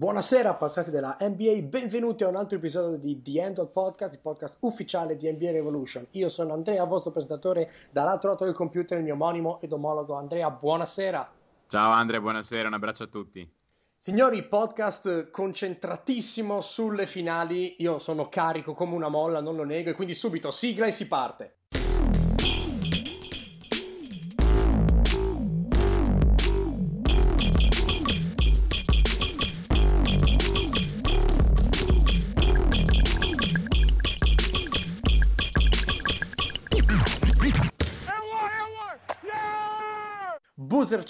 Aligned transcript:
Buonasera 0.00 0.48
appassionati 0.48 0.90
della 0.90 1.14
NBA, 1.20 1.60
benvenuti 1.68 2.24
a 2.24 2.28
un 2.28 2.36
altro 2.36 2.56
episodio 2.56 2.96
di 2.96 3.20
The 3.20 3.42
End 3.42 3.58
of 3.58 3.70
Podcast, 3.70 4.14
il 4.14 4.20
podcast 4.20 4.56
ufficiale 4.62 5.14
di 5.14 5.30
NBA 5.30 5.50
Revolution. 5.50 6.06
Io 6.12 6.30
sono 6.30 6.54
Andrea, 6.54 6.82
vostro 6.84 7.10
presentatore, 7.10 7.70
dall'altro 7.90 8.30
lato 8.30 8.46
del 8.46 8.54
computer 8.54 8.96
il 8.96 9.04
mio 9.04 9.12
omonimo 9.12 9.60
ed 9.60 9.72
omologo 9.72 10.14
Andrea, 10.14 10.48
buonasera. 10.48 11.30
Ciao 11.66 11.92
Andrea, 11.92 12.18
buonasera, 12.18 12.68
un 12.68 12.72
abbraccio 12.72 13.02
a 13.02 13.08
tutti. 13.08 13.46
Signori, 13.94 14.42
podcast 14.42 15.28
concentratissimo 15.28 16.62
sulle 16.62 17.04
finali, 17.04 17.74
io 17.82 17.98
sono 17.98 18.30
carico 18.30 18.72
come 18.72 18.94
una 18.94 19.10
molla, 19.10 19.42
non 19.42 19.54
lo 19.54 19.64
nego, 19.64 19.90
e 19.90 19.92
quindi 19.92 20.14
subito 20.14 20.50
sigla 20.50 20.86
e 20.86 20.92
si 20.92 21.08
parte. 21.08 21.56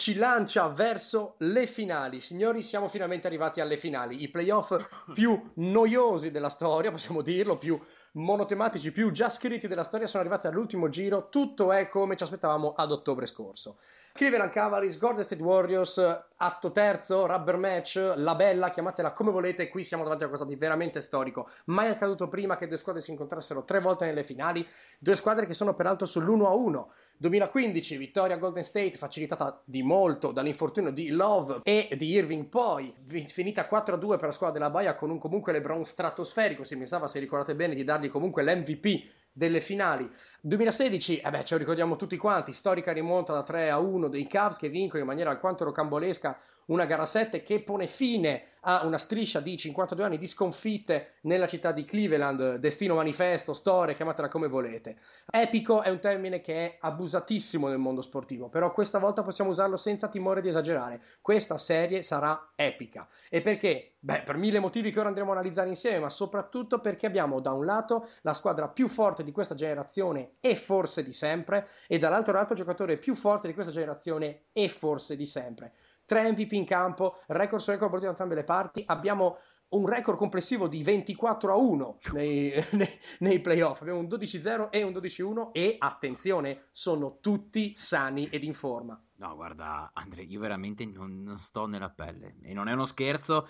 Ci 0.01 0.15
lancia 0.15 0.67
verso 0.69 1.35
le 1.41 1.67
finali. 1.67 2.21
Signori, 2.21 2.63
siamo 2.63 2.89
finalmente 2.89 3.27
arrivati 3.27 3.61
alle 3.61 3.77
finali. 3.77 4.23
I 4.23 4.31
playoff 4.31 4.75
più 5.13 5.39
noiosi 5.57 6.31
della 6.31 6.49
storia, 6.49 6.91
possiamo 6.91 7.21
dirlo, 7.21 7.59
più 7.59 7.79
monotematici, 8.13 8.93
più 8.93 9.11
già 9.11 9.29
scritti 9.29 9.69
della 9.69 9.85
storia, 9.85 10.07
sono 10.07 10.23
arrivati 10.23 10.47
all'ultimo 10.47 10.89
giro. 10.89 11.29
Tutto 11.29 11.71
è 11.71 11.87
come 11.87 12.17
ci 12.17 12.23
aspettavamo 12.23 12.73
ad 12.75 12.93
ottobre 12.93 13.27
scorso. 13.27 13.77
Cleveland 14.15 14.51
Cavaliers, 14.51 14.97
Golden 14.97 15.23
State 15.23 15.43
Warriors, 15.43 15.99
atto 16.37 16.73
terzo, 16.73 17.27
rubber 17.27 17.59
match, 17.59 18.15
la 18.17 18.35
bella, 18.35 18.71
chiamatela 18.71 19.13
come 19.13 19.31
volete, 19.31 19.69
qui 19.69 19.85
siamo 19.85 20.03
davanti 20.03 20.25
a 20.25 20.29
qualcosa 20.29 20.51
di 20.51 20.57
veramente 20.57 21.03
storico. 21.03 21.51
Mai 21.67 21.91
accaduto 21.91 22.27
prima 22.27 22.57
che 22.57 22.67
due 22.67 22.79
squadre 22.79 23.03
si 23.03 23.11
incontrassero 23.11 23.65
tre 23.65 23.81
volte 23.81 24.07
nelle 24.07 24.25
finali, 24.25 24.67
due 24.99 25.15
squadre 25.15 25.45
che 25.45 25.53
sono 25.53 25.75
peraltro 25.75 26.07
sull'1-1. 26.07 26.87
2015, 27.21 27.99
vittoria 27.99 28.39
Golden 28.39 28.65
State 28.65 28.97
facilitata 28.97 29.61
di 29.67 29.83
molto 29.83 30.33
dall'infortunio 30.33 30.91
di 30.91 31.09
Love 31.09 31.59
e 31.65 31.91
di 31.99 32.07
Irving 32.13 32.47
poi, 32.47 32.95
finita 33.27 33.69
4-2 33.71 34.17
per 34.17 34.23
la 34.23 34.33
squadra 34.33 34.57
della 34.57 34.71
Baia 34.71 34.95
con 34.95 35.11
un 35.11 35.19
comunque 35.19 35.53
LeBron 35.53 35.85
stratosferico, 35.85 36.65
si 36.65 36.79
pensava, 36.79 37.07
se 37.07 37.19
ricordate 37.19 37.55
bene, 37.55 37.75
di 37.75 37.85
dargli 37.85 38.09
comunque 38.09 38.43
l'MVP 38.43 39.07
delle 39.33 39.61
finali. 39.61 40.11
2016, 40.41 41.19
eh 41.19 41.31
beh, 41.31 41.45
ce 41.45 41.55
lo 41.55 41.61
ricordiamo 41.61 41.97
tutti 41.97 42.17
quanti, 42.17 42.55
storica 42.55 42.91
rimonta 42.91 43.35
da 43.35 43.43
3 43.43 43.69
a 43.69 43.79
1 43.79 44.09
dei 44.09 44.27
Cavs 44.27 44.57
che 44.57 44.71
vincono 44.71 45.03
in 45.03 45.09
maniera 45.09 45.29
alquanto 45.29 45.65
rocambolesca 45.65 46.39
una 46.71 46.85
gara 46.85 47.07
7 47.07 47.43
che 47.43 47.63
pone 47.63 47.87
fine 47.87 48.45
a 48.63 48.85
una 48.85 48.99
striscia 48.99 49.41
di 49.41 49.57
52 49.57 50.05
anni 50.05 50.19
di 50.19 50.27
sconfitte 50.27 51.15
nella 51.23 51.47
città 51.47 51.73
di 51.73 51.85
Cleveland, 51.85 52.57
destino 52.57 52.95
manifesto, 52.95 53.55
storia, 53.55 53.95
chiamatela 53.95 54.29
come 54.29 54.49
volete. 54.49 54.99
Epico 55.31 55.83
è 55.83 55.89
un 55.89 55.99
termine 55.99 56.41
che 56.41 56.55
è 56.55 56.77
abusatissimo 56.81 57.69
nel 57.69 57.79
mondo 57.79 58.03
sportivo, 58.03 58.49
però 58.49 58.73
questa 58.73 58.99
volta 58.99 59.23
possiamo 59.23 59.51
usarlo 59.51 59.77
senza 59.77 60.09
timore 60.09 60.43
di 60.43 60.49
esagerare. 60.49 61.01
Questa 61.21 61.57
serie 61.57 62.03
sarà 62.03 62.53
epica. 62.55 63.09
E 63.29 63.41
perché? 63.41 63.95
Beh, 64.03 64.23
per 64.23 64.37
mille 64.37 64.61
motivi 64.61 64.91
che 64.91 64.99
ora 64.99 65.09
andremo 65.09 65.31
a 65.31 65.35
analizzare 65.35 65.69
insieme, 65.69 65.99
ma 65.99 66.11
soprattutto 66.11 66.81
perché 66.81 67.07
abbiamo 67.07 67.41
da 67.41 67.53
un 67.53 67.67
lato 67.67 68.09
la 68.23 68.33
squadra 68.33 68.69
più 68.69 68.89
forte 68.89 69.23
di 69.23 69.33
questa 69.33 69.55
generazione 69.55 70.37
e 70.41 70.55
forse 70.55 71.03
di 71.03 71.13
sempre, 71.13 71.69
e 71.87 71.99
dall'altro 71.99 72.33
lato 72.33 72.53
il 72.53 72.59
giocatore 72.59 72.97
più 72.97 73.15
forte 73.15 73.47
di 73.47 73.55
questa 73.55 73.73
generazione 73.73 74.45
e 74.53 74.69
forse 74.69 75.17
di 75.17 75.27
sempre. 75.27 75.73
Tre 76.11 76.29
MVP 76.29 76.55
in 76.55 76.65
campo, 76.65 77.23
record 77.29 77.63
su 77.63 77.71
record 77.71 78.01
da 78.01 78.09
entrambe 78.09 78.35
le 78.35 78.43
parti, 78.43 78.83
abbiamo 78.85 79.37
un 79.69 79.87
record 79.87 80.19
complessivo 80.19 80.67
di 80.67 80.83
24 80.83 81.53
a 81.53 81.57
1 81.57 81.99
nei, 82.15 82.53
nei, 82.75 82.89
nei, 83.21 83.41
playoff. 83.41 83.83
Abbiamo 83.83 84.01
un 84.01 84.07
12-0 84.07 84.71
e 84.71 84.83
un 84.83 84.91
12-1 84.91 85.51
e 85.53 85.77
attenzione, 85.79 86.65
sono 86.73 87.19
tutti 87.21 87.75
sani 87.77 88.29
ed 88.29 88.43
in 88.43 88.55
forma. 88.55 89.01
No, 89.19 89.37
guarda, 89.37 89.93
Andrea, 89.95 90.25
io 90.25 90.41
veramente 90.41 90.85
non, 90.85 91.23
non 91.23 91.39
sto 91.39 91.67
nella 91.67 91.91
pelle 91.91 92.39
e 92.43 92.55
non 92.55 92.67
è 92.67 92.73
uno 92.73 92.87
scherzo. 92.87 93.47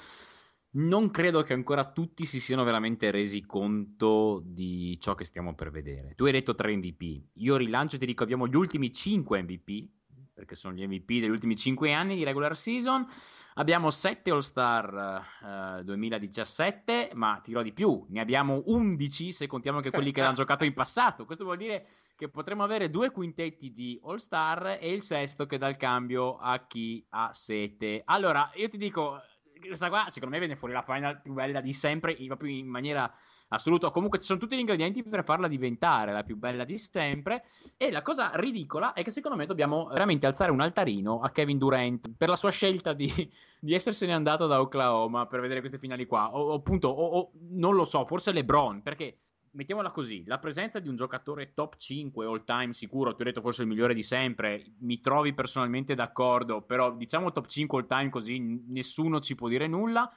Non 0.72 1.10
credo 1.10 1.42
che 1.42 1.54
ancora 1.54 1.90
tutti 1.90 2.26
si 2.26 2.40
siano 2.40 2.62
veramente 2.62 3.10
resi 3.10 3.40
conto 3.46 4.42
di 4.44 4.98
ciò 5.00 5.14
che 5.14 5.24
stiamo 5.24 5.54
per 5.54 5.70
vedere. 5.70 6.12
Tu 6.14 6.26
hai 6.26 6.32
detto 6.32 6.54
3 6.54 6.76
MVP. 6.76 7.22
Io 7.36 7.56
rilancio 7.56 7.96
e 7.96 7.98
ti 7.98 8.04
dico 8.04 8.22
abbiamo 8.22 8.46
gli 8.46 8.54
ultimi 8.54 8.92
5 8.92 9.40
MVP 9.44 9.98
perché 10.40 10.54
sono 10.54 10.74
gli 10.74 10.86
MVP 10.86 11.20
degli 11.20 11.28
ultimi 11.28 11.54
5 11.54 11.92
anni 11.92 12.16
di 12.16 12.24
regular 12.24 12.56
season. 12.56 13.06
Abbiamo 13.54 13.90
7 13.90 14.30
All-Star 14.30 15.80
uh, 15.80 15.82
2017, 15.82 17.10
ma 17.12 17.40
ti 17.42 17.50
dirò 17.50 17.62
di 17.62 17.72
più, 17.72 18.06
ne 18.08 18.20
abbiamo 18.20 18.62
11 18.64 19.32
se 19.32 19.46
contiamo 19.46 19.78
anche 19.78 19.90
quelli 19.90 20.12
che 20.12 20.22
hanno 20.22 20.32
giocato 20.32 20.64
in 20.64 20.72
passato. 20.72 21.26
Questo 21.26 21.44
vuol 21.44 21.58
dire 21.58 21.86
che 22.16 22.30
potremmo 22.30 22.62
avere 22.62 22.88
due 22.88 23.10
quintetti 23.10 23.74
di 23.74 24.00
All-Star 24.02 24.78
e 24.80 24.92
il 24.92 25.02
sesto 25.02 25.44
che 25.44 25.58
dà 25.58 25.68
il 25.68 25.76
cambio 25.76 26.38
a 26.38 26.66
chi 26.66 27.04
ha 27.10 27.34
sete. 27.34 28.00
Allora, 28.06 28.50
io 28.54 28.68
ti 28.70 28.78
dico, 28.78 29.20
questa 29.60 29.88
qua 29.88 30.06
secondo 30.08 30.34
me 30.34 30.40
viene 30.40 30.56
fuori 30.56 30.72
la 30.72 30.82
final 30.82 31.20
più 31.20 31.34
bella 31.34 31.60
di 31.60 31.74
sempre, 31.74 32.14
proprio 32.14 32.56
in 32.56 32.66
maniera 32.66 33.12
assoluto. 33.50 33.90
Comunque 33.90 34.18
ci 34.18 34.26
sono 34.26 34.38
tutti 34.38 34.56
gli 34.56 34.60
ingredienti 34.60 35.02
per 35.02 35.24
farla 35.24 35.48
diventare 35.48 36.12
la 36.12 36.22
più 36.22 36.36
bella 36.36 36.64
di 36.64 36.76
sempre. 36.78 37.44
E 37.76 37.90
la 37.90 38.02
cosa 38.02 38.32
ridicola 38.34 38.92
è 38.92 39.02
che 39.02 39.10
secondo 39.10 39.36
me 39.36 39.46
dobbiamo 39.46 39.86
veramente 39.86 40.26
alzare 40.26 40.50
un 40.50 40.60
altarino 40.60 41.20
a 41.20 41.30
Kevin 41.30 41.58
Durant 41.58 42.10
per 42.16 42.28
la 42.28 42.36
sua 42.36 42.50
scelta 42.50 42.92
di, 42.92 43.08
di 43.60 43.74
essersene 43.74 44.12
andato 44.12 44.46
da 44.46 44.60
Oklahoma 44.60 45.26
per 45.26 45.40
vedere 45.40 45.60
queste 45.60 45.78
finali 45.78 46.06
qua. 46.06 46.34
O, 46.34 46.54
appunto, 46.54 46.88
o, 46.88 47.06
o, 47.18 47.30
non 47.50 47.74
lo 47.74 47.84
so, 47.84 48.04
forse 48.06 48.32
LeBron, 48.32 48.82
perché 48.82 49.18
mettiamola 49.52 49.90
così, 49.90 50.22
la 50.26 50.38
presenza 50.38 50.78
di 50.78 50.88
un 50.88 50.94
giocatore 50.94 51.54
top 51.54 51.76
5 51.76 52.24
all 52.24 52.44
time 52.44 52.72
sicuro, 52.72 53.14
ti 53.14 53.22
ho 53.22 53.24
detto 53.24 53.40
forse 53.40 53.62
il 53.62 53.68
migliore 53.68 53.94
di 53.94 54.02
sempre, 54.02 54.64
mi 54.78 55.00
trovi 55.00 55.34
personalmente 55.34 55.94
d'accordo, 55.94 56.62
però 56.62 56.92
diciamo 56.92 57.32
top 57.32 57.46
5 57.46 57.78
all 57.78 57.86
time 57.86 58.10
così 58.10 58.38
nessuno 58.68 59.18
ci 59.18 59.34
può 59.34 59.48
dire 59.48 59.66
nulla 59.66 60.10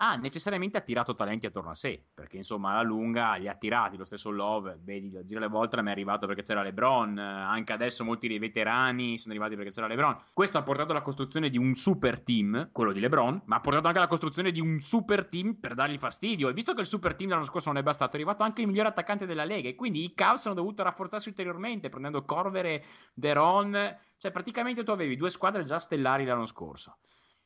ha 0.00 0.16
necessariamente 0.16 0.78
attirato 0.78 1.14
talenti 1.14 1.46
attorno 1.46 1.70
a 1.70 1.74
sé, 1.74 2.02
perché 2.14 2.36
insomma 2.36 2.70
alla 2.70 2.82
lunga 2.82 3.34
li 3.34 3.48
ha 3.48 3.52
attirati, 3.52 3.96
lo 3.96 4.04
stesso 4.04 4.30
Love, 4.30 4.78
vedi, 4.82 5.10
gira 5.24 5.40
alle 5.40 5.48
volte 5.48 5.80
mi 5.82 5.88
è 5.88 5.90
arrivato 5.90 6.26
perché 6.26 6.42
c'era 6.42 6.62
LeBron, 6.62 7.18
anche 7.18 7.72
adesso 7.72 8.04
molti 8.04 8.28
dei 8.28 8.38
veterani 8.38 9.18
sono 9.18 9.34
arrivati 9.34 9.56
perché 9.56 9.70
c'era 9.70 9.88
LeBron. 9.88 10.16
Questo 10.32 10.58
ha 10.58 10.62
portato 10.62 10.92
alla 10.92 11.02
costruzione 11.02 11.50
di 11.50 11.58
un 11.58 11.74
super 11.74 12.20
team, 12.20 12.70
quello 12.70 12.92
di 12.92 13.00
LeBron, 13.00 13.42
ma 13.46 13.56
ha 13.56 13.60
portato 13.60 13.86
anche 13.88 13.98
alla 13.98 14.08
costruzione 14.08 14.52
di 14.52 14.60
un 14.60 14.78
super 14.80 15.26
team 15.26 15.54
per 15.54 15.74
dargli 15.74 15.98
fastidio. 15.98 16.48
E 16.48 16.52
visto 16.52 16.74
che 16.74 16.80
il 16.80 16.86
super 16.86 17.16
team 17.16 17.28
dell'anno 17.28 17.46
scorso 17.46 17.68
non 17.68 17.78
è 17.78 17.82
bastato, 17.82 18.12
è 18.12 18.14
arrivato 18.14 18.44
anche 18.44 18.60
il 18.60 18.68
migliore 18.68 18.88
attaccante 18.88 19.26
della 19.26 19.44
Lega 19.44 19.68
e 19.68 19.74
quindi 19.74 20.04
i 20.04 20.14
Cavs 20.14 20.46
hanno 20.46 20.54
dovuto 20.54 20.84
rafforzarsi 20.84 21.28
ulteriormente 21.28 21.88
prendendo 21.88 22.24
Corver 22.24 22.66
e 22.66 22.84
Deron, 23.14 23.96
cioè 24.16 24.30
praticamente 24.30 24.84
tu 24.84 24.92
avevi 24.92 25.16
due 25.16 25.30
squadre 25.30 25.64
già 25.64 25.80
stellari 25.80 26.24
l'anno 26.24 26.46
scorso. 26.46 26.98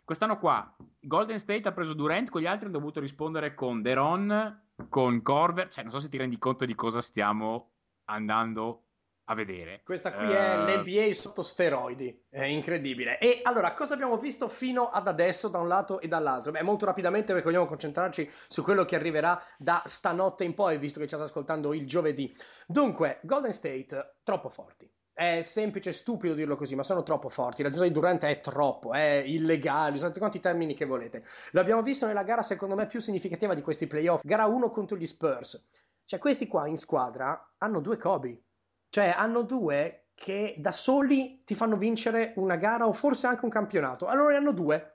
Quest'anno 0.05 0.39
qua 0.39 0.77
Golden 1.01 1.39
State 1.39 1.69
ha 1.69 1.73
preso 1.73 1.95
Durant, 1.95 2.31
con 2.31 2.41
gli 2.41 2.47
altri 2.47 2.67
hanno 2.67 2.79
dovuto 2.79 3.01
rispondere 3.01 3.55
con 3.55 3.83
Deron, 3.83 4.63
con 4.89 5.23
Corver, 5.23 5.69
cioè 5.69 5.85
non 5.85 5.93
so 5.93 5.99
se 5.99 6.09
ti 6.09 6.17
rendi 6.17 6.39
conto 6.39 6.65
di 6.65 6.75
cosa 6.75 7.01
stiamo 7.01 7.73
andando 8.05 8.85
a 9.25 9.35
vedere. 9.35 9.83
Questa 9.85 10.13
qui 10.13 10.27
uh... 10.27 10.31
è 10.31 10.69
eh, 10.69 10.77
l'NBA 10.77 11.13
sotto 11.13 11.43
steroidi, 11.43 12.27
è 12.29 12.45
incredibile. 12.45 13.19
E 13.19 13.41
allora, 13.43 13.73
cosa 13.73 13.95
abbiamo 13.95 14.17
visto 14.17 14.49
fino 14.49 14.91
ad 14.91 15.09
adesso 15.09 15.49
da 15.49 15.59
un 15.59 15.69
lato 15.69 16.01
e 16.01 16.09
dall'altro? 16.09 16.51
Beh, 16.51 16.63
molto 16.63 16.85
rapidamente 16.85 17.33
perché 17.33 17.49
vogliamo 17.49 17.67
concentrarci 17.67 18.31
su 18.49 18.63
quello 18.63 18.85
che 18.85 18.97
arriverà 18.97 19.41
da 19.59 19.83
stanotte 19.85 20.45
in 20.45 20.55
poi, 20.55 20.79
visto 20.79 20.99
che 20.99 21.07
ci 21.07 21.15
state 21.15 21.29
ascoltando 21.29 21.73
il 21.75 21.87
giovedì. 21.87 22.35
Dunque, 22.67 23.21
Golden 23.23 23.53
State, 23.53 24.17
troppo 24.23 24.49
forti 24.49 24.91
è 25.15 25.43
semplice 25.43 25.91
e 25.91 25.93
stupido 25.93 26.35
dirlo 26.35 26.57
così, 26.57 26.75
ma 26.75 26.83
sono 26.83 27.03
troppo 27.03 27.29
forti. 27.29 27.63
La 27.63 27.71
gioia 27.71 27.89
di 27.89 27.95
Durant 27.95 28.25
è 28.25 28.41
troppo, 28.41 28.93
è 28.93 29.23
illegale, 29.27 29.95
usate 29.95 30.19
quanti 30.19 30.41
termini 30.41 30.75
che 30.75 30.85
volete. 30.85 31.25
L'abbiamo 31.51 31.83
visto 31.83 32.07
nella 32.07 32.23
gara, 32.23 32.43
secondo 32.43 32.75
me, 32.75 32.87
più 32.87 33.01
significativa 33.01 33.55
di 33.55 33.63
questi 33.63 33.87
playoff. 33.87 34.23
Gara 34.25 34.47
1 34.47 34.71
contro 34.71 34.97
gli 34.97 35.07
Spurs. 35.07 35.63
Cioè, 36.05 36.19
questi 36.19 36.47
qua 36.47 36.67
in 36.67 36.77
squadra 36.77 37.55
hanno 37.59 37.81
due 37.81 37.97
Kobe. 37.97 38.43
Cioè, 38.89 39.15
hanno 39.17 39.43
due 39.43 40.07
che 40.15 40.55
da 40.59 40.73
soli 40.73 41.43
ti 41.45 41.55
fanno 41.55 41.77
vincere 41.77 42.33
una 42.37 42.57
gara 42.57 42.87
o 42.87 42.93
forse 42.93 43.27
anche 43.27 43.45
un 43.45 43.51
campionato. 43.51 44.07
Allora 44.07 44.31
ne 44.31 44.37
hanno 44.37 44.53
due. 44.53 44.92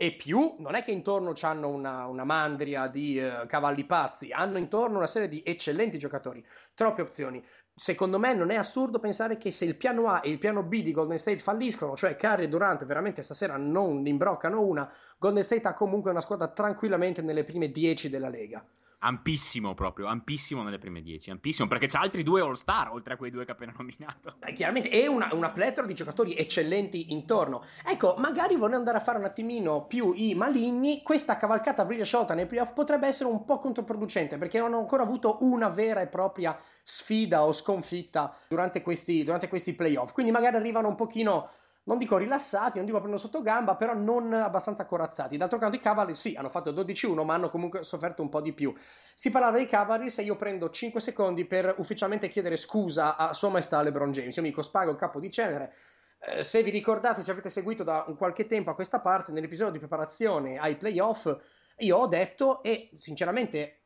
E 0.00 0.12
più, 0.12 0.54
non 0.58 0.76
è 0.76 0.84
che 0.84 0.92
intorno 0.92 1.32
hanno 1.40 1.68
una, 1.68 2.06
una 2.06 2.22
mandria 2.22 2.86
di 2.86 3.18
uh, 3.18 3.46
cavalli 3.48 3.84
pazzi, 3.84 4.30
hanno 4.30 4.56
intorno 4.56 4.98
una 4.98 5.08
serie 5.08 5.26
di 5.26 5.42
eccellenti 5.44 5.98
giocatori, 5.98 6.44
troppe 6.72 7.02
opzioni 7.02 7.44
secondo 7.78 8.18
me 8.18 8.34
non 8.34 8.50
è 8.50 8.56
assurdo 8.56 8.98
pensare 8.98 9.36
che 9.36 9.52
se 9.52 9.64
il 9.64 9.76
piano 9.76 10.08
A 10.08 10.20
e 10.22 10.30
il 10.30 10.38
piano 10.38 10.64
B 10.64 10.82
di 10.82 10.90
Golden 10.90 11.18
State 11.18 11.38
falliscono, 11.38 11.96
cioè 11.96 12.16
Curry 12.16 12.44
e 12.44 12.48
Durant 12.48 12.84
veramente 12.84 13.22
stasera 13.22 13.56
non 13.56 14.04
imbroccano 14.04 14.60
una, 14.60 14.90
Golden 15.16 15.44
State 15.44 15.68
ha 15.68 15.74
comunque 15.74 16.10
una 16.10 16.20
squadra 16.20 16.48
tranquillamente 16.48 17.22
nelle 17.22 17.44
prime 17.44 17.70
10 17.70 18.10
della 18.10 18.28
Lega. 18.28 18.64
Ampissimo 19.00 19.74
proprio, 19.74 20.06
ampissimo 20.06 20.62
nelle 20.62 20.78
prime 20.78 21.02
10, 21.02 21.30
ampissimo, 21.30 21.68
perché 21.68 21.86
c'ha 21.86 22.00
altri 22.00 22.22
due 22.22 22.40
all-star 22.40 22.90
oltre 22.92 23.14
a 23.14 23.16
quei 23.16 23.30
due 23.30 23.44
che 23.44 23.52
ho 23.52 23.54
appena 23.54 23.74
nominato. 23.76 24.36
Eh, 24.40 24.52
chiaramente, 24.52 24.90
e 24.90 25.06
una, 25.06 25.28
una 25.32 25.50
pletora 25.50 25.86
di 25.86 25.94
giocatori 25.94 26.34
eccellenti 26.34 27.12
intorno. 27.12 27.62
Ecco, 27.84 28.16
magari 28.18 28.56
vorrei 28.56 28.76
andare 28.76 28.98
a 28.98 29.00
fare 29.00 29.18
un 29.18 29.24
attimino 29.24 29.86
più 29.86 30.12
i 30.14 30.34
maligni, 30.34 31.02
questa 31.02 31.36
cavalcata 31.36 31.84
briglia 31.84 32.04
sciolta 32.04 32.34
nei 32.34 32.46
playoff 32.46 32.72
potrebbe 32.72 33.06
essere 33.06 33.28
un 33.28 33.44
po' 33.44 33.58
controproducente, 33.58 34.38
perché 34.38 34.58
non 34.58 34.68
hanno 34.68 34.78
ancora 34.78 35.02
avuto 35.02 35.38
una 35.40 35.68
vera 35.68 36.00
e 36.00 36.06
propria 36.08 36.58
sfida 36.82 37.44
o 37.44 37.52
sconfitta 37.52 38.34
durante 38.48 38.82
questi, 38.82 39.22
durante 39.22 39.48
questi 39.48 39.74
playoff, 39.74 40.12
quindi 40.12 40.32
magari 40.32 40.56
arrivano 40.56 40.88
un 40.88 40.94
pochino 40.94 41.50
non 41.88 41.96
dico 41.96 42.18
rilassati, 42.18 42.76
non 42.76 42.84
dico 42.84 42.98
prendere 42.98 43.22
sotto 43.22 43.40
gamba, 43.40 43.74
però 43.74 43.94
non 43.94 44.30
abbastanza 44.34 44.84
corazzati. 44.84 45.38
D'altro 45.38 45.58
canto 45.58 45.76
i 45.76 45.80
Cavaliers 45.80 46.20
sì, 46.20 46.34
hanno 46.34 46.50
fatto 46.50 46.70
12-1, 46.70 47.24
ma 47.24 47.32
hanno 47.32 47.48
comunque 47.48 47.82
sofferto 47.82 48.20
un 48.20 48.28
po' 48.28 48.42
di 48.42 48.52
più. 48.52 48.74
Si 49.14 49.30
parlava 49.30 49.56
dei 49.56 49.66
Cavaliers 49.66 50.18
e 50.18 50.22
io 50.22 50.36
prendo 50.36 50.68
5 50.68 51.00
secondi 51.00 51.46
per 51.46 51.74
ufficialmente 51.78 52.28
chiedere 52.28 52.56
scusa 52.56 53.16
a 53.16 53.32
Sua 53.32 53.48
Maestà 53.48 53.80
LeBron 53.80 54.12
James. 54.12 54.36
Io 54.36 54.42
mi 54.42 54.50
dico 54.50 54.60
spago 54.60 54.90
il 54.90 54.98
capo 54.98 55.18
di 55.18 55.30
cenere. 55.30 55.72
Eh, 56.20 56.42
se 56.42 56.62
vi 56.62 56.70
ricordate, 56.70 57.22
se 57.22 57.30
avete 57.30 57.48
seguito 57.48 57.84
da 57.84 58.04
un 58.06 58.16
qualche 58.16 58.44
tempo 58.44 58.68
a 58.68 58.74
questa 58.74 59.00
parte, 59.00 59.32
nell'episodio 59.32 59.72
di 59.72 59.78
preparazione 59.78 60.58
ai 60.58 60.76
playoff, 60.76 61.34
io 61.78 61.96
ho 61.96 62.06
detto 62.06 62.62
e 62.62 62.90
sinceramente 62.96 63.78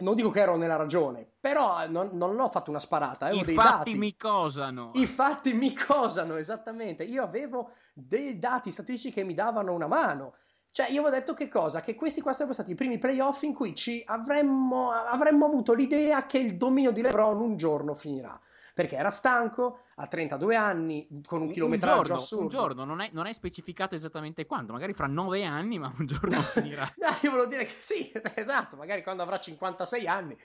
non 0.00 0.14
dico 0.14 0.30
che 0.30 0.40
ero 0.40 0.56
nella 0.56 0.76
ragione, 0.76 1.26
però 1.38 1.86
non, 1.88 2.10
non 2.12 2.34
l'ho 2.34 2.48
fatto 2.48 2.70
una 2.70 2.80
sparata. 2.80 3.30
I 3.30 3.44
fatti 3.44 3.96
mi 3.96 4.16
cosano. 4.16 4.90
I 4.94 5.06
fatti 5.06 5.52
mi 5.52 5.74
cosano, 5.74 6.36
esattamente. 6.36 7.04
Io 7.04 7.22
avevo 7.22 7.72
dei 7.92 8.38
dati 8.38 8.70
statistici 8.70 9.14
che 9.14 9.24
mi 9.24 9.34
davano 9.34 9.72
una 9.72 9.86
mano. 9.86 10.34
Cioè, 10.72 10.86
io 10.86 11.00
avevo 11.00 11.16
detto 11.16 11.34
che 11.34 11.48
cosa? 11.48 11.80
Che 11.80 11.94
questi 11.94 12.20
qua 12.20 12.32
sarebbero 12.32 12.54
stati 12.54 12.72
i 12.72 12.76
primi 12.76 12.98
playoff 12.98 13.42
in 13.42 13.54
cui 13.54 13.74
ci 13.74 14.02
avremmo, 14.06 14.90
avremmo 14.92 15.46
avuto 15.46 15.72
l'idea 15.72 16.26
che 16.26 16.38
il 16.38 16.56
dominio 16.56 16.92
di 16.92 17.02
LeBron 17.02 17.40
un 17.40 17.56
giorno 17.56 17.94
finirà 17.94 18.38
perché 18.80 18.96
era 18.96 19.10
stanco, 19.10 19.80
a 19.96 20.06
32 20.06 20.56
anni, 20.56 21.06
con 21.26 21.42
un, 21.42 21.48
un 21.48 21.52
chilometraggio 21.52 22.02
giorno, 22.02 22.14
assurdo. 22.14 22.44
Un 22.44 22.48
giorno, 22.48 22.84
non 22.84 23.00
hai, 23.00 23.10
non 23.12 23.26
hai, 23.26 23.34
specificato 23.34 23.94
esattamente 23.94 24.46
quanto, 24.46 24.72
magari 24.72 24.94
fra 24.94 25.06
9 25.06 25.44
anni, 25.44 25.78
ma 25.78 25.92
un 25.98 26.06
giorno 26.06 26.40
finirà. 26.40 26.90
no, 26.96 27.08
io 27.20 27.30
volevo 27.30 27.46
dire 27.46 27.64
che 27.64 27.74
sì, 27.76 28.10
esatto, 28.34 28.76
magari 28.76 29.02
quando 29.02 29.22
avrà 29.22 29.38
56 29.38 30.06
anni. 30.06 30.38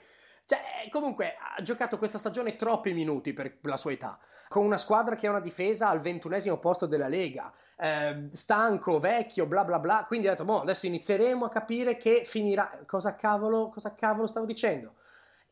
Cioè, 0.44 0.60
comunque, 0.90 1.34
ha 1.56 1.62
giocato 1.62 1.96
questa 1.96 2.18
stagione 2.18 2.56
troppi 2.56 2.92
minuti 2.92 3.32
per 3.32 3.56
la 3.62 3.78
sua 3.78 3.92
età, 3.92 4.18
con 4.48 4.66
una 4.66 4.78
squadra 4.78 5.16
che 5.16 5.26
ha 5.26 5.30
una 5.30 5.40
difesa 5.40 5.88
al 5.88 6.00
ventunesimo 6.00 6.58
posto 6.58 6.84
della 6.84 7.08
Lega, 7.08 7.50
eh, 7.78 8.28
stanco, 8.32 9.00
vecchio, 9.00 9.46
bla 9.46 9.64
bla 9.64 9.78
bla, 9.78 10.04
quindi 10.06 10.26
ho 10.26 10.30
detto, 10.32 10.44
boh, 10.44 10.60
adesso 10.60 10.84
inizieremo 10.84 11.46
a 11.46 11.48
capire 11.48 11.96
che 11.96 12.22
finirà... 12.26 12.80
Cosa 12.84 13.16
cavolo, 13.16 13.70
cosa 13.70 13.94
cavolo 13.94 14.26
stavo 14.26 14.44
dicendo? 14.44 14.96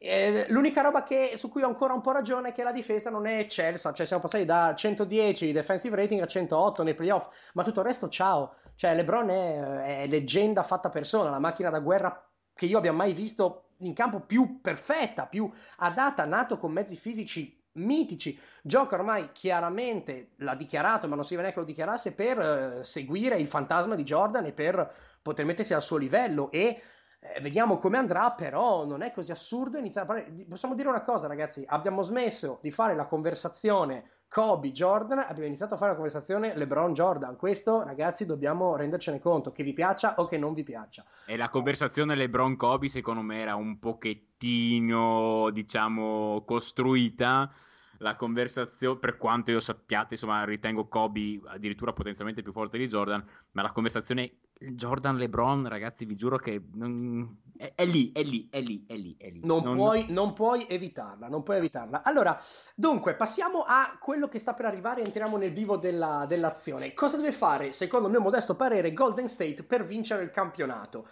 Eh, 0.06 0.45
l'unica 0.51 0.83
roba 0.83 1.03
che, 1.03 1.33
su 1.35 1.49
cui 1.49 1.62
ho 1.62 1.67
ancora 1.67 1.95
un 1.95 2.03
po' 2.03 2.12
ragione 2.12 2.51
è 2.51 2.53
che 2.53 2.62
la 2.62 2.73
difesa 2.73 3.09
non 3.09 3.27
è 3.27 3.39
eccelsa, 3.39 3.95
cioè 3.95 4.05
siamo 4.05 4.21
passati 4.21 4.45
da 4.45 4.75
110 4.75 5.51
defensive 5.51 5.97
rating 5.97 6.21
a 6.21 6.27
108 6.27 6.83
nei 6.83 6.93
playoff, 6.93 7.35
ma 7.55 7.65
tutto 7.65 7.81
il 7.81 7.87
resto 7.87 8.11
ciao, 8.11 8.56
cioè 8.75 8.95
LeBron 8.95 9.31
è, 9.31 10.03
è 10.03 10.06
leggenda 10.06 10.62
fatta 10.62 10.91
persona, 10.91 11.31
la 11.31 11.39
macchina 11.39 11.71
da 11.71 11.79
guerra 11.79 12.23
che 12.53 12.67
io 12.67 12.77
abbia 12.77 12.93
mai 12.93 13.15
visto 13.15 13.71
in 13.79 13.95
campo 13.95 14.21
più 14.21 14.61
perfetta, 14.61 15.25
più 15.27 15.51
adatta, 15.79 16.27
nato 16.27 16.59
con 16.59 16.71
mezzi 16.71 16.97
fisici 16.97 17.62
mitici. 17.75 18.39
Gioca 18.62 18.97
ormai 18.97 19.31
chiaramente, 19.33 20.33
l'ha 20.37 20.55
dichiarato, 20.55 21.09
ma 21.09 21.15
non 21.15 21.25
si 21.25 21.31
vede 21.31 21.43
neanche 21.45 21.61
lo 21.61 21.67
dichiarasse, 21.67 22.12
per 22.12 22.39
eh, 22.39 22.85
seguire 22.85 23.39
il 23.39 23.47
fantasma 23.47 23.95
di 23.95 24.03
Jordan 24.05 24.45
e 24.45 24.53
per 24.53 24.93
poter 25.23 25.47
mettersi 25.47 25.73
al 25.73 25.83
suo 25.83 25.97
livello 25.97 26.51
e 26.51 26.81
eh, 27.26 27.41
vediamo 27.41 27.79
come 27.79 27.97
andrà, 27.97 28.32
però 28.32 28.85
non 28.85 29.00
è 29.00 29.11
così 29.11 29.32
assurdo 29.32 29.79
iniziare 29.79 30.06
a 30.06 30.12
parlare. 30.12 30.44
Possiamo 30.47 30.75
dire 30.75 30.88
una 30.88 31.00
cosa, 31.00 31.26
ragazzi: 31.26 31.65
abbiamo 31.67 32.03
smesso 32.03 32.59
di 32.61 32.71
fare 32.71 32.94
la 32.94 33.06
conversazione 33.06 34.05
Kobe-Jordan, 34.29 35.21
abbiamo 35.21 35.47
iniziato 35.47 35.73
a 35.75 35.76
fare 35.79 35.93
la 35.93 35.97
conversazione 35.97 36.55
LeBron-Jordan. 36.55 37.37
Questo, 37.37 37.82
ragazzi, 37.82 38.26
dobbiamo 38.26 38.76
rendercene 38.76 39.21
conto, 39.21 39.53
che 39.53 39.62
vi 39.62 39.73
piaccia 39.73 40.17
o 40.17 40.26
che 40.26 40.37
non 40.37 40.53
vi 40.53 40.65
piaccia. 40.65 41.03
E 41.26 41.38
la 41.38 41.49
conversazione 41.49 42.15
LeBron-Kobe, 42.15 42.88
secondo 42.88 43.23
me, 43.23 43.41
era 43.41 43.55
un 43.55 43.79
pochettino, 43.79 45.49
diciamo, 45.50 46.43
costruita 46.44 47.50
la 47.99 48.17
conversazione, 48.17 48.99
per 48.99 49.17
quanto 49.17 49.50
io 49.50 49.61
sappiate, 49.61 50.15
insomma, 50.15 50.44
ritengo 50.44 50.88
Kobe 50.88 51.41
addirittura 51.47 51.94
potenzialmente 51.94 52.43
più 52.43 52.53
forte 52.53 52.77
di 52.77 52.87
Jordan, 52.87 53.25
ma 53.53 53.62
la 53.62 53.73
conversazione 53.73 54.41
Jordan 54.72 55.16
LeBron, 55.16 55.69
ragazzi, 55.69 56.05
vi 56.05 56.14
giuro 56.14 56.37
che 56.38 56.62
non... 56.75 57.43
è, 57.56 57.72
è, 57.75 57.84
lì, 57.84 58.12
è 58.12 58.22
lì, 58.22 58.49
è 58.50 58.61
lì, 58.61 58.84
è 58.87 58.94
lì, 58.94 59.16
è 59.19 59.28
lì. 59.28 59.40
Non, 59.44 59.62
non... 59.62 59.76
Puoi, 59.76 60.06
non, 60.08 60.32
puoi, 60.32 60.66
evitarla, 60.69 61.28
non 61.28 61.43
puoi 61.43 61.58
evitarla. 61.58 62.02
Allora, 62.02 62.38
dunque, 62.75 63.14
passiamo 63.14 63.64
a 63.66 63.96
quello 64.00 64.28
che 64.28 64.38
sta 64.38 64.55
per 64.55 64.66
arrivare 64.66 65.02
entriamo 65.02 65.37
nel 65.37 65.52
vivo 65.52 65.76
della, 65.76 66.25
dell'azione. 66.26 66.94
Cosa 66.94 67.16
deve 67.16 67.32
fare, 67.32 67.72
secondo 67.72 68.06
il 68.06 68.12
mio 68.12 68.22
modesto 68.22 68.55
parere, 68.56 68.93
Golden 68.93 69.28
State 69.28 69.62
per 69.64 69.84
vincere 69.84 70.22
il 70.22 70.31
campionato? 70.31 71.08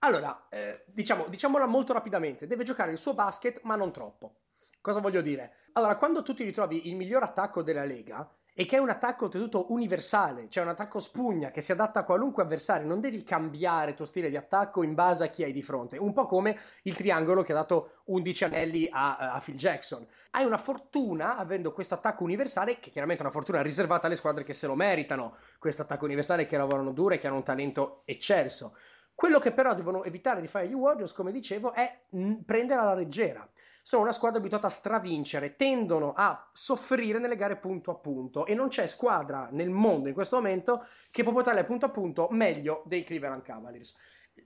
Allora, 0.00 0.46
eh, 0.48 0.84
diciamo, 0.86 1.26
diciamola 1.28 1.66
molto 1.66 1.92
rapidamente, 1.92 2.46
deve 2.46 2.64
giocare 2.64 2.90
il 2.90 2.98
suo 2.98 3.14
basket, 3.14 3.60
ma 3.62 3.76
non 3.76 3.92
troppo. 3.92 4.40
Cosa 4.80 5.00
voglio 5.00 5.22
dire? 5.22 5.54
Allora, 5.74 5.94
quando 5.94 6.22
tu 6.22 6.34
ti 6.34 6.42
ritrovi 6.42 6.88
il 6.88 6.96
miglior 6.96 7.22
attacco 7.22 7.62
della 7.62 7.84
Lega, 7.84 8.28
e 8.54 8.66
che 8.66 8.76
è 8.76 8.80
un 8.80 8.90
attacco 8.90 9.24
oltretutto 9.24 9.72
universale, 9.72 10.48
cioè 10.48 10.62
un 10.62 10.70
attacco 10.70 11.00
spugna 11.00 11.50
che 11.50 11.62
si 11.62 11.72
adatta 11.72 12.00
a 12.00 12.04
qualunque 12.04 12.42
avversario, 12.42 12.86
non 12.86 13.00
devi 13.00 13.22
cambiare 13.22 13.90
il 13.90 13.96
tuo 13.96 14.04
stile 14.04 14.28
di 14.28 14.36
attacco 14.36 14.82
in 14.82 14.94
base 14.94 15.24
a 15.24 15.28
chi 15.28 15.42
hai 15.42 15.52
di 15.52 15.62
fronte, 15.62 15.96
un 15.96 16.12
po' 16.12 16.26
come 16.26 16.58
il 16.82 16.94
triangolo 16.94 17.42
che 17.42 17.52
ha 17.52 17.56
dato 17.56 18.02
11 18.04 18.44
anelli 18.44 18.88
a, 18.90 19.16
a 19.16 19.40
Phil 19.40 19.56
Jackson. 19.56 20.06
Hai 20.32 20.44
una 20.44 20.58
fortuna 20.58 21.36
avendo 21.36 21.72
questo 21.72 21.94
attacco 21.94 22.24
universale, 22.24 22.78
che 22.78 22.90
chiaramente 22.90 23.22
è 23.22 23.26
una 23.26 23.34
fortuna 23.34 23.62
riservata 23.62 24.06
alle 24.06 24.16
squadre 24.16 24.44
che 24.44 24.52
se 24.52 24.66
lo 24.66 24.74
meritano, 24.74 25.36
questo 25.58 25.82
attacco 25.82 26.04
universale 26.04 26.44
che 26.44 26.56
lavorano 26.56 26.92
duro 26.92 27.14
e 27.14 27.18
che 27.18 27.26
hanno 27.26 27.36
un 27.36 27.42
talento 27.42 28.02
eccelso. 28.04 28.76
Quello 29.14 29.38
che 29.38 29.52
però 29.52 29.74
devono 29.74 30.04
evitare 30.04 30.40
di 30.40 30.46
fare 30.46 30.68
gli 30.68 30.74
Warriors, 30.74 31.12
come 31.12 31.32
dicevo, 31.32 31.72
è 31.72 32.00
prendere 32.44 32.80
alla 32.80 32.94
leggera 32.94 33.46
sono 33.82 34.02
una 34.02 34.12
squadra 34.12 34.38
abituata 34.38 34.68
a 34.68 34.70
stravincere, 34.70 35.56
tendono 35.56 36.12
a 36.16 36.48
soffrire 36.52 37.18
nelle 37.18 37.34
gare 37.36 37.56
punto 37.56 37.90
a 37.90 37.96
punto 37.96 38.46
e 38.46 38.54
non 38.54 38.68
c'è 38.68 38.86
squadra 38.86 39.48
nel 39.50 39.70
mondo 39.70 40.08
in 40.08 40.14
questo 40.14 40.36
momento 40.36 40.86
che 41.10 41.24
può 41.24 41.32
portarle 41.32 41.64
punto 41.64 41.86
a 41.86 41.90
punto 41.90 42.28
meglio 42.30 42.84
dei 42.86 43.02
Cleveland 43.02 43.42
Cavaliers. 43.42 43.96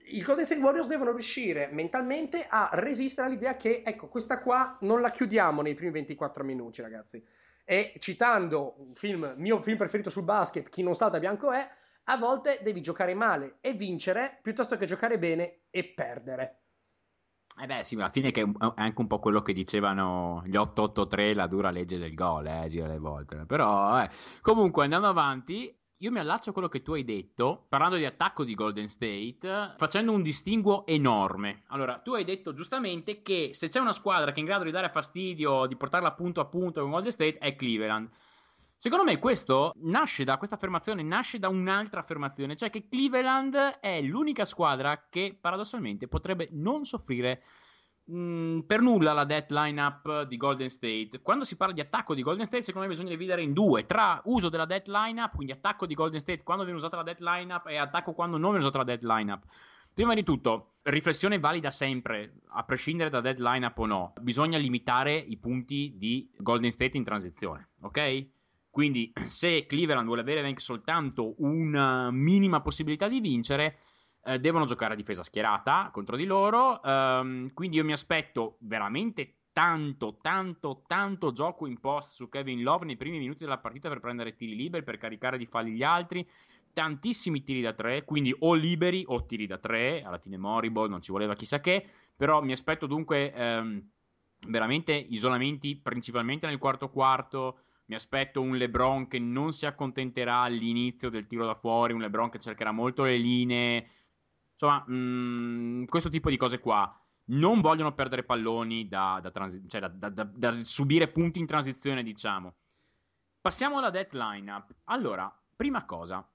I 0.09 0.21
Golden 0.21 0.43
State 0.43 0.59
Warriors 0.59 0.87
devono 0.87 1.11
riuscire 1.11 1.69
mentalmente 1.71 2.45
a 2.49 2.69
resistere 2.73 3.27
all'idea 3.27 3.55
che, 3.55 3.83
ecco, 3.85 4.07
questa 4.07 4.41
qua 4.41 4.77
non 4.81 4.99
la 5.01 5.11
chiudiamo 5.11 5.61
nei 5.61 5.75
primi 5.75 5.91
24 5.91 6.43
minuti, 6.43 6.81
ragazzi. 6.81 7.23
E 7.63 7.93
citando 7.99 8.75
un 8.79 8.95
film, 8.95 9.33
mio 9.37 9.61
film 9.61 9.77
preferito 9.77 10.09
sul 10.09 10.23
basket, 10.23 10.67
Chi 10.67 10.83
non 10.83 10.95
salta 10.95 11.19
bianco 11.19 11.51
è, 11.51 11.69
a 12.05 12.17
volte 12.17 12.59
devi 12.63 12.81
giocare 12.81 13.13
male 13.13 13.57
e 13.61 13.73
vincere 13.73 14.39
piuttosto 14.41 14.77
che 14.77 14.85
giocare 14.85 15.17
bene 15.19 15.61
e 15.69 15.85
perdere. 15.85 16.61
Eh 17.59 17.65
beh, 17.65 17.83
sì, 17.83 17.95
alla 17.95 18.11
fine 18.11 18.29
è 18.29 18.43
anche 18.75 19.01
un 19.01 19.07
po' 19.07 19.19
quello 19.19 19.41
che 19.41 19.51
dicevano 19.51 20.43
gli 20.45 20.55
883, 20.55 21.33
la 21.33 21.47
dura 21.47 21.71
legge 21.71 21.97
del 21.97 22.13
gol, 22.13 22.45
eh, 22.45 22.67
gira 22.69 22.87
le 22.87 22.99
volte. 22.99 23.45
Però, 23.47 23.99
eh. 23.99 24.09
comunque, 24.41 24.83
andando 24.83 25.07
avanti, 25.07 25.75
io 25.97 26.11
mi 26.11 26.19
allaccio 26.19 26.51
a 26.51 26.53
quello 26.53 26.67
che 26.67 26.83
tu 26.83 26.93
hai 26.93 27.03
detto, 27.03 27.65
parlando 27.67 27.95
di 27.95 28.05
attacco 28.05 28.43
di 28.43 28.53
Golden 28.53 28.87
State, 28.87 29.73
facendo 29.75 30.11
un 30.11 30.21
distinguo 30.21 30.85
enorme. 30.85 31.63
Allora, 31.69 31.97
tu 31.97 32.13
hai 32.13 32.23
detto 32.23 32.53
giustamente 32.53 33.23
che 33.23 33.49
se 33.53 33.69
c'è 33.69 33.79
una 33.79 33.91
squadra 33.91 34.29
che 34.31 34.37
è 34.37 34.39
in 34.41 34.45
grado 34.45 34.63
di 34.63 34.71
dare 34.71 34.89
fastidio, 34.89 35.65
di 35.65 35.75
portarla 35.75 36.11
punto 36.11 36.39
a 36.39 36.45
punto 36.45 36.81
con 36.81 36.91
Golden 36.91 37.11
State, 37.11 37.39
è 37.39 37.55
Cleveland. 37.55 38.09
Secondo 38.79 39.05
me 39.05 39.17
questo 39.17 39.73
nasce 39.77 40.23
da 40.23 40.37
questa 40.37 40.53
affermazione, 40.53 41.01
nasce 41.01 41.39
da 41.39 41.49
un'altra 41.49 41.99
affermazione, 41.99 42.55
cioè 42.55 42.69
che 42.69 42.87
Cleveland 42.87 43.55
è 43.79 44.01
l'unica 44.03 44.45
squadra 44.45 45.07
che 45.09 45.35
paradossalmente 45.41 46.07
potrebbe 46.07 46.49
non 46.51 46.85
soffrire 46.85 47.41
mh, 48.03 48.59
per 48.67 48.81
nulla 48.81 49.13
la 49.13 49.25
death 49.25 49.49
lineup 49.49 50.27
di 50.27 50.37
Golden 50.37 50.69
State. 50.69 51.21
Quando 51.23 51.43
si 51.43 51.57
parla 51.57 51.73
di 51.73 51.81
attacco 51.81 52.13
di 52.13 52.21
Golden 52.21 52.45
State, 52.45 52.61
secondo 52.61 52.87
me 52.87 52.93
bisogna 52.93 53.09
dividere 53.09 53.41
in 53.41 53.53
due, 53.53 53.87
tra 53.87 54.21
uso 54.25 54.47
della 54.47 54.65
death 54.65 54.89
lineup, 54.89 55.33
quindi 55.33 55.53
attacco 55.53 55.87
di 55.87 55.95
Golden 55.95 56.19
State 56.19 56.43
quando 56.43 56.63
viene 56.63 56.77
usata 56.77 56.97
la 56.97 57.03
death 57.03 57.21
lineup 57.21 57.65
e 57.65 57.77
attacco 57.77 58.13
quando 58.13 58.37
non 58.37 58.51
viene 58.51 58.63
usata 58.63 58.77
la 58.77 58.95
death 58.95 59.03
lineup. 59.03 59.43
Prima 59.91 60.13
di 60.13 60.21
tutto, 60.21 60.75
riflessione 60.83 61.39
valida 61.39 61.71
sempre, 61.71 62.41
a 62.49 62.63
prescindere 62.63 63.09
da 63.09 63.21
dead 63.21 63.39
lineup 63.39 63.75
o 63.79 63.87
no, 63.87 64.13
bisogna 64.21 64.59
limitare 64.59 65.15
i 65.17 65.37
punti 65.37 65.95
di 65.97 66.31
Golden 66.37 66.69
State 66.69 66.95
in 66.95 67.03
transizione, 67.03 67.69
ok? 67.81 68.35
Quindi 68.77 69.11
se 69.25 69.65
Cleveland 69.65 70.05
vuole 70.05 70.21
avere 70.21 70.45
anche 70.45 70.59
soltanto 70.59 71.33
una 71.39 72.11
minima 72.11 72.61
possibilità 72.61 73.07
di 73.07 73.19
vincere, 73.19 73.79
eh, 74.23 74.37
devono 74.37 74.65
giocare 74.65 74.93
a 74.93 74.95
difesa 74.95 75.23
schierata 75.23 75.89
contro 75.91 76.15
di 76.15 76.25
loro. 76.25 76.79
Um, 76.83 77.51
quindi 77.55 77.77
io 77.77 77.83
mi 77.83 77.93
aspetto 77.93 78.57
veramente 78.59 79.37
tanto, 79.51 80.19
tanto, 80.21 80.83
tanto 80.85 81.31
gioco 81.31 81.65
in 81.65 81.79
post 81.79 82.11
su 82.11 82.29
Kevin 82.29 82.61
Love 82.61 82.85
nei 82.85 82.97
primi 82.97 83.17
minuti 83.17 83.45
della 83.45 83.57
partita 83.57 83.89
per 83.89 83.99
prendere 83.99 84.35
tiri 84.35 84.55
liberi, 84.55 84.83
per 84.83 84.99
caricare 84.99 85.39
di 85.39 85.47
falli 85.47 85.71
gli 85.71 85.81
altri. 85.81 86.23
tantissimi 86.71 87.41
tiri 87.41 87.61
da 87.61 87.73
tre, 87.73 88.03
quindi 88.05 88.31
o 88.37 88.53
liberi 88.53 89.03
o 89.07 89.25
tiri 89.25 89.47
da 89.47 89.57
tre, 89.57 90.03
alla 90.03 90.19
fine 90.19 90.37
Moriball 90.37 90.87
non 90.87 91.01
ci 91.01 91.11
voleva 91.11 91.33
chissà 91.33 91.59
che, 91.59 91.83
però 92.15 92.43
mi 92.43 92.51
aspetto 92.51 92.85
dunque 92.85 93.33
ehm, 93.33 93.89
veramente 94.49 94.93
isolamenti 94.93 95.75
principalmente 95.77 96.45
nel 96.45 96.59
quarto 96.59 96.91
quarto, 96.91 97.61
mi 97.87 97.95
aspetto 97.95 98.41
un 98.41 98.55
LeBron 98.55 99.07
che 99.07 99.19
non 99.19 99.53
si 99.53 99.65
accontenterà 99.65 100.39
all'inizio 100.39 101.09
del 101.09 101.27
tiro 101.27 101.45
da 101.45 101.55
fuori, 101.55 101.93
un 101.93 102.01
LeBron 102.01 102.29
che 102.29 102.39
cercherà 102.39 102.71
molto 102.71 103.03
le 103.03 103.17
linee, 103.17 103.87
insomma, 104.51 104.83
mh, 104.85 104.93
mm, 104.93 105.83
questo 105.85 106.09
tipo 106.09 106.29
di 106.29 106.37
cose 106.37 106.59
qua. 106.59 106.91
Non 107.29 107.61
vogliono 107.61 107.93
perdere 107.93 108.23
palloni 108.23 108.87
da, 108.87 109.19
da, 109.21 109.31
transi- 109.31 109.67
cioè 109.67 109.81
da, 109.81 110.09
da 110.09 110.63
subire 110.63 111.09
punti 111.09 111.39
in 111.39 111.45
transizione, 111.45 112.03
diciamo. 112.03 112.55
Passiamo 113.41 113.77
alla 113.77 113.89
death 113.89 114.13
lineup. 114.13 114.75
Allora, 114.85 115.33
prima 115.55 115.85
cosa, 115.85 116.25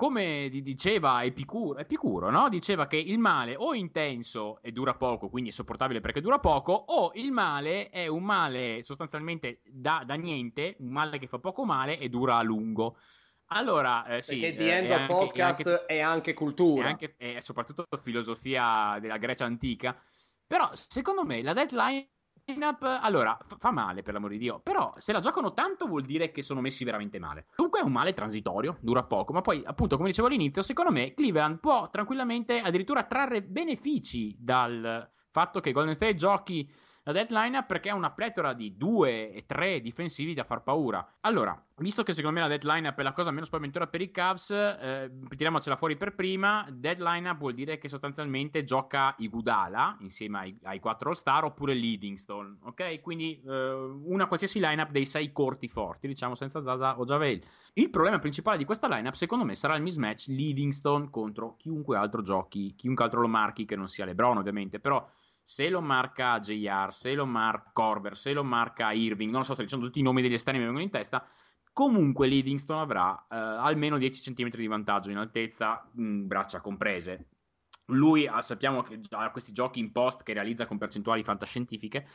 come 0.00 0.48
diceva 0.48 1.22
Epicuro, 1.24 1.78
Epicuro 1.78 2.30
no? 2.30 2.48
diceva 2.48 2.86
che 2.86 2.96
il 2.96 3.18
male 3.18 3.54
o 3.54 3.74
è 3.74 3.76
intenso 3.76 4.58
e 4.62 4.72
dura 4.72 4.94
poco, 4.94 5.28
quindi 5.28 5.50
è 5.50 5.52
sopportabile 5.52 6.00
perché 6.00 6.22
dura 6.22 6.38
poco, 6.38 6.72
o 6.72 7.10
il 7.16 7.30
male 7.30 7.90
è 7.90 8.06
un 8.06 8.22
male 8.22 8.82
sostanzialmente 8.82 9.60
da, 9.66 10.02
da 10.06 10.14
niente, 10.14 10.76
un 10.78 10.88
male 10.88 11.18
che 11.18 11.26
fa 11.26 11.38
poco 11.38 11.66
male 11.66 11.98
e 11.98 12.08
dura 12.08 12.38
a 12.38 12.42
lungo. 12.42 12.96
Allora, 13.48 14.06
eh, 14.06 14.22
sì, 14.22 14.38
perché 14.38 14.56
The 14.56 14.74
End 14.78 14.90
of 14.90 15.06
Podcast 15.06 15.68
è 15.68 15.70
anche, 15.70 15.86
è 15.86 16.00
anche 16.00 16.32
cultura. 16.32 16.86
È, 16.86 16.88
anche, 16.88 17.14
è 17.18 17.40
soprattutto 17.42 17.84
filosofia 18.00 18.96
della 19.02 19.18
Grecia 19.18 19.44
antica. 19.44 20.02
Però, 20.46 20.70
secondo 20.72 21.26
me, 21.26 21.42
la 21.42 21.52
deadline 21.52 22.08
lineup, 22.44 22.82
allora, 22.82 23.36
f- 23.40 23.56
fa 23.58 23.70
male 23.70 24.02
per 24.02 24.14
l'amor 24.14 24.30
di 24.30 24.38
Dio, 24.38 24.60
però 24.60 24.92
se 24.98 25.12
la 25.12 25.20
giocano 25.20 25.52
tanto 25.52 25.86
vuol 25.86 26.02
dire 26.02 26.30
che 26.30 26.42
sono 26.42 26.60
messi 26.60 26.84
veramente 26.84 27.18
male. 27.18 27.46
Dunque 27.56 27.80
è 27.80 27.82
un 27.82 27.92
male 27.92 28.12
transitorio, 28.12 28.78
dura 28.80 29.02
poco, 29.04 29.32
ma 29.32 29.40
poi 29.40 29.62
appunto 29.64 29.96
come 29.96 30.08
dicevo 30.08 30.28
all'inizio, 30.28 30.62
secondo 30.62 30.90
me 30.90 31.14
Cleveland 31.14 31.58
può 31.58 31.88
tranquillamente 31.90 32.60
addirittura 32.60 33.04
trarre 33.04 33.42
benefici 33.42 34.36
dal 34.38 35.08
fatto 35.30 35.60
che 35.60 35.72
Golden 35.72 35.94
State 35.94 36.14
giochi 36.14 36.68
la 37.04 37.12
deadline 37.12 37.64
perché 37.64 37.88
ha 37.88 37.94
una 37.94 38.10
pletora 38.10 38.52
di 38.52 38.76
due 38.76 39.32
e 39.32 39.46
tre 39.46 39.80
difensivi 39.80 40.34
da 40.34 40.44
far 40.44 40.62
paura. 40.62 41.16
Allora, 41.20 41.58
visto 41.78 42.02
che 42.02 42.12
secondo 42.12 42.38
me 42.38 42.46
la 42.46 42.54
deadline 42.54 42.94
è 42.94 43.02
la 43.02 43.12
cosa 43.12 43.30
meno 43.30 43.46
spaventosa 43.46 43.86
per 43.86 44.02
i 44.02 44.10
Cavs, 44.10 44.50
eh, 44.50 45.10
tiriamocela 45.28 45.76
fuori 45.76 45.96
per 45.96 46.14
prima. 46.14 46.66
Deadline 46.70 47.34
vuol 47.34 47.54
dire 47.54 47.78
che 47.78 47.88
sostanzialmente 47.88 48.64
gioca 48.64 49.14
Igudala 49.16 49.96
insieme 50.00 50.38
ai, 50.38 50.58
ai 50.64 50.78
4 50.78 51.08
All-Star 51.08 51.44
oppure 51.44 51.72
Livingston, 51.72 52.58
ok? 52.64 53.00
Quindi 53.00 53.40
eh, 53.46 53.72
una 54.04 54.26
qualsiasi 54.26 54.60
lineup 54.60 54.90
dei 54.90 55.06
sei 55.06 55.32
corti 55.32 55.68
forti, 55.68 56.06
diciamo 56.06 56.34
senza 56.34 56.62
Zaza 56.62 56.98
o 56.98 57.04
Javel. 57.04 57.40
Il 57.74 57.88
problema 57.88 58.18
principale 58.18 58.58
di 58.58 58.64
questa 58.66 58.88
lineup, 58.88 59.14
secondo 59.14 59.46
me, 59.46 59.54
sarà 59.54 59.74
il 59.74 59.82
mismatch 59.82 60.26
Livingston 60.26 61.08
contro 61.08 61.56
chiunque 61.56 61.96
altro 61.96 62.20
giochi, 62.20 62.74
chiunque 62.74 63.04
altro 63.04 63.22
lo 63.22 63.28
marchi 63.28 63.64
che 63.64 63.76
non 63.76 63.88
sia 63.88 64.04
LeBron, 64.04 64.36
ovviamente, 64.36 64.80
però 64.80 65.08
se 65.50 65.68
lo 65.68 65.80
marca 65.80 66.38
JR, 66.38 66.92
se 66.92 67.12
lo 67.12 67.26
marca 67.26 67.70
Corber, 67.72 68.16
se 68.16 68.32
lo 68.32 68.44
marca 68.44 68.92
Irving, 68.92 69.32
non 69.32 69.40
lo 69.40 69.44
so, 69.44 69.54
sto 69.54 69.62
dicendo 69.62 69.86
tutti 69.86 69.98
i 69.98 70.02
nomi 70.02 70.22
degli 70.22 70.34
esterni 70.34 70.60
che 70.60 70.64
mi 70.64 70.70
vengono 70.72 70.84
in 70.84 70.96
testa, 70.96 71.28
comunque 71.72 72.28
Livingston 72.28 72.78
avrà 72.78 73.26
eh, 73.28 73.34
almeno 73.36 73.98
10 73.98 74.32
cm 74.32 74.50
di 74.50 74.68
vantaggio 74.68 75.10
in 75.10 75.16
altezza, 75.16 75.90
mh, 75.92 76.26
braccia 76.28 76.60
comprese. 76.60 77.30
Lui 77.86 78.28
ah, 78.28 78.42
sappiamo 78.42 78.82
che 78.82 79.00
ha 79.10 79.30
questi 79.32 79.50
giochi 79.50 79.80
in 79.80 79.90
post 79.90 80.22
che 80.22 80.34
realizza 80.34 80.66
con 80.66 80.78
percentuali 80.78 81.24
fantascientifiche. 81.24 82.06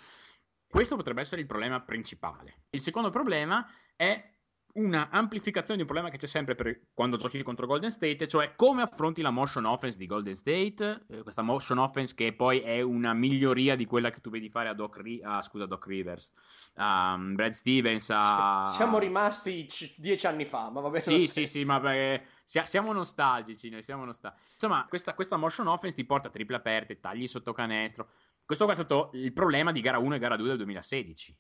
Questo 0.66 0.96
potrebbe 0.96 1.20
essere 1.20 1.42
il 1.42 1.48
problema 1.48 1.82
principale. 1.82 2.62
Il 2.70 2.80
secondo 2.80 3.10
problema 3.10 3.68
è 3.98 4.35
una 4.76 5.10
amplificazione 5.10 5.76
di 5.76 5.82
un 5.82 5.88
problema 5.88 6.10
che 6.10 6.18
c'è 6.18 6.28
sempre 6.28 6.56
per 6.56 6.88
quando 6.94 7.16
giochi 7.18 7.42
contro 7.44 7.66
Golden 7.66 7.92
State, 7.92 8.28
cioè 8.28 8.56
come 8.56 8.82
affronti 8.82 9.22
la 9.22 9.30
motion 9.30 9.66
offense 9.66 9.98
di 9.98 10.06
Golden 10.06 10.36
State, 10.36 11.06
eh, 11.08 11.24
questa 11.24 11.42
motion 11.42 11.78
offense 11.78 12.14
che 12.14 12.34
poi 12.34 12.60
è 12.60 12.82
una 12.82 13.14
miglioria 13.14 13.76
di 13.76 13.86
quella 13.86 14.10
che 14.10 14.20
tu 14.20 14.30
vedi 14.30 14.50
fare 14.50 14.68
a 14.68 14.74
Doc, 14.74 14.98
Ri- 14.98 15.22
ah, 15.24 15.42
scusa, 15.42 15.66
Doc 15.66 15.86
Rivers, 15.86 16.34
a 16.76 17.14
um, 17.14 17.36
Brad 17.36 17.52
Stevens. 17.52 18.10
A... 18.12 18.66
Siamo 18.66 18.98
rimasti 19.00 19.66
c- 19.66 19.96
dieci 19.98 20.28
anni 20.28 20.44
fa, 20.44 20.70
ma 20.70 20.82
va 20.82 20.90
bene. 20.90 21.04
Sì, 21.04 21.28
sì, 21.28 21.46
sì, 21.46 21.64
ma 21.64 21.80
perché 21.80 22.26
siamo 22.44 22.92
nostalgici, 22.92 23.70
noi 23.70 23.82
siamo 23.82 24.04
nostalgici. 24.04 24.44
Insomma, 24.54 24.86
questa, 24.90 25.14
questa 25.14 25.38
motion 25.38 25.68
offense 25.68 25.96
ti 25.96 26.06
porta 26.06 26.28
a 26.28 26.32
triple 26.32 26.58
aperte, 26.58 27.00
tagli 27.00 27.28
sotto 27.28 27.54
canestro. 27.54 28.10
Questo 28.46 28.70
è 28.70 28.74
stato 28.74 29.12
il 29.14 29.32
problema 29.32 29.72
di 29.72 29.80
gara 29.80 30.00
1 30.00 30.16
e 30.16 30.20
gara 30.20 30.36
2 30.36 30.48
del 30.48 30.58
2016 30.58 31.36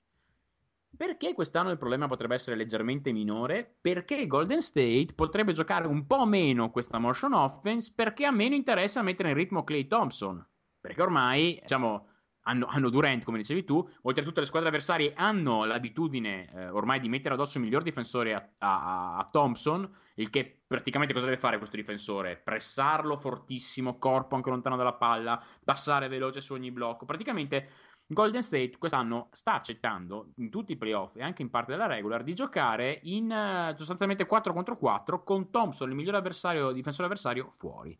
perché 0.95 1.33
quest'anno 1.33 1.71
il 1.71 1.77
problema 1.77 2.07
potrebbe 2.07 2.35
essere 2.35 2.55
leggermente 2.55 3.11
minore? 3.11 3.77
Perché 3.81 4.27
Golden 4.27 4.61
State 4.61 5.13
potrebbe 5.15 5.53
giocare 5.53 5.87
un 5.87 6.05
po' 6.05 6.25
meno 6.25 6.71
questa 6.71 6.99
motion 6.99 7.33
offense 7.33 7.91
perché 7.95 8.25
ha 8.25 8.31
meno 8.31 8.55
interesse 8.55 8.99
a 8.99 9.03
mettere 9.03 9.29
in 9.29 9.35
ritmo 9.35 9.63
Clay 9.63 9.87
Thompson. 9.87 10.45
Perché 10.79 11.01
ormai, 11.01 11.57
diciamo, 11.61 12.07
hanno, 12.47 12.65
hanno 12.67 12.89
Durant, 12.89 13.23
come 13.23 13.37
dicevi 13.37 13.63
tu, 13.63 13.87
oltre 14.03 14.21
a 14.21 14.25
tutte 14.25 14.39
le 14.39 14.45
squadre 14.45 14.69
avversarie 14.69 15.13
hanno 15.15 15.65
l'abitudine 15.65 16.51
eh, 16.53 16.69
ormai 16.69 16.99
di 16.99 17.09
mettere 17.09 17.33
addosso 17.33 17.57
il 17.57 17.63
miglior 17.63 17.83
difensore 17.83 18.33
a, 18.33 18.49
a, 18.59 19.17
a, 19.17 19.29
Thompson, 19.31 19.91
il 20.15 20.29
che 20.29 20.61
praticamente 20.67 21.13
cosa 21.13 21.25
deve 21.25 21.37
fare 21.37 21.57
questo 21.57 21.75
difensore? 21.75 22.37
Pressarlo 22.37 23.17
fortissimo, 23.17 23.97
corpo 23.97 24.35
anche 24.35 24.49
lontano 24.49 24.75
dalla 24.75 24.93
palla, 24.93 25.43
passare 25.63 26.07
veloce 26.07 26.39
su 26.39 26.53
ogni 26.53 26.71
blocco. 26.71 27.05
Praticamente 27.05 27.69
Golden 28.07 28.43
State 28.43 28.77
quest'anno 28.77 29.29
sta 29.31 29.55
accettando 29.55 30.31
in 30.35 30.49
tutti 30.49 30.73
i 30.73 30.77
playoff 30.77 31.15
e 31.15 31.23
anche 31.23 31.41
in 31.41 31.49
parte 31.49 31.71
della 31.71 31.87
regular 31.87 32.23
di 32.23 32.35
giocare 32.35 32.99
in 33.03 33.25
uh, 33.25 33.75
sostanzialmente 33.75 34.27
4 34.27 34.53
contro 34.53 34.77
4 34.77 35.23
con 35.23 35.49
Thompson, 35.49 35.89
il 35.89 35.95
migliore 35.95 36.17
avversario, 36.17 36.71
difensore 36.71 37.05
avversario, 37.07 37.49
fuori. 37.49 37.97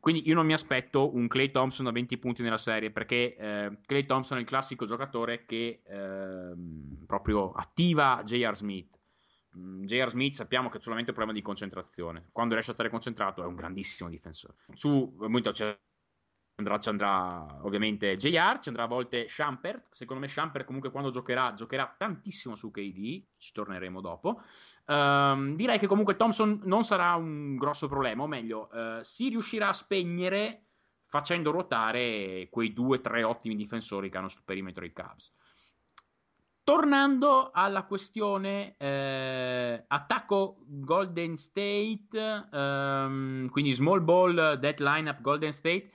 Quindi 0.00 0.28
io 0.28 0.34
non 0.34 0.46
mi 0.46 0.52
aspetto 0.52 1.14
un 1.14 1.26
Clay 1.26 1.50
Thompson 1.50 1.84
da 1.84 1.90
20 1.90 2.18
punti 2.18 2.42
nella 2.42 2.58
serie 2.58 2.90
perché 2.90 3.36
eh, 3.36 3.78
Clay 3.84 4.06
Thompson 4.06 4.38
è 4.38 4.40
il 4.40 4.46
classico 4.46 4.84
giocatore 4.84 5.44
che 5.46 5.82
eh, 5.84 6.54
proprio 7.06 7.52
attiva 7.52 8.22
J.R. 8.24 8.56
Smith. 8.56 9.00
Mm, 9.56 9.84
J.R. 9.84 10.08
Smith 10.10 10.34
sappiamo 10.34 10.68
che 10.68 10.76
ha 10.76 10.80
solamente 10.80 11.10
un 11.10 11.16
problema 11.16 11.38
di 11.38 11.44
concentrazione. 11.44 12.28
Quando 12.30 12.54
riesce 12.54 12.70
a 12.70 12.74
stare 12.74 12.90
concentrato 12.90 13.42
è 13.42 13.46
un 13.46 13.54
grandissimo 13.54 14.08
difensore. 14.08 14.54
Su, 14.74 15.12
molto, 15.18 15.50
c'è 15.50 15.76
andrà, 16.56 16.78
ci 16.78 16.88
andrà 16.88 17.58
ovviamente 17.62 18.16
JR, 18.16 18.58
ci 18.60 18.68
andrà 18.68 18.84
a 18.84 18.86
volte 18.86 19.28
Schampert. 19.28 19.88
Secondo 19.90 20.22
me 20.22 20.28
Schampert 20.28 20.64
comunque 20.64 20.90
quando 20.90 21.10
giocherà, 21.10 21.52
giocherà 21.54 21.94
tantissimo 21.96 22.54
su 22.54 22.70
KD, 22.70 23.22
ci 23.36 23.52
torneremo 23.52 24.00
dopo. 24.00 24.42
Um, 24.86 25.54
direi 25.54 25.78
che 25.78 25.86
comunque 25.86 26.16
Thompson 26.16 26.60
non 26.64 26.84
sarà 26.84 27.14
un 27.14 27.56
grosso 27.56 27.88
problema, 27.88 28.22
o 28.22 28.26
meglio, 28.26 28.68
uh, 28.72 29.02
si 29.02 29.28
riuscirà 29.28 29.68
a 29.68 29.74
spegnere 29.74 30.62
facendo 31.04 31.50
ruotare 31.50 32.48
quei 32.50 32.72
due 32.72 32.96
o 32.96 33.00
tre 33.00 33.22
ottimi 33.22 33.54
difensori 33.54 34.10
che 34.10 34.16
hanno 34.16 34.28
sul 34.28 34.42
perimetro 34.44 34.84
i 34.84 34.92
Cavs. 34.92 35.32
Tornando 36.64 37.52
alla 37.52 37.84
questione 37.84 38.74
eh, 38.76 39.84
attacco 39.86 40.56
Golden 40.66 41.36
State, 41.36 42.48
um, 42.50 43.48
quindi 43.50 43.70
small 43.70 44.02
ball, 44.02 44.54
dead 44.54 44.80
lineup 44.80 45.20
Golden 45.20 45.52
State, 45.52 45.88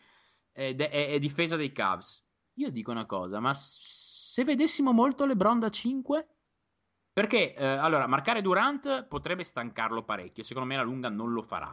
è, 0.70 1.20
difesa 1.20 1.56
dei 1.56 1.72
Cavs. 1.72 2.24
Io 2.56 2.70
dico 2.70 2.92
una 2.92 3.06
cosa, 3.06 3.40
ma 3.40 3.54
se 3.54 4.44
vedessimo 4.44 4.92
molto 4.92 5.26
LeBron 5.26 5.60
da 5.60 5.70
5? 5.70 6.28
Perché, 7.14 7.54
eh, 7.54 7.66
allora, 7.66 8.08
marcare 8.08 8.42
Durant 8.42 9.06
potrebbe 9.08 9.44
stancarlo 9.44 10.04
parecchio, 10.04 10.44
secondo 10.44 10.70
me 10.70 10.76
la 10.76 10.84
lunga 10.84 11.10
non 11.10 11.32
lo 11.32 11.42
farà. 11.42 11.72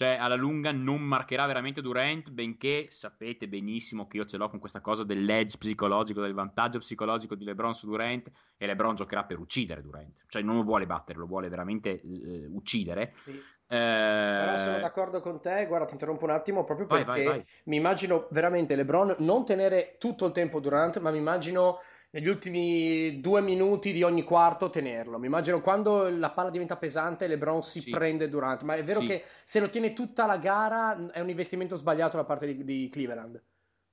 Cioè, 0.00 0.16
alla 0.18 0.34
lunga 0.34 0.72
non 0.72 1.02
marcherà 1.02 1.44
veramente 1.44 1.82
Durant, 1.82 2.30
benché 2.30 2.86
sapete 2.88 3.46
benissimo 3.48 4.06
che 4.06 4.16
io 4.16 4.24
ce 4.24 4.38
l'ho 4.38 4.48
con 4.48 4.58
questa 4.58 4.80
cosa 4.80 5.04
dell'edge 5.04 5.58
psicologico, 5.58 6.22
del 6.22 6.32
vantaggio 6.32 6.78
psicologico 6.78 7.34
di 7.34 7.44
LeBron 7.44 7.74
su 7.74 7.86
Durant, 7.86 8.30
e 8.56 8.64
LeBron 8.64 8.94
giocherà 8.94 9.24
per 9.24 9.38
uccidere 9.38 9.82
Durant. 9.82 10.24
Cioè, 10.26 10.40
non 10.40 10.56
lo 10.56 10.62
vuole 10.62 10.86
battere, 10.86 11.18
lo 11.18 11.26
vuole 11.26 11.50
veramente 11.50 12.00
eh, 12.00 12.46
uccidere. 12.48 13.12
Sì. 13.18 13.32
Eh... 13.32 13.36
Però 13.66 14.56
sono 14.56 14.78
d'accordo 14.78 15.20
con 15.20 15.38
te, 15.38 15.66
guarda, 15.66 15.84
ti 15.84 15.92
interrompo 15.92 16.24
un 16.24 16.30
attimo 16.30 16.64
proprio 16.64 16.86
perché 16.86 17.04
vai, 17.04 17.22
vai, 17.22 17.36
vai. 17.36 17.46
mi 17.64 17.76
immagino 17.76 18.26
veramente 18.30 18.76
LeBron 18.76 19.16
non 19.18 19.44
tenere 19.44 19.96
tutto 19.98 20.24
il 20.24 20.32
tempo 20.32 20.60
Durant, 20.60 20.98
ma 21.00 21.10
mi 21.10 21.18
immagino 21.18 21.80
negli 22.10 22.28
ultimi 22.28 23.20
due 23.20 23.40
minuti 23.40 23.92
di 23.92 24.02
ogni 24.02 24.24
quarto 24.24 24.70
tenerlo. 24.70 25.18
Mi 25.18 25.26
immagino 25.26 25.60
quando 25.60 26.08
la 26.10 26.30
palla 26.30 26.50
diventa 26.50 26.76
pesante, 26.76 27.26
LeBron 27.26 27.62
si 27.62 27.80
sì. 27.80 27.90
prende 27.90 28.28
Durant, 28.28 28.62
ma 28.62 28.74
è 28.74 28.82
vero 28.82 29.00
sì. 29.00 29.06
che 29.06 29.24
se 29.44 29.60
lo 29.60 29.68
tiene 29.68 29.92
tutta 29.92 30.26
la 30.26 30.36
gara 30.36 31.10
è 31.12 31.20
un 31.20 31.28
investimento 31.28 31.76
sbagliato 31.76 32.16
da 32.16 32.24
parte 32.24 32.46
di, 32.46 32.64
di 32.64 32.88
Cleveland. 32.90 33.40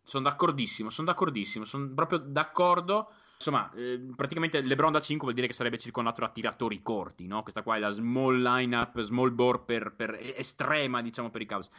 Sono 0.04 0.24
d'accordissimo, 0.24 0.90
sono 0.90 1.08
d'accordissimo, 1.08 1.66
sono 1.66 1.94
proprio 1.94 2.20
d'accordo. 2.20 3.12
Insomma, 3.36 3.72
eh, 3.76 4.00
praticamente 4.16 4.62
LeBron 4.62 4.92
da 4.92 5.00
5 5.00 5.26
vuol 5.26 5.36
dire 5.36 5.46
che 5.46 5.54
sarebbe 5.54 5.78
circondato 5.78 6.22
da 6.22 6.30
tiratori 6.30 6.82
corti, 6.82 7.28
no? 7.28 7.44
Questa 7.44 7.62
qua 7.62 7.76
è 7.76 7.80
la 7.80 7.90
small 7.90 8.42
lineup, 8.42 9.00
small 9.02 9.36
ball 9.36 9.64
per, 9.64 9.94
per 9.96 10.18
estrema, 10.38 11.04
diciamo, 11.04 11.30
per 11.30 11.42
i 11.42 11.46
Cavs. 11.46 11.70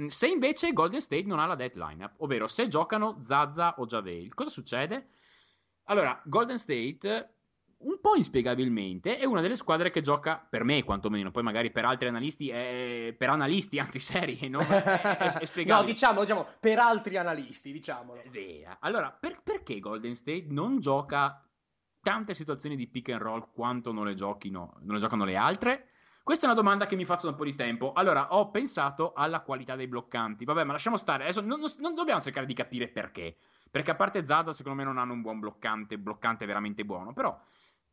Mm, 0.00 0.06
se 0.06 0.28
invece 0.28 0.72
Golden 0.72 1.02
State 1.02 1.24
non 1.24 1.38
ha 1.38 1.44
la 1.44 1.54
dead 1.54 1.74
lineup, 1.74 2.14
ovvero 2.18 2.48
se 2.48 2.68
giocano 2.68 3.22
Zaza 3.26 3.74
o 3.76 3.84
Javel, 3.84 4.32
cosa 4.32 4.48
succede? 4.48 5.08
Allora, 5.84 6.20
Golden 6.24 6.58
State 6.58 7.34
un 7.82 7.98
po' 8.00 8.14
inspiegabilmente 8.14 9.18
è 9.18 9.24
una 9.24 9.40
delle 9.40 9.56
squadre 9.56 9.90
che 9.90 10.00
gioca 10.00 10.36
per 10.36 10.64
me 10.64 10.82
quantomeno 10.84 11.30
poi 11.30 11.42
magari 11.42 11.70
per 11.70 11.84
altri 11.84 12.08
analisti 12.08 12.48
è, 12.48 13.14
per 13.16 13.30
analisti 13.30 13.78
anzi 13.80 13.98
seri 13.98 14.48
no? 14.48 14.60
è, 14.60 14.82
è, 14.82 15.38
è 15.38 15.44
spiegabile 15.46 15.86
no 15.86 15.92
diciamo, 15.92 16.20
diciamo 16.20 16.46
per 16.60 16.78
altri 16.78 17.16
analisti 17.16 17.72
diciamolo 17.72 18.22
Vera. 18.30 18.76
allora 18.80 19.10
per, 19.10 19.40
perché 19.42 19.80
Golden 19.80 20.14
State 20.14 20.46
non 20.48 20.78
gioca 20.78 21.44
tante 22.00 22.34
situazioni 22.34 22.76
di 22.76 22.88
pick 22.88 23.10
and 23.10 23.20
roll 23.20 23.48
quanto 23.52 23.92
non 23.92 24.06
le, 24.06 24.14
giochino, 24.14 24.76
non 24.82 24.94
le 24.94 25.00
giocano 25.00 25.24
le 25.24 25.36
altre 25.36 25.86
questa 26.22 26.44
è 26.46 26.48
una 26.48 26.58
domanda 26.58 26.86
che 26.86 26.94
mi 26.94 27.04
faccio 27.04 27.24
da 27.24 27.32
un 27.32 27.36
po' 27.36 27.44
di 27.44 27.56
tempo. 27.56 27.92
Allora, 27.94 28.32
ho 28.36 28.48
pensato 28.50 29.12
alla 29.12 29.40
qualità 29.40 29.74
dei 29.74 29.88
bloccanti. 29.88 30.44
Vabbè, 30.44 30.62
ma 30.62 30.70
lasciamo 30.70 30.96
stare. 30.96 31.24
Adesso 31.24 31.40
non, 31.40 31.60
non 31.78 31.94
dobbiamo 31.94 32.20
cercare 32.20 32.46
di 32.46 32.54
capire 32.54 32.86
perché. 32.86 33.38
Perché 33.72 33.90
a 33.90 33.94
parte 33.94 34.22
Zaza, 34.26 34.52
secondo 34.52 34.76
me 34.76 34.84
non 34.84 34.98
hanno 34.98 35.14
un 35.14 35.22
buon 35.22 35.40
bloccante, 35.40 35.96
bloccante 35.96 36.44
veramente 36.44 36.84
buono. 36.84 37.14
Però 37.14 37.34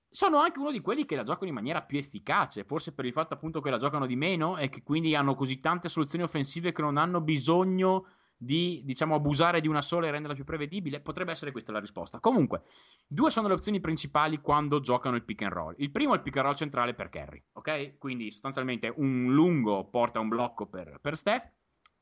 sono 0.09 0.39
anche 0.39 0.59
uno 0.59 0.71
di 0.71 0.81
quelli 0.81 1.05
che 1.05 1.15
la 1.15 1.23
giocano 1.23 1.47
in 1.47 1.53
maniera 1.53 1.83
più 1.83 1.97
efficace, 1.97 2.65
forse 2.65 2.93
per 2.93 3.05
il 3.05 3.13
fatto 3.13 3.35
appunto 3.35 3.61
che 3.61 3.69
la 3.69 3.77
giocano 3.77 4.05
di 4.05 4.17
meno 4.17 4.57
e 4.57 4.67
che 4.67 4.83
quindi 4.83 5.15
hanno 5.15 5.35
così 5.35 5.61
tante 5.61 5.87
soluzioni 5.87 6.25
offensive 6.25 6.73
che 6.73 6.81
non 6.81 6.97
hanno 6.97 7.21
bisogno 7.21 8.07
di 8.35 8.81
diciamo 8.83 9.15
abusare 9.15 9.61
di 9.61 9.69
una 9.69 9.81
sola 9.81 10.07
e 10.07 10.11
renderla 10.11 10.35
più 10.35 10.43
prevedibile? 10.43 10.99
Potrebbe 10.99 11.31
essere 11.31 11.53
questa 11.53 11.71
la 11.71 11.79
risposta. 11.79 12.19
Comunque, 12.19 12.63
due 13.07 13.29
sono 13.29 13.47
le 13.47 13.53
opzioni 13.53 13.79
principali 13.79 14.41
quando 14.41 14.81
giocano 14.81 15.15
il 15.15 15.23
pick 15.23 15.43
and 15.43 15.53
roll. 15.53 15.75
Il 15.77 15.91
primo 15.91 16.11
è 16.11 16.17
il 16.17 16.23
pick 16.23 16.35
and 16.35 16.45
roll 16.45 16.55
centrale 16.55 16.93
per 16.93 17.07
Kerry, 17.07 17.41
ok? 17.53 17.97
Quindi 17.97 18.31
sostanzialmente 18.31 18.91
un 18.97 19.33
lungo 19.33 19.85
porta 19.85 20.19
un 20.19 20.27
blocco 20.27 20.65
per, 20.65 20.99
per 20.99 21.15
Steph. 21.15 21.51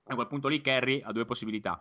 A 0.09 0.15
quel 0.15 0.27
punto 0.27 0.47
lì 0.47 0.61
Kerry 0.61 0.99
ha 1.01 1.11
due 1.11 1.25
possibilità. 1.25 1.79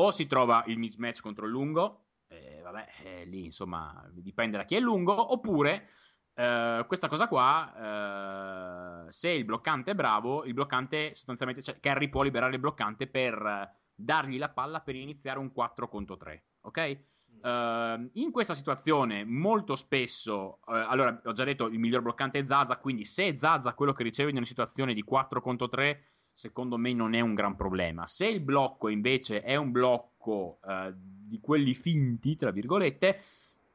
O 0.00 0.10
si 0.12 0.26
trova 0.26 0.62
il 0.66 0.78
mismatch 0.78 1.20
contro 1.20 1.46
il 1.46 1.50
lungo, 1.50 2.06
eh, 2.28 2.60
vabbè, 2.62 2.86
eh, 3.02 3.24
lì 3.24 3.44
insomma 3.44 4.08
dipende 4.12 4.56
da 4.56 4.64
chi 4.64 4.76
è 4.76 4.80
lungo, 4.80 5.32
oppure 5.32 5.88
eh, 6.34 6.84
questa 6.86 7.08
cosa 7.08 7.26
qua, 7.26 9.06
eh, 9.06 9.10
se 9.10 9.30
il 9.30 9.44
bloccante 9.44 9.90
è 9.90 9.94
bravo, 9.94 10.44
il 10.44 10.54
bloccante 10.54 11.14
sostanzialmente, 11.14 11.62
cioè 11.62 11.80
Kerry 11.80 12.08
può 12.08 12.22
liberare 12.22 12.54
il 12.54 12.60
bloccante 12.60 13.08
per 13.08 13.76
dargli 13.92 14.38
la 14.38 14.50
palla 14.50 14.80
per 14.80 14.94
iniziare 14.94 15.40
un 15.40 15.50
4 15.50 15.88
contro 15.88 16.16
3, 16.16 16.44
ok? 16.60 17.00
Uh, 17.40 18.08
in 18.14 18.30
questa 18.32 18.54
situazione 18.54 19.24
molto 19.24 19.76
spesso, 19.76 20.58
uh, 20.64 20.72
allora 20.72 21.20
ho 21.24 21.32
già 21.32 21.44
detto 21.44 21.66
il 21.66 21.78
miglior 21.78 22.02
bloccante 22.02 22.38
è 22.40 22.44
Zaza, 22.44 22.78
quindi 22.78 23.04
se 23.04 23.36
Zaza 23.38 23.74
quello 23.74 23.92
che 23.92 24.02
riceve 24.02 24.30
in 24.30 24.36
una 24.36 24.46
situazione 24.46 24.94
di 24.94 25.02
4 25.02 25.40
contro 25.40 25.68
3, 25.68 26.02
secondo 26.38 26.76
me 26.78 26.92
non 26.94 27.14
è 27.14 27.20
un 27.20 27.34
gran 27.34 27.56
problema. 27.56 28.06
Se 28.06 28.28
il 28.28 28.38
blocco 28.38 28.88
invece 28.88 29.42
è 29.42 29.56
un 29.56 29.72
blocco 29.72 30.60
uh, 30.62 30.92
di 30.94 31.40
quelli 31.40 31.74
finti, 31.74 32.36
tra 32.36 32.52
virgolette, 32.52 33.20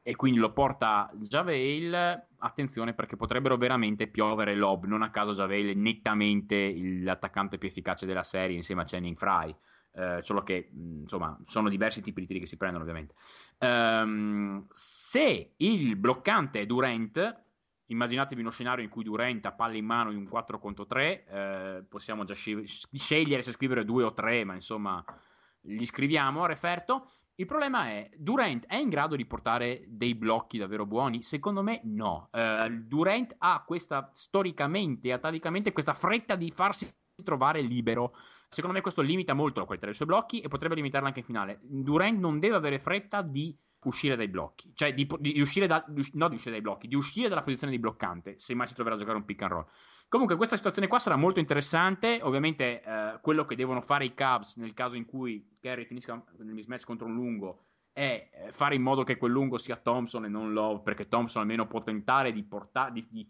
e 0.02 0.16
quindi 0.16 0.38
lo 0.38 0.50
porta 0.50 1.10
Javel, 1.14 1.92
attenzione 2.38 2.94
perché 2.94 3.16
potrebbero 3.16 3.58
veramente 3.58 4.06
piovere 4.06 4.54
lob, 4.54 4.86
non 4.86 5.02
a 5.02 5.10
caso 5.10 5.32
Javel 5.32 5.72
è 5.72 5.74
nettamente 5.74 6.74
l'attaccante 7.02 7.58
più 7.58 7.68
efficace 7.68 8.06
della 8.06 8.22
serie 8.22 8.56
insieme 8.56 8.80
a 8.80 8.84
Channing 8.86 9.16
Fry. 9.16 9.54
Eh, 9.96 10.22
solo 10.22 10.42
che 10.42 10.70
insomma 10.72 11.38
sono 11.44 11.68
diversi 11.68 12.02
tipi 12.02 12.22
di 12.22 12.26
tiri 12.26 12.40
che 12.40 12.46
si 12.46 12.56
prendono 12.56 12.82
ovviamente. 12.82 13.14
Um, 13.58 14.64
se 14.70 15.52
il 15.58 15.96
bloccante 15.96 16.60
è 16.60 16.66
Durant, 16.66 17.43
immaginatevi 17.86 18.40
uno 18.40 18.50
scenario 18.50 18.84
in 18.84 18.90
cui 18.90 19.04
Durant 19.04 19.44
ha 19.46 19.52
palle 19.52 19.76
in 19.76 19.84
mano 19.84 20.10
in 20.10 20.18
un 20.18 20.28
4 20.28 20.58
contro 20.58 20.86
3, 20.86 21.24
eh, 21.24 21.84
possiamo 21.88 22.24
già 22.24 22.34
sci- 22.34 22.64
scegliere 22.64 23.42
se 23.42 23.52
scrivere 23.52 23.84
2 23.84 24.04
o 24.04 24.12
3, 24.12 24.44
ma 24.44 24.54
insomma 24.54 25.04
li 25.62 25.84
scriviamo 25.84 26.44
a 26.44 26.46
referto. 26.46 27.10
Il 27.36 27.46
problema 27.46 27.88
è, 27.88 28.10
Durant 28.16 28.66
è 28.66 28.76
in 28.76 28.88
grado 28.88 29.16
di 29.16 29.26
portare 29.26 29.84
dei 29.88 30.14
blocchi 30.14 30.58
davvero 30.58 30.86
buoni? 30.86 31.22
Secondo 31.22 31.62
me 31.62 31.80
no. 31.84 32.28
Uh, 32.30 32.68
Durant 32.70 33.34
ha 33.38 33.64
questa, 33.66 34.08
storicamente, 34.12 35.12
atavicamente, 35.12 35.72
questa 35.72 35.94
fretta 35.94 36.36
di 36.36 36.52
farsi 36.52 36.88
trovare 37.22 37.60
libero 37.60 38.14
Secondo 38.54 38.76
me 38.76 38.82
questo 38.82 39.02
limita 39.02 39.34
molto 39.34 39.58
la 39.58 39.64
qualità 39.64 39.86
dei 39.86 39.96
suoi 39.96 40.06
blocchi 40.06 40.38
e 40.38 40.46
potrebbe 40.46 40.76
limitarla 40.76 41.08
anche 41.08 41.18
in 41.18 41.24
finale. 41.24 41.58
Durant 41.60 42.20
non 42.20 42.38
deve 42.38 42.54
avere 42.54 42.78
fretta 42.78 43.20
di 43.20 43.52
uscire 43.84 44.16
dai 44.16 44.28
blocchi, 44.28 44.72
cioè 44.74 44.94
di, 44.94 45.06
di 45.18 45.40
uscire 45.40 45.66
da, 45.66 45.84
di, 45.86 46.08
no 46.14 46.28
di 46.28 46.34
uscire 46.34 46.52
dai 46.52 46.62
blocchi, 46.62 46.88
di 46.88 46.94
uscire 46.94 47.28
dalla 47.28 47.42
posizione 47.42 47.72
di 47.72 47.78
bloccante, 47.78 48.38
se 48.38 48.54
mai 48.54 48.66
si 48.66 48.74
troverà 48.74 48.96
a 48.96 48.98
giocare 48.98 49.16
un 49.16 49.24
pick 49.24 49.42
and 49.42 49.50
roll. 49.52 49.66
Comunque 50.08 50.36
questa 50.36 50.56
situazione 50.56 50.86
qua 50.86 50.98
sarà 50.98 51.16
molto 51.16 51.40
interessante, 51.40 52.20
ovviamente 52.22 52.82
eh, 52.82 53.18
quello 53.20 53.44
che 53.44 53.56
devono 53.56 53.80
fare 53.80 54.04
i 54.04 54.14
Cubs 54.14 54.56
nel 54.56 54.74
caso 54.74 54.94
in 54.94 55.06
cui 55.06 55.50
Kerry 55.60 55.84
finisca 55.86 56.22
nel 56.38 56.54
mismatch 56.54 56.84
contro 56.84 57.06
un 57.06 57.14
lungo 57.14 57.64
è 57.94 58.28
eh, 58.32 58.50
fare 58.50 58.74
in 58.74 58.82
modo 58.82 59.04
che 59.04 59.16
quel 59.16 59.30
lungo 59.30 59.56
sia 59.56 59.76
Thompson 59.76 60.24
e 60.24 60.28
non 60.28 60.52
Love, 60.52 60.82
perché 60.82 61.08
Thompson 61.08 61.42
almeno 61.42 61.68
può 61.68 61.80
tentare 61.80 62.32
di 62.32 62.42
portare, 62.42 62.92
di, 62.92 63.06
di 63.08 63.26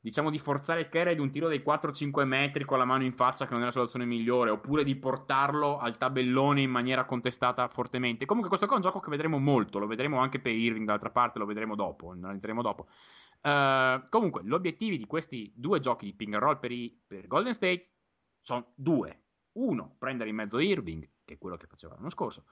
diciamo 0.00 0.30
di 0.30 0.38
forzare 0.38 0.88
carry 0.88 1.14
di 1.14 1.20
un 1.20 1.30
tiro 1.30 1.48
dei 1.48 1.62
4-5 1.64 2.24
metri 2.24 2.64
con 2.64 2.78
la 2.78 2.84
mano 2.84 3.04
in 3.04 3.12
faccia 3.12 3.46
che 3.46 3.52
non 3.52 3.62
è 3.62 3.66
la 3.66 3.72
soluzione 3.72 4.04
migliore, 4.04 4.50
oppure 4.50 4.84
di 4.84 4.96
portarlo 4.96 5.78
al 5.78 5.96
tabellone 5.96 6.60
in 6.60 6.70
maniera 6.70 7.04
contestata 7.04 7.68
fortemente. 7.68 8.24
Comunque 8.24 8.48
questo 8.48 8.66
qua 8.66 8.76
è 8.76 8.78
un 8.78 8.86
gioco 8.86 9.00
che 9.00 9.10
vedremo 9.10 9.38
molto, 9.38 9.78
lo 9.78 9.86
vedremo 9.86 10.18
anche 10.18 10.40
per 10.40 10.52
Irving 10.52 10.86
dall'altra 10.86 11.10
parte, 11.10 11.38
lo 11.38 11.46
vedremo 11.46 11.74
dopo, 11.74 12.10
analizzeremo 12.10 12.62
dopo. 12.62 12.86
Uh, 13.40 14.08
comunque, 14.08 14.42
gli 14.44 14.52
obiettivi 14.52 14.98
di 14.98 15.06
questi 15.06 15.52
due 15.54 15.80
giochi 15.80 16.06
di 16.06 16.14
ping 16.14 16.34
and 16.34 16.42
roll 16.42 16.58
per, 16.58 16.72
i, 16.72 17.00
per 17.06 17.26
Golden 17.26 17.52
State 17.52 17.84
sono 18.40 18.72
due. 18.74 19.22
Uno, 19.52 19.96
prendere 19.98 20.30
in 20.30 20.36
mezzo 20.36 20.58
Irving, 20.58 21.08
che 21.24 21.34
è 21.34 21.38
quello 21.38 21.56
che 21.56 21.66
faceva 21.66 21.94
l'anno 21.94 22.10
scorso. 22.10 22.44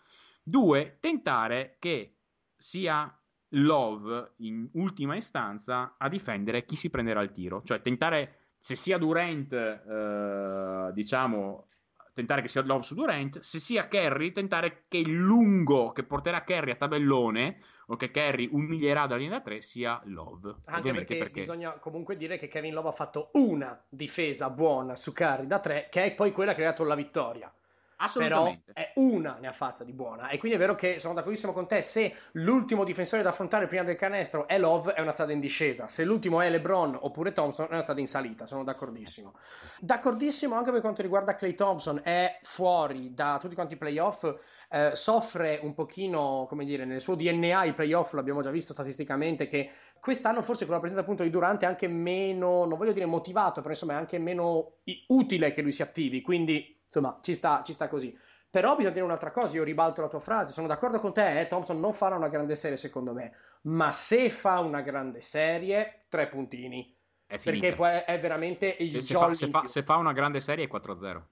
Due, 0.42 0.98
tentare 1.00 1.76
che 1.78 2.18
sia 2.56 3.12
Love 3.50 4.32
in 4.38 4.68
ultima 4.72 5.16
istanza 5.16 5.94
a 5.98 6.08
difendere 6.08 6.64
chi 6.64 6.76
si 6.76 6.90
prenderà 6.90 7.22
il 7.22 7.30
tiro, 7.30 7.62
cioè 7.62 7.80
tentare 7.80 8.38
se 8.58 8.74
sia 8.74 8.98
Durant, 8.98 9.52
eh, 9.52 10.90
diciamo, 10.92 11.68
tentare 12.12 12.40
che 12.40 12.48
sia 12.48 12.62
Love 12.62 12.82
su 12.82 12.94
Durant, 12.94 13.38
se 13.40 13.58
sia 13.58 13.88
Kerry, 13.88 14.32
tentare 14.32 14.84
che 14.88 14.96
il 14.96 15.14
lungo 15.14 15.92
che 15.92 16.02
porterà 16.02 16.42
Kerry 16.42 16.70
a 16.70 16.76
tabellone 16.76 17.58
o 17.88 17.96
che 17.96 18.10
Kerry 18.10 18.48
umilierà 18.50 19.06
dalla 19.06 19.20
linea 19.20 19.38
da 19.38 19.44
3 19.44 19.60
sia 19.60 20.00
Love. 20.06 20.56
Anche 20.64 20.92
perché, 20.92 21.16
perché, 21.16 21.40
bisogna 21.40 21.72
comunque 21.72 22.16
dire 22.16 22.38
che 22.38 22.48
Kevin 22.48 22.72
Love 22.72 22.88
ha 22.88 22.92
fatto 22.92 23.30
una 23.34 23.80
difesa 23.88 24.50
buona 24.50 24.96
su 24.96 25.12
Curry 25.12 25.46
da 25.46 25.60
3, 25.60 25.88
che 25.90 26.04
è 26.04 26.14
poi 26.14 26.32
quella 26.32 26.54
che 26.54 26.62
ha 26.62 26.70
dato 26.70 26.84
la 26.84 26.94
vittoria. 26.94 27.52
Assolutamente. 27.96 28.72
Però 28.72 28.86
è 28.86 28.92
una 28.96 29.38
ne 29.40 29.46
ha 29.46 29.52
fatta 29.52 29.84
di 29.84 29.92
buona. 29.92 30.28
E 30.28 30.38
quindi 30.38 30.56
è 30.56 30.60
vero 30.60 30.74
che 30.74 30.98
sono 30.98 31.14
d'accordissimo 31.14 31.52
con 31.52 31.66
te. 31.66 31.80
Se 31.80 32.14
l'ultimo 32.32 32.84
difensore 32.84 33.22
da 33.22 33.30
affrontare 33.30 33.66
prima 33.66 33.84
del 33.84 33.96
canestro 33.96 34.46
è 34.46 34.58
Love, 34.58 34.94
è 34.94 35.00
una 35.00 35.12
strada 35.12 35.32
in 35.32 35.40
discesa. 35.40 35.88
Se 35.88 36.04
l'ultimo 36.04 36.40
è 36.40 36.50
LeBron 36.50 36.98
oppure 37.00 37.32
Thompson, 37.32 37.66
è 37.66 37.72
una 37.72 37.80
strada 37.80 38.00
in 38.00 38.06
salita. 38.06 38.46
Sono 38.46 38.64
d'accordissimo. 38.64 39.34
D'accordissimo 39.80 40.54
anche 40.54 40.70
per 40.70 40.80
quanto 40.80 41.02
riguarda 41.02 41.34
Clay 41.34 41.54
Thompson. 41.54 42.00
È 42.02 42.38
fuori 42.42 43.14
da 43.14 43.38
tutti 43.40 43.54
quanti 43.54 43.74
i 43.74 43.78
playoff. 43.78 44.34
Eh, 44.68 44.90
soffre 44.94 45.58
un 45.62 45.72
pochino, 45.72 46.46
come 46.48 46.64
dire, 46.64 46.84
nel 46.84 47.00
suo 47.00 47.14
DNA 47.14 47.64
i 47.64 47.72
playoff, 47.72 48.12
l'abbiamo 48.12 48.42
già 48.42 48.50
visto 48.50 48.72
statisticamente, 48.72 49.46
che 49.48 49.70
quest'anno 49.98 50.42
forse 50.42 50.64
con 50.64 50.74
la 50.74 50.80
presenza 50.80 51.02
appunto 51.02 51.22
di 51.22 51.30
Durante 51.30 51.64
è 51.64 51.68
anche 51.68 51.88
meno, 51.88 52.64
non 52.64 52.76
voglio 52.76 52.92
dire 52.92 53.06
motivato, 53.06 53.60
però 53.60 53.72
insomma 53.72 53.94
è 53.94 53.96
anche 53.96 54.18
meno 54.18 54.78
utile 55.08 55.50
che 55.52 55.62
lui 55.62 55.72
si 55.72 55.82
attivi. 55.82 56.20
Quindi 56.20 56.75
insomma, 56.86 57.18
ci 57.22 57.34
sta, 57.34 57.62
ci 57.64 57.72
sta 57.72 57.88
così. 57.88 58.16
Però 58.48 58.74
bisogna 58.74 58.94
dire 58.94 59.04
un'altra 59.04 59.32
cosa, 59.32 59.56
io 59.56 59.64
ribalto 59.64 60.00
la 60.00 60.08
tua 60.08 60.20
frase, 60.20 60.52
sono 60.52 60.66
d'accordo 60.66 60.98
con 60.98 61.12
te, 61.12 61.40
eh, 61.40 61.46
Thompson 61.46 61.78
non 61.78 61.92
farà 61.92 62.16
una 62.16 62.28
grande 62.28 62.56
serie 62.56 62.78
secondo 62.78 63.12
me, 63.12 63.32
ma 63.62 63.92
se 63.92 64.30
fa 64.30 64.60
una 64.60 64.80
grande 64.80 65.20
serie, 65.20 66.06
tre 66.08 66.28
puntini. 66.28 66.94
È 67.26 67.38
perché 67.38 67.74
poi 67.74 67.98
è 68.06 68.18
veramente 68.20 68.76
il 68.78 68.88
se, 68.88 69.00
se, 69.02 69.14
fa, 69.14 69.34
se, 69.34 69.50
fa, 69.50 69.66
se 69.66 69.82
fa 69.82 69.96
una 69.96 70.12
grande 70.12 70.40
serie 70.40 70.64
è 70.64 70.68
4-0. 70.72 71.22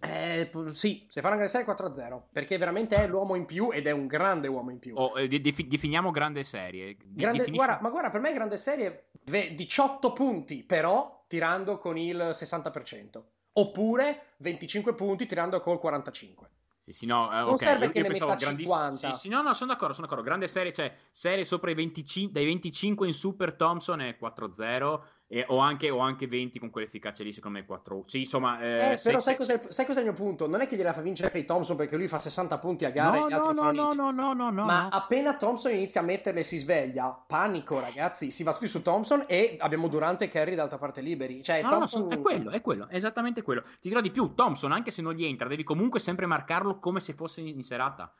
Eh, 0.00 0.50
sì, 0.72 1.06
se 1.08 1.22
fa 1.22 1.28
una 1.28 1.36
grande 1.36 1.52
serie 1.52 1.66
4-0, 1.66 2.24
perché 2.30 2.58
veramente 2.58 2.96
è 2.96 3.06
l'uomo 3.06 3.36
in 3.36 3.46
più 3.46 3.70
ed 3.72 3.86
è 3.86 3.90
un 3.92 4.06
grande 4.06 4.48
uomo 4.48 4.70
in 4.70 4.78
più. 4.78 4.94
Oh, 4.94 5.18
eh, 5.18 5.26
definiamo 5.28 6.10
grande 6.10 6.42
serie. 6.42 6.96
Grande, 6.98 7.38
Definisci... 7.38 7.52
guarda, 7.52 7.78
ma 7.80 7.88
guarda, 7.88 8.10
per 8.10 8.20
me 8.20 8.34
grande 8.34 8.58
serie 8.58 9.10
18 9.22 10.12
punti, 10.12 10.64
però 10.64 11.24
tirando 11.28 11.78
con 11.78 11.96
il 11.96 12.18
60% 12.18 13.22
oppure 13.54 14.22
25 14.38 14.94
punti 14.94 15.26
tirando 15.26 15.60
col 15.60 15.78
45. 15.78 16.50
Sì, 16.84 16.92
sì, 16.92 17.06
no, 17.06 17.32
eh, 17.32 17.36
non 17.36 17.52
okay. 17.54 17.66
serve 17.66 17.84
io, 17.86 17.90
che 17.92 17.98
io 17.98 18.02
ne 18.04 18.10
metta 18.10 18.36
50. 18.36 19.12
Sì, 19.12 19.18
sì, 19.18 19.28
no, 19.30 19.40
no, 19.40 19.54
sono 19.54 19.72
d'accordo, 19.72 19.94
sono 19.94 20.06
d'accordo. 20.06 20.28
Grande 20.28 20.48
serie, 20.48 20.70
cioè 20.70 20.94
serie 21.10 21.44
sopra 21.44 21.70
i 21.70 21.74
25, 21.74 22.30
dai 22.30 22.44
25 22.44 23.06
in 23.06 23.14
Super 23.14 23.54
Thompson 23.54 24.02
è 24.02 24.18
4-0 24.20 25.00
e, 25.34 25.44
o, 25.48 25.58
anche, 25.58 25.90
o, 25.90 25.98
anche, 25.98 26.28
20 26.28 26.60
con 26.60 26.70
quell'efficacia 26.70 27.24
lì, 27.24 27.32
secondo 27.32 27.58
me 27.58 27.64
4. 27.64 28.04
Sì, 28.06 28.20
insomma. 28.20 28.60
Eh, 28.60 28.92
eh 28.92 29.00
però 29.02 29.18
sai, 29.18 29.34
cos'è, 29.34 29.60
sai 29.68 29.84
cos'è 29.84 29.98
il 29.98 30.04
mio 30.04 30.14
punto? 30.14 30.46
Non 30.46 30.60
è 30.60 30.68
che 30.68 30.76
gliela 30.76 30.92
fa 30.92 31.00
vincere 31.00 31.28
Clay 31.32 31.44
Thompson 31.44 31.74
perché 31.74 31.96
lui 31.96 32.06
fa 32.06 32.20
60 32.20 32.56
punti 32.58 32.84
a 32.84 32.90
gara 32.90 33.18
no, 33.18 33.26
e 33.26 33.28
gli 33.28 33.32
altri 33.32 33.54
no, 33.54 33.62
fanno 33.62 33.92
no, 33.92 34.10
no, 34.10 34.10
no, 34.12 34.32
no, 34.32 34.50
no, 34.50 34.64
Ma 34.64 34.90
appena 34.90 35.34
Thompson 35.34 35.72
inizia 35.72 36.02
a 36.02 36.04
metterle 36.04 36.38
e 36.38 36.44
si 36.44 36.58
sveglia, 36.58 37.10
panico, 37.26 37.80
ragazzi. 37.80 38.30
Si 38.30 38.44
va 38.44 38.52
tutti 38.52 38.68
su 38.68 38.80
Thompson 38.80 39.24
e 39.26 39.56
abbiamo 39.58 39.88
Durante 39.88 40.26
e 40.26 40.28
Kerry 40.28 40.54
d'altra 40.54 40.78
parte 40.78 41.00
liberi. 41.00 41.42
Cioè, 41.42 41.62
no, 41.62 41.70
Thompson... 41.70 42.02
no, 42.02 42.10
è 42.10 42.20
quello, 42.20 42.50
è 42.50 42.60
quello, 42.60 42.86
è 42.86 42.94
esattamente 42.94 43.42
quello. 43.42 43.62
Ti 43.62 43.88
dirò 43.88 44.00
di 44.00 44.12
più, 44.12 44.34
Thompson, 44.34 44.70
anche 44.70 44.92
se 44.92 45.02
non 45.02 45.14
gli 45.14 45.24
entra, 45.24 45.48
devi 45.48 45.64
comunque 45.64 45.98
sempre 45.98 46.26
marcarlo 46.26 46.78
come 46.78 47.00
se 47.00 47.12
fosse 47.12 47.40
in 47.40 47.62
serata. 47.64 48.14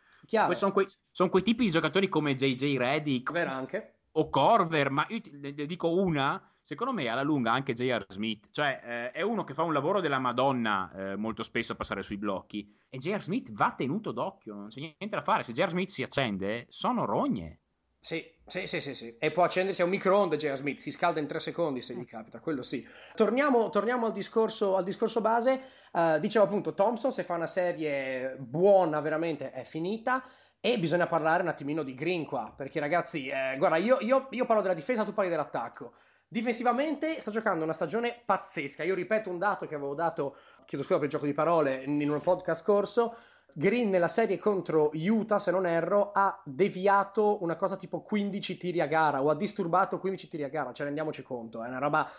Sono 0.50 0.72
quei, 0.72 0.88
son 1.12 1.28
quei, 1.28 1.44
tipi 1.44 1.66
di 1.66 1.70
giocatori 1.70 2.08
come 2.08 2.34
JJ 2.34 2.76
Reddick. 2.76 3.92
O 4.16 4.28
Corver, 4.28 4.90
ma 4.90 5.06
io 5.10 5.20
ne 5.30 5.66
dico 5.66 5.92
una, 5.92 6.40
secondo 6.64 6.94
me 6.94 7.08
alla 7.08 7.22
lunga 7.22 7.52
anche 7.52 7.74
J.R. 7.74 8.06
Smith, 8.08 8.48
cioè 8.50 8.80
eh, 8.82 9.10
è 9.10 9.20
uno 9.20 9.44
che 9.44 9.52
fa 9.52 9.64
un 9.64 9.74
lavoro 9.74 10.00
della 10.00 10.18
Madonna 10.18 10.90
eh, 10.96 11.16
molto 11.16 11.42
spesso 11.42 11.72
a 11.72 11.76
passare 11.76 12.02
sui 12.02 12.16
blocchi 12.16 12.66
e 12.88 12.96
J.R. 12.96 13.22
Smith 13.22 13.52
va 13.52 13.74
tenuto 13.76 14.12
d'occhio, 14.12 14.54
non 14.54 14.68
c'è 14.68 14.80
niente 14.80 15.08
da 15.10 15.22
fare, 15.22 15.42
se 15.42 15.52
J.R. 15.52 15.68
Smith 15.68 15.90
si 15.90 16.02
accende 16.02 16.64
sono 16.68 17.04
rogne. 17.04 17.60
Sì, 17.98 18.24
sì, 18.46 18.66
sì, 18.66 18.80
sì, 18.80 18.94
sì. 18.94 19.16
E 19.18 19.30
può 19.30 19.44
accendersi 19.44 19.82
a 19.82 19.84
un 19.84 19.90
microonde 19.90 20.38
J.R. 20.38 20.56
Smith, 20.56 20.78
si 20.78 20.90
scalda 20.90 21.20
in 21.20 21.26
tre 21.26 21.38
secondi 21.38 21.82
se 21.82 21.94
gli 21.94 22.04
capita, 22.06 22.40
quello 22.40 22.62
sì. 22.62 22.86
Torniamo, 23.14 23.68
torniamo 23.68 24.06
al, 24.06 24.12
discorso, 24.12 24.76
al 24.76 24.84
discorso 24.84 25.20
base, 25.20 25.60
uh, 25.92 26.18
dicevo 26.18 26.46
appunto 26.46 26.72
Thompson 26.72 27.12
se 27.12 27.24
fa 27.24 27.34
una 27.34 27.46
serie 27.46 28.36
buona 28.38 29.00
veramente 29.00 29.52
è 29.52 29.64
finita, 29.64 30.24
e 30.66 30.78
bisogna 30.78 31.06
parlare 31.06 31.42
un 31.42 31.48
attimino 31.48 31.82
di 31.82 31.92
Green 31.92 32.24
qua, 32.24 32.54
perché 32.56 32.80
ragazzi, 32.80 33.28
eh, 33.28 33.54
guarda, 33.58 33.76
io, 33.76 33.98
io, 34.00 34.28
io, 34.30 34.46
parlo 34.46 34.62
della 34.62 34.72
difesa, 34.72 35.04
tu 35.04 35.12
parli 35.12 35.28
dell'attacco. 35.28 35.92
Difensivamente 36.34 37.20
sta 37.20 37.30
giocando 37.30 37.62
una 37.62 37.72
stagione 37.72 38.20
pazzesca. 38.24 38.82
Io 38.82 38.96
ripeto 38.96 39.30
un 39.30 39.38
dato 39.38 39.68
che 39.68 39.76
avevo 39.76 39.94
dato, 39.94 40.34
chiedo 40.64 40.82
scusa 40.82 40.96
per 40.96 41.04
il 41.04 41.10
gioco 41.10 41.26
di 41.26 41.32
parole, 41.32 41.84
in 41.84 42.10
un 42.10 42.20
podcast 42.20 42.64
corso. 42.64 43.14
Green 43.52 43.88
nella 43.88 44.08
serie 44.08 44.36
contro 44.36 44.90
Utah, 44.94 45.38
se 45.38 45.52
non 45.52 45.64
erro, 45.64 46.10
ha 46.12 46.42
deviato 46.44 47.40
una 47.44 47.54
cosa 47.54 47.76
tipo 47.76 48.00
15 48.00 48.56
tiri 48.56 48.80
a 48.80 48.88
gara 48.88 49.22
o 49.22 49.30
ha 49.30 49.36
disturbato 49.36 50.00
15 50.00 50.26
tiri 50.26 50.42
a 50.42 50.48
gara, 50.48 50.72
cioè 50.72 50.86
rendiamoci 50.86 51.22
conto, 51.22 51.62
è 51.62 51.68
una 51.68 51.78
roba 51.78 52.10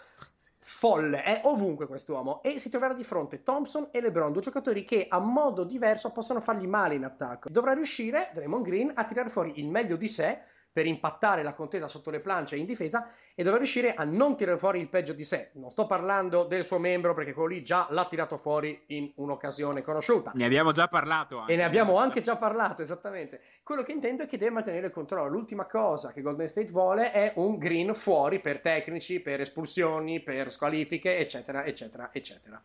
folle, 0.60 1.22
è 1.22 1.42
ovunque 1.44 1.86
quest'uomo 1.86 2.42
e 2.42 2.58
si 2.58 2.70
troverà 2.70 2.94
di 2.94 3.04
fronte 3.04 3.44
Thompson 3.44 3.90
e 3.92 4.00
LeBron, 4.00 4.32
due 4.32 4.42
giocatori 4.42 4.86
che 4.86 5.08
a 5.10 5.20
modo 5.20 5.66
diverso 5.66 6.14
possono 6.14 6.40
fargli 6.40 6.68
male 6.68 6.96
in 6.96 7.04
attacco. 7.04 7.50
Dovrà 7.50 7.74
riuscire 7.74 8.30
Draymond 8.34 8.64
Green 8.64 8.92
a 8.96 9.04
tirare 9.04 9.28
fuori 9.28 9.60
il 9.60 9.68
meglio 9.68 9.98
di 9.98 10.08
sé 10.08 10.40
per 10.76 10.88
impattare 10.88 11.42
la 11.42 11.54
contesa 11.54 11.88
sotto 11.88 12.10
le 12.10 12.20
plance 12.20 12.58
in 12.58 12.66
difesa 12.66 13.10
e 13.34 13.44
dovrà 13.44 13.60
riuscire 13.60 13.94
a 13.94 14.04
non 14.04 14.36
tirare 14.36 14.58
fuori 14.58 14.82
il 14.82 14.90
peggio 14.90 15.14
di 15.14 15.24
sé. 15.24 15.52
Non 15.54 15.72
sto 15.72 15.86
parlando 15.86 16.44
del 16.44 16.66
suo 16.66 16.80
membro 16.80 17.14
perché 17.14 17.32
quello 17.32 17.48
lì 17.48 17.64
già 17.64 17.88
l'ha 17.92 18.04
tirato 18.04 18.36
fuori 18.36 18.84
in 18.88 19.10
un'occasione 19.16 19.82
conosciuta. 19.82 20.34
Ne 20.36 20.44
abbiamo 20.44 20.74
già 20.74 20.90
parlato. 20.90 21.38
Anche. 21.38 21.54
E 21.54 21.56
ne 21.56 21.64
abbiamo 21.64 21.98
anche 21.98 22.20
già 22.20 22.36
parlato, 22.36 22.82
esattamente. 22.82 23.40
Quello 23.64 23.84
che 23.84 23.94
intendo 23.94 24.24
è 24.24 24.26
che 24.26 24.38
deve 24.38 24.52
mantenere 24.52 24.88
il 24.88 24.92
controllo. 24.92 25.30
L'ultima 25.30 25.64
cosa 25.64 26.12
che 26.12 26.22
Golden 26.22 26.50
State 26.50 26.74
vuole 26.74 27.14
è 27.14 27.32
un 27.38 27.58
green 27.58 27.96
fuori 27.96 28.42
per 28.42 28.60
tecnici, 28.60 29.22
per 29.22 29.40
espulsioni, 29.40 30.20
per 30.20 30.52
squalifiche, 30.52 31.18
eccetera, 31.18 31.64
eccetera, 31.64 32.10
eccetera. 32.12 32.62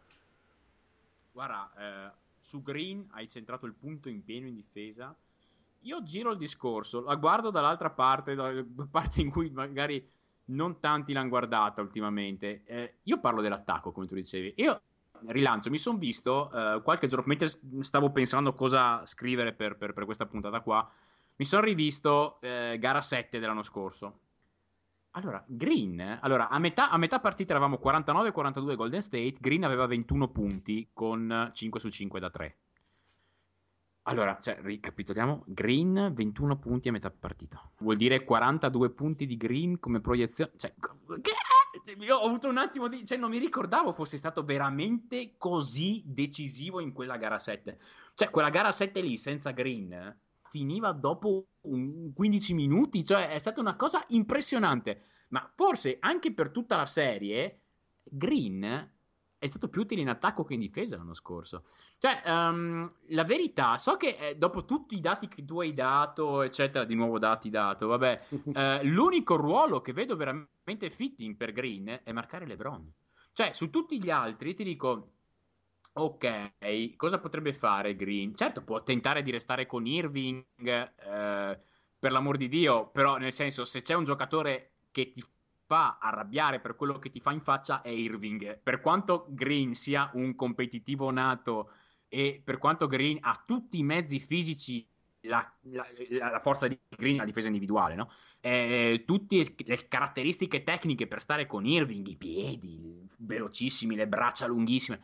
Guarda, 1.30 1.70
eh, 1.78 2.10
su 2.40 2.60
Green 2.60 3.06
hai 3.12 3.28
centrato 3.28 3.66
il 3.66 3.74
punto 3.74 4.08
in 4.08 4.24
pieno 4.24 4.48
in 4.48 4.56
difesa 4.56 5.14
io 5.82 6.02
giro 6.02 6.32
il 6.32 6.38
discorso, 6.38 7.02
la 7.02 7.14
guardo 7.16 7.50
dall'altra 7.50 7.90
parte, 7.90 8.34
dalla 8.34 8.64
parte 8.90 9.20
in 9.20 9.30
cui 9.30 9.50
magari 9.50 10.06
non 10.46 10.80
tanti 10.80 11.12
l'hanno 11.12 11.28
guardata 11.28 11.80
ultimamente. 11.80 12.62
Eh, 12.64 12.94
io 13.04 13.20
parlo 13.20 13.40
dell'attacco, 13.40 13.92
come 13.92 14.06
tu 14.06 14.14
dicevi. 14.14 14.54
Io 14.56 14.80
rilancio, 15.26 15.70
mi 15.70 15.78
sono 15.78 15.98
visto 15.98 16.50
eh, 16.52 16.82
qualche 16.82 17.06
giorno, 17.06 17.26
mentre 17.26 17.48
stavo 17.80 18.10
pensando 18.10 18.54
cosa 18.54 19.04
scrivere 19.06 19.52
per, 19.52 19.76
per, 19.76 19.92
per 19.92 20.04
questa 20.04 20.26
puntata 20.26 20.60
qua, 20.60 20.88
mi 21.36 21.44
sono 21.44 21.62
rivisto 21.62 22.38
eh, 22.40 22.76
gara 22.78 23.00
7 23.00 23.38
dell'anno 23.38 23.62
scorso. 23.62 24.18
Allora, 25.12 25.42
Green, 25.46 26.18
allora, 26.20 26.48
a 26.48 26.58
metà, 26.58 26.88
a 26.88 26.96
metà 26.96 27.18
partita 27.18 27.52
eravamo 27.52 27.80
49-42 27.82 28.76
Golden 28.76 29.02
State, 29.02 29.36
Green 29.40 29.64
aveva 29.64 29.86
21 29.86 30.28
punti 30.28 30.88
con 30.92 31.50
5 31.52 31.80
su 31.80 31.88
5 31.88 32.20
da 32.20 32.30
3. 32.30 32.56
Allora, 34.04 34.38
cioè, 34.40 34.58
ricapitoliamo, 34.60 35.44
Green 35.46 36.12
21 36.14 36.58
punti 36.58 36.88
a 36.88 36.92
metà 36.92 37.10
partita. 37.10 37.70
Vuol 37.78 37.96
dire 37.96 38.24
42 38.24 38.90
punti 38.90 39.26
di 39.26 39.36
Green 39.36 39.78
come 39.78 40.00
proiezione. 40.00 40.52
Cioè, 40.56 40.74
che? 41.20 41.32
Io 41.98 42.16
ho 42.16 42.26
avuto 42.26 42.48
un 42.48 42.56
attimo 42.56 42.88
di... 42.88 43.04
Cioè, 43.04 43.18
non 43.18 43.30
mi 43.30 43.38
ricordavo 43.38 43.92
fosse 43.92 44.16
stato 44.16 44.42
veramente 44.42 45.34
così 45.36 46.02
decisivo 46.04 46.80
in 46.80 46.92
quella 46.92 47.16
gara 47.16 47.38
7. 47.38 47.78
Cioè, 48.14 48.30
quella 48.30 48.50
gara 48.50 48.72
7 48.72 49.00
lì, 49.00 49.16
senza 49.16 49.50
Green, 49.50 50.18
finiva 50.48 50.92
dopo 50.92 51.46
15 51.60 52.54
minuti. 52.54 53.04
Cioè, 53.04 53.28
è 53.28 53.38
stata 53.38 53.60
una 53.60 53.76
cosa 53.76 54.04
impressionante. 54.08 55.04
Ma 55.28 55.48
forse 55.54 55.98
anche 56.00 56.32
per 56.32 56.50
tutta 56.50 56.76
la 56.76 56.86
serie, 56.86 57.60
Green 58.02 58.90
è 59.40 59.46
stato 59.46 59.68
più 59.68 59.80
utile 59.80 60.02
in 60.02 60.10
attacco 60.10 60.44
che 60.44 60.52
in 60.52 60.60
difesa 60.60 60.98
l'anno 60.98 61.14
scorso. 61.14 61.64
Cioè, 61.98 62.20
um, 62.26 62.92
la 63.08 63.24
verità, 63.24 63.78
so 63.78 63.96
che 63.96 64.16
eh, 64.20 64.36
dopo 64.36 64.66
tutti 64.66 64.94
i 64.94 65.00
dati 65.00 65.28
che 65.28 65.46
tu 65.46 65.60
hai 65.60 65.72
dato, 65.72 66.42
eccetera, 66.42 66.84
di 66.84 66.94
nuovo 66.94 67.18
dati 67.18 67.48
dato, 67.48 67.86
vabbè, 67.86 68.24
eh, 68.54 68.84
l'unico 68.84 69.36
ruolo 69.36 69.80
che 69.80 69.94
vedo 69.94 70.14
veramente 70.14 70.90
fitting 70.90 71.36
per 71.36 71.52
Green 71.52 72.00
è 72.04 72.12
marcare 72.12 72.46
LeBron. 72.46 72.92
Cioè, 73.32 73.52
su 73.54 73.70
tutti 73.70 73.98
gli 73.98 74.10
altri 74.10 74.52
ti 74.52 74.62
dico, 74.62 75.12
ok, 75.94 76.96
cosa 76.96 77.18
potrebbe 77.18 77.54
fare 77.54 77.96
Green? 77.96 78.34
Certo, 78.34 78.62
può 78.62 78.82
tentare 78.82 79.22
di 79.22 79.30
restare 79.30 79.64
con 79.64 79.86
Irving, 79.86 80.44
eh, 80.66 81.58
per 81.98 82.12
l'amor 82.12 82.36
di 82.36 82.48
Dio, 82.48 82.88
però 82.88 83.16
nel 83.16 83.32
senso, 83.32 83.64
se 83.64 83.80
c'è 83.80 83.94
un 83.94 84.04
giocatore 84.04 84.72
che 84.90 85.12
ti 85.12 85.24
fa 85.70 85.98
arrabbiare 86.00 86.58
per 86.58 86.74
quello 86.74 86.98
che 86.98 87.10
ti 87.10 87.20
fa 87.20 87.30
in 87.30 87.40
faccia 87.40 87.80
è 87.80 87.90
Irving. 87.90 88.58
Per 88.60 88.80
quanto 88.80 89.26
Green 89.28 89.74
sia 89.74 90.10
un 90.14 90.34
competitivo 90.34 91.12
nato 91.12 91.70
e 92.08 92.42
per 92.44 92.58
quanto 92.58 92.88
Green 92.88 93.18
ha 93.20 93.40
tutti 93.46 93.78
i 93.78 93.84
mezzi 93.84 94.18
fisici, 94.18 94.84
la, 95.20 95.48
la, 95.70 95.86
la 96.28 96.40
forza 96.40 96.66
di 96.66 96.76
Green, 96.88 97.18
la 97.18 97.24
difesa 97.24 97.46
individuale, 97.46 97.94
no? 97.94 98.10
eh, 98.40 99.04
tutte 99.06 99.54
le 99.58 99.86
caratteristiche 99.86 100.64
tecniche 100.64 101.06
per 101.06 101.20
stare 101.20 101.46
con 101.46 101.64
Irving, 101.64 102.04
i 102.08 102.16
piedi 102.16 103.06
velocissimi, 103.18 103.94
le 103.94 104.08
braccia 104.08 104.48
lunghissime. 104.48 105.00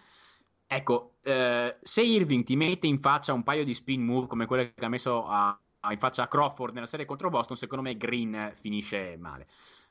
Ecco, 0.67 1.19
eh, 1.23 1.77
se 1.81 2.03
Irving 2.03 2.43
ti 2.43 2.57
mette 2.57 2.89
in 2.89 2.99
faccia 2.99 3.33
un 3.33 3.45
paio 3.45 3.65
di 3.65 3.73
spin 3.73 4.05
move 4.05 4.27
come 4.27 4.47
quelle 4.47 4.75
che 4.75 4.85
ha 4.85 4.89
messo 4.89 5.25
a, 5.29 5.57
a, 5.79 5.93
in 5.93 5.99
faccia 6.01 6.25
a 6.25 6.27
Crawford 6.27 6.75
nella 6.75 6.87
serie 6.87 7.07
contro 7.07 7.31
Boston, 7.31 7.57
secondo 7.57 7.85
me 7.85 7.97
Green 7.97 8.51
finisce 8.57 9.17
male 9.17 9.47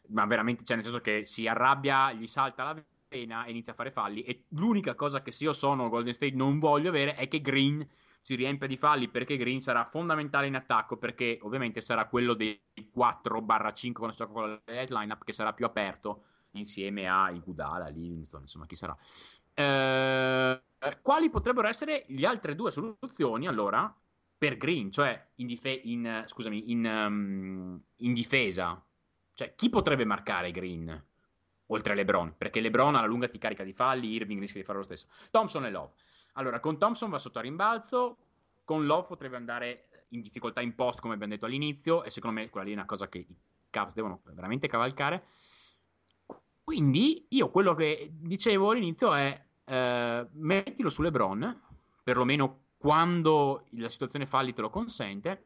ma 0.09 0.25
veramente, 0.25 0.63
cioè 0.63 0.75
nel 0.75 0.85
senso 0.85 1.01
che 1.01 1.25
si 1.25 1.47
arrabbia, 1.47 2.11
gli 2.13 2.27
salta 2.27 2.63
la 2.63 2.83
vena 3.09 3.45
e 3.45 3.51
inizia 3.51 3.73
a 3.73 3.75
fare 3.75 3.91
falli. 3.91 4.23
E 4.23 4.45
l'unica 4.49 4.95
cosa 4.95 5.21
che 5.21 5.31
se 5.31 5.45
io 5.45 5.53
sono 5.53 5.89
Golden 5.89 6.13
State 6.13 6.35
non 6.35 6.59
voglio 6.59 6.89
avere 6.89 7.15
è 7.15 7.27
che 7.27 7.41
Green 7.41 7.87
si 8.21 8.35
riempia 8.35 8.67
di 8.67 8.75
falli 8.75 9.07
perché 9.07 9.37
Green 9.37 9.59
sarà 9.59 9.85
fondamentale 9.85 10.47
in 10.47 10.55
attacco 10.55 10.97
perché 10.97 11.37
ovviamente 11.43 11.79
sarà 11.79 12.07
quello 12.07 12.33
dei 12.33 12.59
4-5 12.75 13.91
quando 13.91 14.15
gioca 14.15 14.33
con 14.33 14.59
la 14.65 14.83
lineup 14.87 15.23
che 15.23 15.31
sarà 15.31 15.53
più 15.53 15.65
aperto 15.65 16.23
insieme 16.51 17.07
a 17.07 17.29
Igudala, 17.29 17.87
Livingston, 17.89 18.41
insomma 18.41 18.65
chi 18.65 18.75
sarà. 18.75 18.97
Eh, 19.53 20.61
quali 21.01 21.29
potrebbero 21.29 21.67
essere 21.67 22.05
le 22.07 22.25
altre 22.25 22.55
due 22.55 22.71
soluzioni 22.71 23.47
allora 23.47 23.93
per 24.37 24.57
Green, 24.57 24.91
cioè 24.91 25.27
in, 25.35 25.47
dife- 25.47 25.81
in, 25.83 26.23
scusami, 26.25 26.71
in, 26.71 26.85
um, 26.85 27.81
in 27.97 28.13
difesa 28.13 28.83
cioè, 29.35 29.53
chi 29.53 29.69
potrebbe 29.69 30.05
marcare 30.05 30.49
Green? 30.51 31.03
Oltre 31.67 31.91
a 31.91 31.95
LeBron, 31.95 32.35
perché 32.37 32.61
LeBron 32.61 32.95
alla 32.95 33.05
lunga 33.05 33.27
ti 33.27 33.37
carica 33.37 33.63
di 33.63 33.73
falli, 33.73 34.13
Irving 34.13 34.39
rischia 34.39 34.61
di 34.61 34.65
fare 34.65 34.77
lo 34.77 34.83
stesso. 34.83 35.07
Thompson 35.29 35.65
e 35.65 35.71
Love. 35.71 35.91
Allora, 36.33 36.59
con 36.59 36.77
Thompson 36.77 37.09
va 37.09 37.17
sotto 37.17 37.39
a 37.39 37.41
rimbalzo, 37.41 38.17
con 38.63 38.85
Love 38.85 39.07
potrebbe 39.07 39.35
andare 39.35 40.05
in 40.09 40.21
difficoltà 40.21 40.61
in 40.61 40.73
post, 40.73 41.01
come 41.01 41.15
abbiamo 41.15 41.33
detto 41.33 41.47
all'inizio, 41.47 42.03
e 42.03 42.09
secondo 42.11 42.39
me 42.39 42.49
quella 42.49 42.65
lì 42.65 42.71
è 42.71 42.75
una 42.75 42.85
cosa 42.85 43.09
che 43.09 43.17
i 43.17 43.35
Cavs 43.69 43.93
devono 43.93 44.21
veramente 44.23 44.67
cavalcare. 44.67 45.25
Quindi, 46.63 47.25
io 47.29 47.49
quello 47.49 47.73
che 47.73 48.09
dicevo 48.13 48.69
all'inizio 48.69 49.13
è 49.13 49.45
eh, 49.65 50.27
mettilo 50.31 50.89
su 50.89 51.01
LeBron, 51.01 51.61
perlomeno 52.03 52.59
quando 52.77 53.65
la 53.71 53.89
situazione 53.89 54.25
falli 54.25 54.53
te 54.53 54.61
lo 54.61 54.69
consente, 54.69 55.45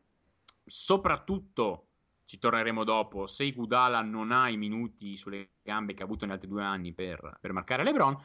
soprattutto 0.66 1.89
ci 2.30 2.38
torneremo 2.38 2.84
dopo, 2.84 3.26
se 3.26 3.44
Igudala 3.46 4.04
non 4.04 4.32
ha 4.32 4.50
i 4.50 4.56
minuti 4.56 5.18
sulle 5.18 5.54
gambe 5.64 5.96
che 5.96 6.04
ha 6.04 6.06
avuto 6.06 6.26
negli 6.26 6.36
altri 6.36 6.48
due 6.48 6.64
anni 6.64 6.94
per, 6.94 7.40
per 7.42 7.54
marcare 7.54 7.84
LeBron, 7.84 8.16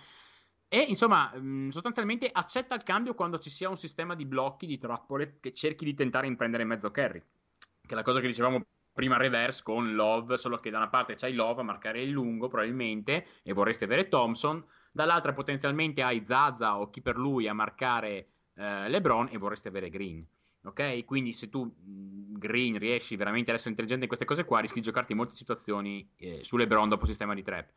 e 0.69 0.81
insomma, 0.81 1.33
mh, 1.35 1.71
sostanzialmente 1.71 2.29
accetta 2.31 2.75
il 2.75 2.83
cambio 2.83 3.15
quando 3.15 3.39
ci 3.39 3.49
sia 3.49 3.71
un 3.71 3.79
sistema 3.79 4.15
di 4.15 4.27
blocchi, 4.27 4.67
di 4.67 4.77
trappole, 4.77 5.39
che 5.41 5.55
cerchi 5.55 5.87
di 5.87 5.95
tentare 5.95 6.29
di 6.29 6.37
prendere 6.37 6.65
in 6.65 6.69
mezzo 6.69 6.91
carry, 6.91 7.19
che 7.19 7.93
è 7.93 7.95
la 7.95 8.03
cosa 8.03 8.21
che 8.21 8.27
dicevamo 8.27 8.63
prima 8.93 9.17
reverse 9.17 9.63
con 9.63 9.95
Love, 9.95 10.37
solo 10.37 10.61
che 10.61 10.69
da 10.69 10.77
una 10.77 10.91
parte 10.91 11.15
c'hai 11.15 11.33
Love 11.33 11.63
a 11.63 11.65
marcare 11.65 12.03
il 12.03 12.11
lungo 12.11 12.49
probabilmente, 12.49 13.27
e 13.43 13.55
vorreste 13.55 13.87
avere 13.87 14.11
Thompson, 14.11 14.63
dall'altra 14.93 15.33
potenzialmente 15.33 16.03
hai 16.03 16.23
Zaza 16.27 16.79
o 16.79 16.91
chi 16.91 17.01
per 17.01 17.17
lui 17.17 17.49
a 17.49 17.55
marcare 17.55 18.29
eh, 18.55 18.87
LeBron 18.91 19.29
e 19.31 19.39
vorreste 19.39 19.69
avere 19.69 19.89
Green. 19.89 20.27
Ok? 20.65 21.05
Quindi 21.05 21.33
se 21.33 21.49
tu 21.49 21.73
Green 21.77 22.79
riesci 22.79 23.17
veramente 23.17 23.51
ad 23.51 23.57
essere 23.57 23.71
intelligente 23.71 24.05
in 24.05 24.09
queste 24.09 24.27
cose 24.27 24.45
qua, 24.45 24.61
rischi 24.61 24.81
di 24.81 24.85
giocarti 24.85 25.13
in 25.13 25.19
molte 25.19 25.35
situazioni 25.35 26.09
eh, 26.17 26.43
su 26.43 26.57
LeBron 26.57 26.89
dopo 26.89 27.07
sistema 27.07 27.35
di 27.35 27.43
trap. 27.43 27.71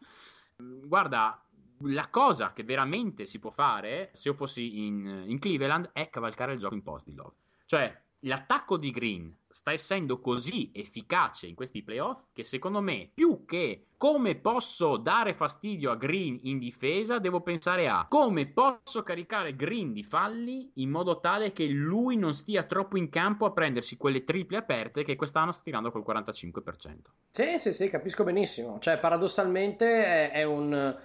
Guarda, 0.58 1.42
la 1.82 2.08
cosa 2.10 2.54
che 2.54 2.64
veramente 2.64 3.26
si 3.26 3.40
può 3.40 3.52
fare 3.52 4.10
se 4.14 4.30
io 4.30 4.34
fossi 4.34 4.86
in, 4.86 5.26
in, 5.28 5.40
Cleveland 5.40 5.92
è 5.94 6.10
cavalcare 6.10 6.54
il 6.54 6.60
gioco 6.60 6.74
in 6.74 6.84
post 6.84 7.06
di 7.06 7.14
Love. 7.14 7.36
Cioè, 7.66 8.02
l'attacco 8.28 8.78
di 8.78 8.92
Green 8.92 9.36
sta 9.48 9.72
essendo 9.72 10.20
così 10.20 10.72
efficace 10.74 11.48
in 11.48 11.56
questi 11.56 11.82
playoff 11.82 12.26
che 12.34 12.44
secondo 12.44 12.82
me 12.82 13.10
più 13.14 13.46
che 13.46 13.86
come 13.98 14.36
posso 14.36 14.98
dare 14.98 15.34
fastidio 15.34 15.90
a 15.90 15.96
Green 15.96 16.40
in 16.44 16.60
difesa 16.60 17.18
devo 17.18 17.42
pensare 17.42 17.88
a 17.90 18.06
come 18.08 18.48
posso 18.48 19.02
caricare 19.02 19.56
Green 19.56 19.94
di 19.94 20.04
falli 20.04 20.70
in 20.76 20.90
modo 20.90 21.20
tale 21.20 21.52
che 21.52 21.66
lui 21.66 22.16
non 22.18 22.34
stia 22.34 22.64
troppo 22.64 22.98
in 22.98 23.10
campo 23.10 23.46
a 23.46 23.52
prendersi 23.52 23.98
quelle 23.98 24.24
triple 24.24 24.58
aperte 24.58 25.04
che 25.04 25.16
quest'anno 25.16 25.52
sta 25.52 25.64
tirando 25.64 25.92
col 25.92 26.06
45%. 26.06 26.98
Sì, 27.30 27.58
sì, 27.58 27.72
sì, 27.72 27.90
capisco 27.90 28.24
benissimo. 28.24 28.78
Cioè, 28.80 29.00
paradossalmente 29.00 30.04
è, 30.04 30.32
è 30.32 30.44
un 30.44 30.96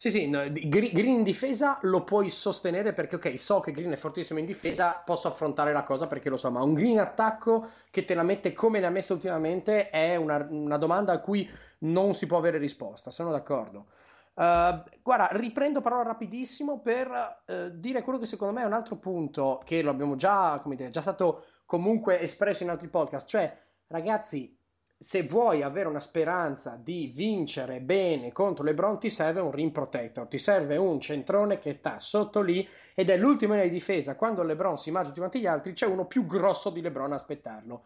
sì, 0.00 0.12
sì, 0.12 0.28
no, 0.28 0.44
Green 0.48 1.08
in 1.08 1.22
difesa 1.24 1.76
lo 1.82 2.04
puoi 2.04 2.30
sostenere 2.30 2.92
perché, 2.92 3.16
ok, 3.16 3.36
so 3.36 3.58
che 3.58 3.72
Green 3.72 3.90
è 3.90 3.96
fortissimo 3.96 4.38
in 4.38 4.46
difesa, 4.46 5.02
posso 5.04 5.26
affrontare 5.26 5.72
la 5.72 5.82
cosa 5.82 6.06
perché 6.06 6.28
lo 6.28 6.36
so, 6.36 6.52
ma 6.52 6.62
un 6.62 6.72
Green 6.72 7.00
attacco 7.00 7.70
che 7.90 8.04
te 8.04 8.14
la 8.14 8.22
mette 8.22 8.52
come 8.52 8.78
ne 8.78 8.86
ha 8.86 8.90
messa 8.90 9.12
ultimamente 9.12 9.90
è 9.90 10.14
una, 10.14 10.46
una 10.50 10.76
domanda 10.76 11.14
a 11.14 11.18
cui 11.18 11.50
non 11.78 12.14
si 12.14 12.26
può 12.26 12.38
avere 12.38 12.58
risposta, 12.58 13.10
sono 13.10 13.32
d'accordo. 13.32 13.86
Uh, 14.34 14.84
guarda, 15.02 15.30
riprendo 15.32 15.80
parola 15.80 16.04
rapidissimo 16.04 16.78
per 16.78 17.42
uh, 17.48 17.70
dire 17.72 18.02
quello 18.02 18.20
che 18.20 18.26
secondo 18.26 18.54
me 18.54 18.62
è 18.62 18.66
un 18.66 18.74
altro 18.74 18.98
punto 18.98 19.60
che 19.64 19.82
lo 19.82 19.90
abbiamo 19.90 20.14
già, 20.14 20.60
come 20.62 20.76
dire, 20.76 20.90
già 20.90 21.00
stato 21.00 21.44
comunque 21.66 22.20
espresso 22.20 22.62
in 22.62 22.70
altri 22.70 22.86
podcast, 22.86 23.26
cioè 23.26 23.52
ragazzi, 23.88 24.57
se 25.00 25.22
vuoi 25.22 25.62
avere 25.62 25.88
una 25.88 26.00
speranza 26.00 26.76
di 26.76 27.12
vincere 27.14 27.80
bene 27.80 28.32
contro 28.32 28.64
LeBron, 28.64 28.98
ti 28.98 29.10
serve 29.10 29.40
un 29.40 29.52
rim 29.52 29.70
protector, 29.70 30.26
ti 30.26 30.38
serve 30.38 30.76
un 30.76 31.00
centrone 31.00 31.58
che 31.58 31.72
sta 31.72 32.00
sotto 32.00 32.40
lì 32.40 32.68
ed 32.96 33.08
è 33.08 33.16
l'ultima 33.16 33.54
linea 33.54 33.68
di 33.68 33.74
difesa. 33.74 34.16
Quando 34.16 34.42
LeBron 34.42 34.76
si 34.76 34.90
mangia 34.90 35.12
tutti 35.12 35.38
gli 35.38 35.46
altri, 35.46 35.72
c'è 35.72 35.86
uno 35.86 36.06
più 36.06 36.26
grosso 36.26 36.70
di 36.70 36.80
LeBron 36.80 37.12
a 37.12 37.14
aspettarlo. 37.14 37.84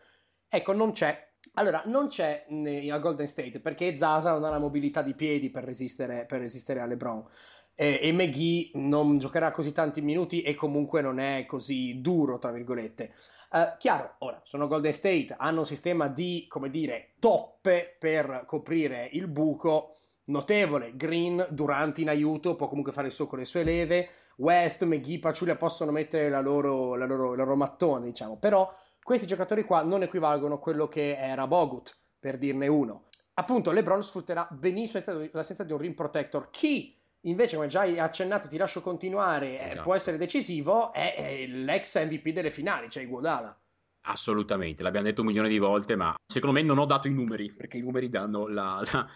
Ecco, 0.49 0.73
non 0.73 0.93
c'è. 0.93 1.31
Allora, 1.55 1.83
non 1.85 2.09
c'è 2.09 2.47
a 2.91 2.99
Golden 2.99 3.29
State 3.29 3.61
perché 3.61 3.95
Zaza 3.95 4.33
non 4.33 4.45
ha 4.45 4.51
la 4.51 4.59
mobilità 4.59 5.03
di 5.03 5.15
piedi 5.15 5.51
per 5.51 5.65
resistere, 5.65 6.25
per 6.25 6.41
resistere 6.41 6.81
a 6.81 6.87
LeBron. 6.87 7.27
E 7.75 8.11
McGee 8.13 8.71
non 8.75 9.19
giocherà 9.19 9.51
così 9.51 9.73
tanti 9.73 10.01
minuti 10.03 10.43
e 10.43 10.55
comunque 10.55 11.01
non 11.01 11.19
è 11.19 11.45
così 11.47 12.01
duro, 12.01 12.39
tra 12.39 12.53
virgolette. 12.53 13.13
Uh, 13.55 13.77
chiaro, 13.77 14.15
ora 14.21 14.41
sono 14.45 14.67
Golden 14.67 14.95
State, 14.95 15.35
hanno 15.37 15.59
un 15.59 15.67
sistema 15.67 16.09
di, 16.09 16.47
come 16.49 16.71
dire, 16.71 17.11
toppe 17.19 17.97
per 17.99 18.45
coprire 18.47 19.11
il 19.13 19.27
buco 19.27 19.97
notevole. 20.25 20.97
Green, 20.97 21.47
Durant 21.51 21.99
in 21.99 22.09
aiuto, 22.09 22.57
può 22.57 22.67
comunque 22.67 22.93
fare 22.93 23.09
il 23.09 23.13
suo 23.13 23.27
con 23.27 23.41
le 23.41 23.45
sue 23.45 23.63
leve. 23.63 24.09
West, 24.37 24.85
McGee, 24.85 25.19
Paciulia 25.19 25.57
possono 25.57 25.91
mettere 25.91 26.31
la 26.31 26.41
loro, 26.41 26.95
la 26.95 27.05
loro, 27.05 27.35
la 27.35 27.43
loro 27.43 27.57
mattone, 27.57 28.07
diciamo. 28.07 28.39
Però 28.39 28.73
questi 29.03 29.27
giocatori 29.27 29.65
qua 29.65 29.83
non 29.83 30.03
equivalgono 30.03 30.55
a 30.55 30.59
quello 30.59 30.89
che 30.89 31.15
era 31.19 31.47
Bogut, 31.47 31.95
per 32.19 32.39
dirne 32.39 32.69
uno. 32.69 33.09
Appunto, 33.35 33.71
LeBron 33.71 34.03
sfrutterà 34.03 34.49
benissimo 34.51 35.03
l'assenza 35.33 35.65
di 35.65 35.73
un 35.73 35.79
rim 35.79 35.93
protector. 35.93 36.49
Chi 36.49 36.97
invece, 37.23 37.57
come 37.57 37.69
già 37.69 37.81
hai 37.81 37.99
accennato, 37.99 38.49
ti 38.49 38.57
lascio 38.57 38.81
continuare, 38.81 39.61
eh, 39.61 39.67
esatto. 39.67 39.83
può 39.83 39.95
essere 39.95 40.17
decisivo, 40.17 40.93
è, 40.93 41.15
è, 41.15 41.47
l'ex 41.47 42.03
MVP 42.03 42.31
delle 42.31 42.51
finali, 42.51 42.91
cioè 42.91 43.03
Iguodala. 43.03 43.57
Assolutamente, 44.05 44.83
l'abbiamo 44.83 45.07
detto 45.07 45.21
un 45.21 45.29
milione 45.29 45.49
di 45.49 45.59
volte, 45.59 45.95
ma 45.95 46.15
secondo 46.27 46.59
me 46.59 46.67
non 46.67 46.79
ho 46.79 46.87
dato 46.87 47.07
i 47.07 47.13
numeri, 47.13 47.53
perché 47.53 47.77
i 47.77 47.83
numeri 47.83 48.09
danno 48.09 48.49
la, 48.49 48.83
la 48.91 49.09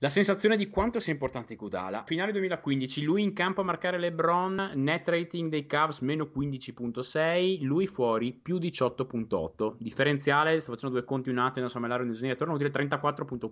la 0.00 0.10
sensazione 0.10 0.58
di 0.58 0.68
quanto 0.68 1.00
sia 1.00 1.14
importante 1.14 1.56
Kudala. 1.56 2.04
Finale 2.04 2.30
2015, 2.32 3.02
lui 3.02 3.22
in 3.22 3.32
campo 3.32 3.62
a 3.62 3.64
marcare 3.64 3.98
LeBron, 3.98 4.72
net 4.74 5.08
rating 5.08 5.48
dei 5.48 5.64
Cavs 5.64 6.00
meno 6.00 6.30
15.6, 6.36 7.62
lui 7.62 7.86
fuori 7.86 8.34
più 8.34 8.58
18.8. 8.58 9.76
Differenziale, 9.78 10.60
sto 10.60 10.72
facendo 10.72 10.96
due 10.96 11.06
conti 11.06 11.30
un 11.30 11.38
attimo, 11.38 11.60
non 11.60 11.70
so 11.70 11.80
me 11.80 11.88
l'ero 11.88 12.02
in 12.02 12.36
torno 12.36 12.54
utile 12.54 12.70
34.4. 12.70 13.48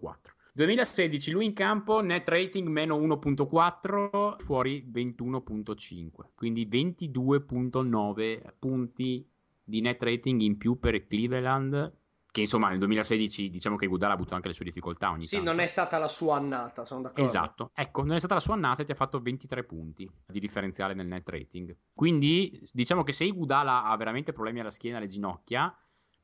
2016, 0.53 1.33
lui 1.33 1.47
in 1.47 1.55
campo, 1.55 2.03
net 2.03 2.29
rating 2.29 2.69
meno 2.69 2.99
1.4, 2.99 4.37
fuori 4.45 4.87
21.5. 4.93 6.09
Quindi 6.35 6.69
22.9 6.71 8.41
punti 8.59 9.27
di 9.65 9.81
net 9.81 10.03
rating 10.03 10.43
in 10.43 10.59
più 10.59 10.79
per 10.79 11.07
Cleveland 11.07 12.03
che 12.35 12.41
insomma 12.41 12.69
nel 12.69 12.79
2016 12.79 13.49
diciamo 13.49 13.77
che 13.77 13.87
Gudala 13.87 14.13
ha 14.13 14.17
avuto 14.17 14.35
anche 14.35 14.49
le 14.49 14.55
sue 14.55 14.65
difficoltà 14.65 15.09
ogni 15.09 15.23
sì, 15.23 15.37
tanto. 15.37 15.53
non 15.53 15.61
è 15.61 15.69
stata 15.69 15.99
la 15.99 16.09
sua 16.09 16.35
annata, 16.35 16.85
sono 16.85 17.03
d'accordo. 17.03 17.23
Esatto, 17.23 17.71
ecco, 17.73 18.03
non 18.03 18.17
è 18.17 18.19
stata 18.19 18.35
la 18.35 18.41
sua 18.41 18.55
annata 18.55 18.83
e 18.83 18.85
ti 18.85 18.91
ha 18.91 18.97
fatto 18.97 19.21
23 19.21 19.63
punti 19.63 20.11
di 20.27 20.41
differenziale 20.41 20.95
nel 20.95 21.07
net 21.07 21.29
rating. 21.29 21.77
Quindi 21.95 22.61
diciamo 22.73 23.05
che 23.05 23.13
se 23.13 23.31
Gudala 23.31 23.85
ha 23.85 23.97
veramente 23.97 24.33
problemi 24.33 24.59
alla 24.59 24.73
schiena, 24.73 24.97
alle 24.97 25.07
ginocchia, 25.07 25.73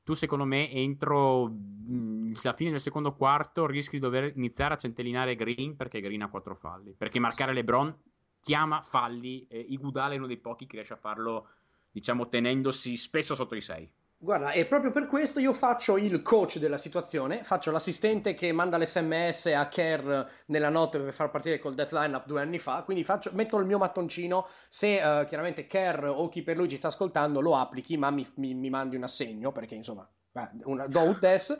tu 0.02 0.14
secondo 0.14 0.44
me 0.44 0.68
entro 0.72 1.46
mh, 1.46 1.92
mm, 1.92 2.32
la 2.42 2.54
fine 2.54 2.70
del 2.70 2.80
secondo 2.80 3.14
quarto 3.14 3.66
rischi 3.66 3.94
di 3.94 4.02
dover 4.02 4.32
iniziare 4.34 4.74
a 4.74 4.78
centellinare 4.78 5.36
Green 5.36 5.76
perché 5.76 6.00
Green 6.00 6.22
ha 6.22 6.28
4 6.28 6.56
falli. 6.56 6.92
Perché 6.92 7.20
marcare 7.20 7.52
LeBron 7.52 7.96
chiama 8.40 8.82
falli 8.82 9.46
e 9.48 9.60
Igudala 9.60 10.14
è 10.14 10.16
uno 10.16 10.26
dei 10.26 10.38
pochi 10.38 10.66
che 10.66 10.74
riesce 10.74 10.94
a 10.94 10.96
farlo, 10.96 11.50
diciamo, 11.92 12.28
tenendosi 12.28 12.96
spesso 12.96 13.36
sotto 13.36 13.54
i 13.54 13.60
6. 13.60 13.92
Guarda, 14.22 14.52
e 14.52 14.66
proprio 14.66 14.90
per 14.90 15.06
questo 15.06 15.40
io 15.40 15.54
faccio 15.54 15.96
il 15.96 16.20
coach 16.20 16.58
della 16.58 16.76
situazione, 16.76 17.42
faccio 17.42 17.70
l'assistente 17.70 18.34
che 18.34 18.52
manda 18.52 18.76
l'SMS 18.76 19.46
a 19.46 19.66
Kerr 19.66 20.24
nella 20.46 20.68
notte 20.68 21.00
per 21.00 21.14
far 21.14 21.30
partire 21.30 21.58
col 21.58 21.74
death 21.74 21.92
lineup 21.92 22.26
due 22.26 22.42
anni 22.42 22.58
fa, 22.58 22.82
quindi 22.82 23.02
faccio, 23.02 23.30
metto 23.32 23.56
il 23.56 23.64
mio 23.64 23.78
mattoncino, 23.78 24.46
se 24.68 25.00
uh, 25.00 25.24
chiaramente 25.24 25.64
Kerr 25.64 26.04
o 26.04 26.28
chi 26.28 26.42
per 26.42 26.58
lui 26.58 26.68
ci 26.68 26.76
sta 26.76 26.88
ascoltando 26.88 27.40
lo 27.40 27.56
applichi, 27.56 27.96
ma 27.96 28.10
mi, 28.10 28.28
mi, 28.34 28.52
mi 28.52 28.68
mandi 28.68 28.96
un 28.96 29.04
assegno, 29.04 29.52
perché 29.52 29.74
insomma, 29.74 30.06
beh, 30.32 30.50
una, 30.64 30.86
do 30.86 31.00
ut 31.00 31.18
des 31.18 31.58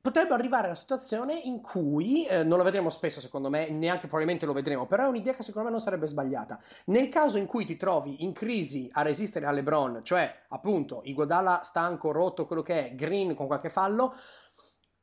potrebbe 0.00 0.34
arrivare 0.34 0.66
una 0.66 0.76
situazione 0.76 1.34
in 1.34 1.60
cui, 1.60 2.26
eh, 2.26 2.42
non 2.42 2.58
lo 2.58 2.64
vedremo 2.64 2.88
spesso 2.90 3.20
secondo 3.20 3.50
me, 3.50 3.68
neanche 3.68 4.06
probabilmente 4.06 4.46
lo 4.46 4.52
vedremo, 4.52 4.86
però 4.86 5.04
è 5.04 5.08
un'idea 5.08 5.34
che 5.34 5.42
secondo 5.42 5.68
me 5.68 5.74
non 5.74 5.82
sarebbe 5.82 6.06
sbagliata. 6.06 6.58
Nel 6.86 7.08
caso 7.08 7.38
in 7.38 7.46
cui 7.46 7.64
ti 7.64 7.76
trovi 7.76 8.24
in 8.24 8.32
crisi 8.32 8.88
a 8.92 9.02
resistere 9.02 9.46
a 9.46 9.50
LeBron, 9.50 10.00
cioè 10.02 10.44
appunto 10.48 11.02
Iguodala 11.04 11.60
stanco, 11.62 12.12
rotto, 12.12 12.46
quello 12.46 12.62
che 12.62 12.88
è, 12.88 12.94
Green 12.94 13.34
con 13.34 13.46
qualche 13.46 13.70
fallo, 13.70 14.14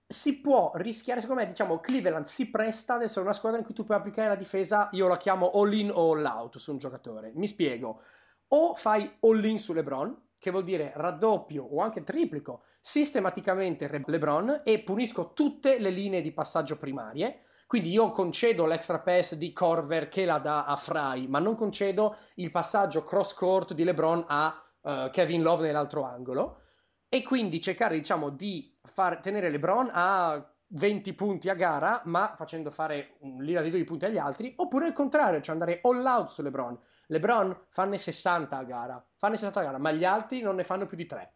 si 0.09 0.39
può 0.39 0.71
rischiare, 0.75 1.19
secondo 1.19 1.41
me, 1.41 1.47
diciamo, 1.47 1.79
Cleveland 1.79 2.25
si 2.25 2.49
presta 2.49 2.93
ad 2.93 3.01
essere 3.01 3.21
una 3.21 3.33
squadra 3.33 3.59
in 3.59 3.65
cui 3.65 3.73
tu 3.73 3.83
puoi 3.83 3.97
applicare 3.97 4.29
la 4.29 4.35
difesa, 4.35 4.87
io 4.93 5.07
la 5.07 5.17
chiamo 5.17 5.51
all 5.51 5.73
in 5.73 5.91
o 5.93 6.13
all 6.13 6.23
out 6.23 6.57
su 6.57 6.71
un 6.71 6.77
giocatore. 6.77 7.33
Mi 7.35 7.47
spiego. 7.47 8.01
O 8.49 8.73
fai 8.73 9.17
all 9.19 9.43
in 9.43 9.59
su 9.59 9.73
LeBron, 9.73 10.26
che 10.39 10.51
vuol 10.51 10.63
dire 10.63 10.93
raddoppio 10.95 11.63
o 11.63 11.81
anche 11.81 12.03
triplico 12.03 12.63
sistematicamente 12.79 13.89
LeBron 14.05 14.61
e 14.63 14.79
punisco 14.79 15.33
tutte 15.33 15.79
le 15.79 15.89
linee 15.89 16.21
di 16.21 16.31
passaggio 16.31 16.77
primarie. 16.77 17.41
Quindi 17.67 17.91
io 17.91 18.11
concedo 18.11 18.65
l'extra 18.65 18.99
pass 18.99 19.35
di 19.35 19.51
Corver 19.51 20.07
che 20.07 20.23
la 20.23 20.37
dà 20.37 20.65
a 20.65 20.75
Fry, 20.77 21.27
ma 21.27 21.39
non 21.39 21.55
concedo 21.55 22.15
il 22.35 22.49
passaggio 22.49 23.03
cross 23.03 23.33
court 23.33 23.73
di 23.73 23.83
LeBron 23.83 24.23
a 24.27 24.63
uh, 24.81 25.09
Kevin 25.09 25.41
Love 25.41 25.65
nell'altro 25.65 26.05
angolo. 26.05 26.61
E 27.09 27.23
quindi 27.23 27.59
cercare, 27.59 27.97
diciamo, 27.97 28.29
di 28.29 28.73
far 28.83 29.19
tenere 29.19 29.49
LeBron 29.49 29.89
a 29.91 30.49
20 30.69 31.13
punti 31.13 31.49
a 31.49 31.53
gara, 31.53 32.01
ma 32.05 32.33
facendo 32.35 32.71
fare 32.71 33.15
un 33.19 33.41
lira 33.41 33.61
di 33.61 33.69
2 33.69 33.83
punti 33.85 34.05
agli 34.05 34.17
altri, 34.17 34.53
oppure 34.57 34.87
il 34.87 34.93
contrario, 34.93 35.39
cioè 35.39 35.53
andare 35.53 35.79
all 35.83 36.05
out 36.05 36.29
su 36.29 36.41
LeBron. 36.41 36.77
LeBron 37.07 37.57
fanne 37.69 37.97
60 37.97 38.57
a 38.57 38.63
gara, 38.63 39.05
fanne 39.17 39.37
60 39.37 39.59
a 39.59 39.63
gara, 39.63 39.77
ma 39.77 39.91
gli 39.91 40.03
altri 40.03 40.41
non 40.41 40.55
ne 40.55 40.63
fanno 40.63 40.85
più 40.85 40.97
di 40.97 41.05
3. 41.05 41.33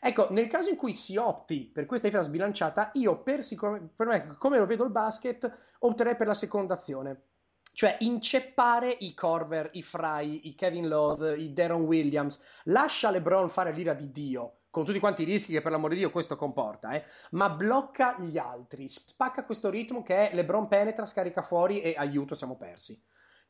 Ecco, 0.00 0.28
nel 0.30 0.48
caso 0.48 0.70
in 0.70 0.76
cui 0.76 0.94
si 0.94 1.16
opti 1.16 1.66
per 1.66 1.86
questa 1.86 2.08
difesa 2.08 2.24
sbilanciata, 2.24 2.90
io 2.94 3.22
per, 3.22 3.44
sicur- 3.44 3.82
per 3.94 4.06
me, 4.06 4.34
come 4.38 4.58
lo 4.58 4.66
vedo 4.66 4.84
il 4.84 4.90
basket, 4.90 5.76
opterei 5.80 6.16
per 6.16 6.26
la 6.26 6.34
seconda 6.34 6.74
azione. 6.74 7.24
Cioè 7.72 7.98
inceppare 8.00 8.90
i 8.90 9.14
Corver, 9.14 9.70
i 9.74 9.82
Fry, 9.82 10.48
i 10.48 10.54
Kevin 10.54 10.88
Love, 10.88 11.36
i 11.36 11.52
Deron 11.52 11.82
Williams. 11.82 12.40
Lascia 12.64 13.10
LeBron 13.10 13.48
fare 13.48 13.72
l'ira 13.72 13.94
di 13.94 14.10
Dio 14.10 14.59
con 14.70 14.84
tutti 14.84 14.98
quanti 15.00 15.22
i 15.22 15.26
rischi 15.26 15.52
che 15.52 15.60
per 15.60 15.72
l'amore 15.72 15.94
di 15.94 16.00
Dio 16.00 16.10
questo 16.10 16.36
comporta, 16.36 16.92
eh? 16.92 17.04
ma 17.32 17.50
blocca 17.50 18.16
gli 18.20 18.38
altri, 18.38 18.88
spacca 18.88 19.44
questo 19.44 19.68
ritmo 19.68 20.02
che 20.02 20.30
è 20.30 20.34
LeBron 20.34 20.68
penetra, 20.68 21.06
scarica 21.06 21.42
fuori 21.42 21.80
e 21.80 21.94
aiuto, 21.96 22.34
siamo 22.34 22.56
persi. 22.56 23.00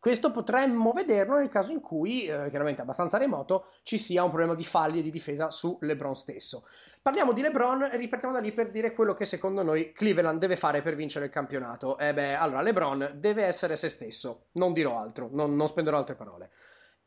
Questo 0.00 0.30
potremmo 0.30 0.92
vederlo 0.92 1.36
nel 1.36 1.50
caso 1.50 1.72
in 1.72 1.82
cui, 1.82 2.24
eh, 2.24 2.48
chiaramente 2.48 2.80
abbastanza 2.80 3.18
remoto, 3.18 3.66
ci 3.82 3.98
sia 3.98 4.22
un 4.22 4.30
problema 4.30 4.54
di 4.54 4.64
falli 4.64 5.00
e 5.00 5.02
di 5.02 5.10
difesa 5.10 5.50
su 5.50 5.76
LeBron 5.78 6.14
stesso. 6.14 6.66
Parliamo 7.02 7.34
di 7.34 7.42
LeBron 7.42 7.82
e 7.82 7.98
ripartiamo 7.98 8.32
da 8.32 8.40
lì 8.40 8.50
per 8.52 8.70
dire 8.70 8.94
quello 8.94 9.12
che 9.12 9.26
secondo 9.26 9.62
noi 9.62 9.92
Cleveland 9.92 10.38
deve 10.38 10.56
fare 10.56 10.80
per 10.80 10.94
vincere 10.94 11.26
il 11.26 11.30
campionato. 11.30 11.98
E 11.98 12.08
eh 12.08 12.14
beh, 12.14 12.34
allora, 12.34 12.62
LeBron 12.62 13.12
deve 13.16 13.44
essere 13.44 13.76
se 13.76 13.90
stesso, 13.90 14.46
non 14.52 14.72
dirò 14.72 14.98
altro, 14.98 15.28
non, 15.32 15.54
non 15.54 15.68
spenderò 15.68 15.98
altre 15.98 16.14
parole. 16.14 16.50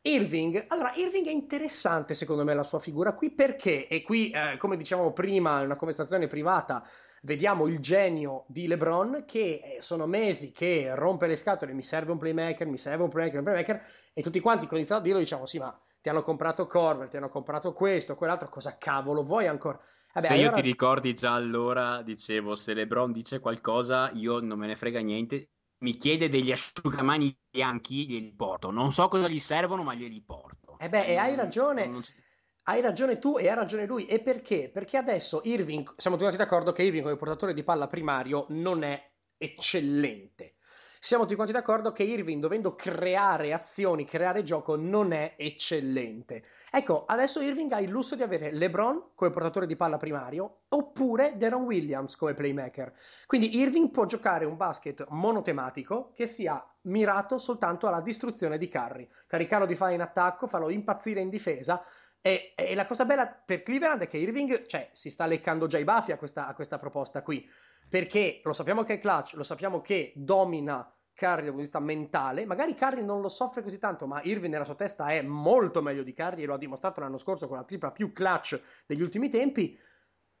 Irving, 0.06 0.66
allora 0.68 0.92
Irving 0.96 1.26
è 1.26 1.30
interessante 1.30 2.12
secondo 2.12 2.44
me 2.44 2.52
la 2.52 2.62
sua 2.62 2.78
figura 2.78 3.14
qui 3.14 3.30
perché, 3.30 3.88
e 3.88 4.02
qui 4.02 4.28
eh, 4.30 4.58
come 4.58 4.76
dicevamo 4.76 5.14
prima 5.14 5.60
in 5.60 5.64
una 5.64 5.76
conversazione 5.76 6.26
privata, 6.26 6.86
vediamo 7.22 7.66
il 7.66 7.78
genio 7.78 8.44
di 8.48 8.66
LeBron 8.66 9.24
che 9.26 9.38
eh, 9.38 9.78
sono 9.80 10.04
mesi 10.06 10.50
che 10.50 10.94
rompe 10.94 11.26
le 11.26 11.36
scatole, 11.36 11.72
mi 11.72 11.82
serve 11.82 12.12
un 12.12 12.18
playmaker, 12.18 12.66
mi 12.66 12.76
serve 12.76 13.02
un 13.02 13.08
playmaker, 13.08 13.38
un 13.38 13.44
playmaker, 13.44 13.82
e 14.12 14.22
tutti 14.22 14.40
quanti 14.40 14.66
con 14.66 14.76
iniziano 14.76 15.00
a 15.00 15.04
dirlo 15.04 15.20
diciamo 15.20 15.46
sì 15.46 15.58
ma 15.58 15.74
ti 16.02 16.10
hanno 16.10 16.20
comprato 16.20 16.66
Corver, 16.66 17.08
ti 17.08 17.16
hanno 17.16 17.30
comprato 17.30 17.72
questo, 17.72 18.14
quell'altro, 18.14 18.50
cosa 18.50 18.76
cavolo 18.76 19.22
vuoi 19.22 19.46
ancora? 19.46 19.80
Vabbè, 20.12 20.26
Se 20.26 20.34
io 20.34 20.48
ora... 20.48 20.56
ti 20.56 20.60
ricordi 20.60 21.14
già 21.14 21.32
allora, 21.32 22.02
dicevo, 22.02 22.54
se 22.54 22.74
LeBron 22.74 23.10
dice 23.10 23.40
qualcosa, 23.40 24.10
io 24.12 24.38
non 24.40 24.58
me 24.58 24.66
ne 24.66 24.76
frega 24.76 25.00
niente, 25.00 25.48
mi 25.78 25.96
chiede 25.96 26.28
degli 26.28 26.52
asciugamani 26.52 27.36
bianchi, 27.50 28.06
glieli 28.06 28.32
porto. 28.34 28.70
Non 28.70 28.92
so 28.92 29.08
cosa 29.08 29.28
gli 29.28 29.40
servono, 29.40 29.82
ma 29.82 29.94
glieli 29.94 30.22
porto. 30.22 30.78
Eh 30.78 30.88
beh, 30.88 31.06
e 31.06 31.16
hai 31.16 31.34
ragione. 31.34 31.86
Non... 31.86 32.02
Hai 32.66 32.80
ragione 32.80 33.18
tu 33.18 33.38
e 33.38 33.48
ha 33.48 33.54
ragione 33.54 33.84
lui. 33.84 34.06
E 34.06 34.20
perché? 34.20 34.70
Perché 34.72 34.96
adesso 34.96 35.42
Irving, 35.44 35.94
siamo 35.96 36.16
tutti 36.16 36.36
d'accordo 36.36 36.72
che 36.72 36.82
Irving 36.82 37.02
come 37.02 37.16
portatore 37.16 37.52
di 37.52 37.62
palla 37.62 37.86
primario 37.86 38.46
non 38.50 38.82
è 38.82 39.12
eccellente. 39.36 40.54
Siamo 40.98 41.24
tutti 41.24 41.34
quanti 41.34 41.52
d'accordo 41.52 41.92
che 41.92 42.02
Irving, 42.02 42.40
dovendo 42.40 42.74
creare 42.74 43.52
azioni, 43.52 44.06
creare 44.06 44.42
gioco, 44.42 44.76
non 44.76 45.12
è 45.12 45.34
eccellente. 45.36 46.44
Ecco, 46.76 47.04
adesso 47.06 47.40
Irving 47.40 47.70
ha 47.70 47.80
il 47.80 47.88
lusso 47.88 48.16
di 48.16 48.24
avere 48.24 48.50
LeBron 48.50 49.10
come 49.14 49.30
portatore 49.30 49.64
di 49.64 49.76
palla 49.76 49.96
primario 49.96 50.62
oppure 50.70 51.34
Deron 51.36 51.62
Williams 51.62 52.16
come 52.16 52.34
playmaker. 52.34 52.92
Quindi 53.26 53.58
Irving 53.60 53.92
può 53.92 54.06
giocare 54.06 54.44
un 54.44 54.56
basket 54.56 55.06
monotematico 55.10 56.10
che 56.12 56.26
sia 56.26 56.60
mirato 56.82 57.38
soltanto 57.38 57.86
alla 57.86 58.00
distruzione 58.00 58.58
di 58.58 58.68
Curry. 58.68 59.06
Caricarlo 59.28 59.66
di 59.66 59.76
fare 59.76 59.94
in 59.94 60.00
attacco, 60.00 60.48
farlo 60.48 60.68
impazzire 60.68 61.20
in 61.20 61.28
difesa 61.28 61.80
e, 62.20 62.54
e, 62.56 62.74
la 62.74 62.86
cosa 62.86 63.04
bella 63.04 63.28
per 63.28 63.62
Cleveland 63.62 64.02
è 64.02 64.06
che 64.08 64.16
Irving 64.16 64.66
cioè, 64.66 64.88
si 64.90 65.10
sta 65.10 65.26
leccando 65.26 65.68
già 65.68 65.78
i 65.78 65.84
baffi 65.84 66.10
a 66.10 66.16
questa, 66.16 66.48
a 66.48 66.54
questa, 66.54 66.78
proposta 66.78 67.22
qui, 67.22 67.48
perché 67.88 68.40
lo 68.42 68.52
sappiamo 68.52 68.82
che 68.82 68.94
è 68.94 68.98
clutch, 68.98 69.34
lo 69.34 69.44
sappiamo 69.44 69.80
che 69.80 70.12
domina 70.16 70.90
Curry 71.14 71.44
dal 71.44 71.54
punto 71.54 71.56
di 71.56 71.62
vista 71.62 71.80
mentale, 71.80 72.44
magari 72.44 72.74
Curry 72.74 73.04
non 73.04 73.20
lo 73.20 73.28
soffre 73.28 73.62
così 73.62 73.78
tanto, 73.78 74.06
ma 74.06 74.20
Irving 74.22 74.52
nella 74.52 74.64
sua 74.64 74.74
testa 74.74 75.08
è 75.08 75.22
molto 75.22 75.80
meglio 75.80 76.02
di 76.02 76.12
Curry 76.12 76.42
e 76.42 76.46
lo 76.46 76.54
ha 76.54 76.58
dimostrato 76.58 77.00
l'anno 77.00 77.16
scorso 77.16 77.46
con 77.46 77.56
la 77.56 77.64
tripla 77.64 77.92
più 77.92 78.12
clutch 78.12 78.60
degli 78.86 79.00
ultimi 79.00 79.28
tempi. 79.28 79.78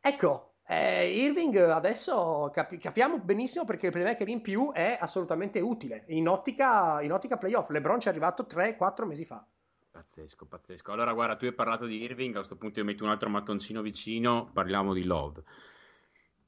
Ecco, 0.00 0.56
eh, 0.66 1.10
Irving 1.10 1.54
adesso 1.56 2.50
capi- 2.52 2.78
capiamo 2.78 3.18
benissimo 3.18 3.64
perché 3.64 3.86
il 3.86 3.92
playmaker 3.92 4.28
in 4.28 4.40
più 4.40 4.72
è 4.72 4.96
assolutamente 4.98 5.60
utile 5.60 6.04
in 6.08 6.26
ottica, 6.26 7.00
in 7.02 7.12
ottica 7.12 7.36
playoff. 7.36 7.68
LeBron 7.68 8.00
ci 8.00 8.08
è 8.08 8.10
arrivato 8.10 8.46
3-4 8.46 9.06
mesi 9.06 9.24
fa. 9.24 9.46
Pazzesco, 9.90 10.46
pazzesco. 10.46 10.90
Allora, 10.90 11.12
guarda, 11.12 11.36
tu 11.36 11.44
hai 11.44 11.52
parlato 11.52 11.86
di 11.86 12.02
Irving, 12.02 12.32
a 12.32 12.38
questo 12.38 12.56
punto 12.56 12.80
io 12.80 12.84
metto 12.84 13.04
un 13.04 13.10
altro 13.10 13.28
mattoncino 13.28 13.80
vicino, 13.80 14.50
parliamo 14.52 14.92
di 14.92 15.04
Love. 15.04 15.44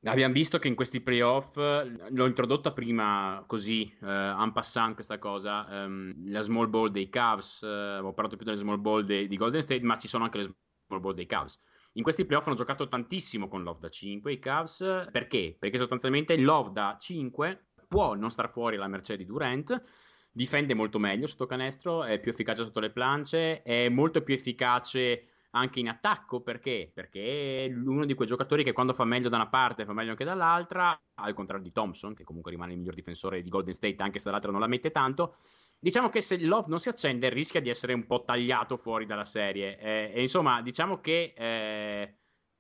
Abbiamo 0.07 0.33
visto 0.33 0.61
che 0.61 0.69
in 0.69 0.77
questi 0.77 1.01
playoff, 1.01 1.57
l'ho 1.57 2.27
introdotta 2.27 2.73
prima 2.73 3.43
così, 3.47 3.93
eh, 4.03 4.07
en 4.07 4.53
passant 4.53 4.95
questa 4.95 5.19
cosa, 5.19 5.83
ehm, 5.83 6.31
la 6.31 6.43
small 6.43 6.71
ball 6.71 6.91
dei 6.91 7.09
Cavs, 7.09 7.65
eh, 7.65 7.99
ho 7.99 8.13
parlato 8.13 8.37
più 8.37 8.45
delle 8.45 8.57
small 8.57 8.81
ball 8.81 9.03
dei, 9.03 9.27
di 9.27 9.37
Golden 9.37 9.63
State, 9.63 9.83
ma 9.83 9.97
ci 9.97 10.07
sono 10.07 10.23
anche 10.23 10.39
le 10.39 10.55
small 10.87 11.01
ball 11.01 11.15
dei 11.15 11.27
Cavs. 11.27 11.61
In 11.95 12.05
questi 12.05 12.25
playoff 12.25 12.47
hanno 12.47 12.55
giocato 12.55 12.87
tantissimo 12.87 13.49
con 13.49 13.65
Love 13.65 13.81
da 13.81 13.89
5 13.89 14.33
i 14.33 14.39
Cavs, 14.39 15.09
perché? 15.11 15.57
Perché 15.59 15.79
sostanzialmente 15.79 16.39
Love 16.39 16.71
da 16.73 16.97
5 17.01 17.71
può 17.89 18.15
non 18.15 18.31
star 18.31 18.51
fuori 18.51 18.77
alla 18.77 18.87
mercé 18.87 19.17
di 19.17 19.25
Durant, 19.25 19.83
difende 20.31 20.75
molto 20.75 21.01
meglio 21.01 21.27
sotto 21.27 21.47
canestro, 21.47 22.05
è 22.05 22.21
più 22.21 22.31
efficace 22.31 22.63
sotto 22.63 22.79
le 22.79 22.91
planche, 22.91 23.63
è 23.63 23.89
molto 23.89 24.23
più 24.23 24.35
efficace 24.35 25.31
anche 25.57 25.81
in 25.81 25.89
attacco 25.89 26.41
perché? 26.41 26.91
Perché 26.93 27.67
è 27.67 27.73
uno 27.73 28.05
di 28.05 28.15
quei 28.15 28.29
giocatori 28.29 28.65
che 28.65 28.73
quando 28.73 28.95
fa 28.95 29.05
meglio 29.05 29.29
da 29.29 29.37
una 29.37 29.49
parte 29.49 29.85
fa 29.85 29.93
meglio 29.93 30.11
anche 30.11 30.25
dall'altra, 30.25 30.99
al 31.15 31.35
contrario 31.35 31.65
di 31.65 31.73
Thompson, 31.73 32.15
che 32.15 32.25
comunque 32.25 32.51
rimane 32.51 32.73
il 32.73 32.79
miglior 32.79 32.95
difensore 32.95 33.43
di 33.43 33.49
Golden 33.49 33.75
State, 33.75 34.03
anche 34.03 34.19
se 34.19 34.25
dall'altra 34.25 34.51
non 34.51 34.61
la 34.61 34.67
mette 34.67 34.91
tanto. 34.91 35.35
Diciamo 35.79 36.09
che 36.09 36.21
se 36.21 36.39
Love 36.41 36.69
non 36.69 36.79
si 36.79 36.89
accende 36.89 37.29
rischia 37.29 37.61
di 37.61 37.69
essere 37.69 37.93
un 37.93 38.07
po' 38.07 38.25
tagliato 38.25 38.77
fuori 38.77 39.07
dalla 39.07 39.25
serie. 39.25 39.79
Eh, 39.79 40.13
e 40.15 40.21
insomma, 40.21 40.63
diciamo 40.63 41.01
che 41.01 41.35
eh, 41.37 42.17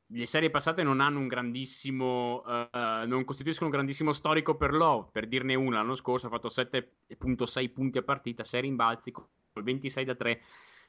le 0.08 0.26
serie 0.26 0.50
passate 0.50 0.82
non 0.82 1.00
hanno 1.00 1.18
un 1.18 1.26
grandissimo, 1.26 2.42
uh, 2.44 3.06
non 3.06 3.24
costituiscono 3.24 3.68
un 3.68 3.74
grandissimo 3.74 4.12
storico 4.12 4.56
per 4.56 4.72
Love. 4.72 5.08
Per 5.10 5.26
dirne 5.26 5.54
una, 5.54 5.78
l'anno 5.78 5.94
scorso 5.94 6.26
ha 6.26 6.30
fatto 6.30 6.48
7.6 6.48 7.72
punti 7.72 7.98
a 7.98 8.02
partita, 8.02 8.44
6 8.44 8.60
rimbalzi, 8.60 9.10
col 9.10 9.28
26 9.52 10.04
da 10.04 10.14
3, 10.14 10.40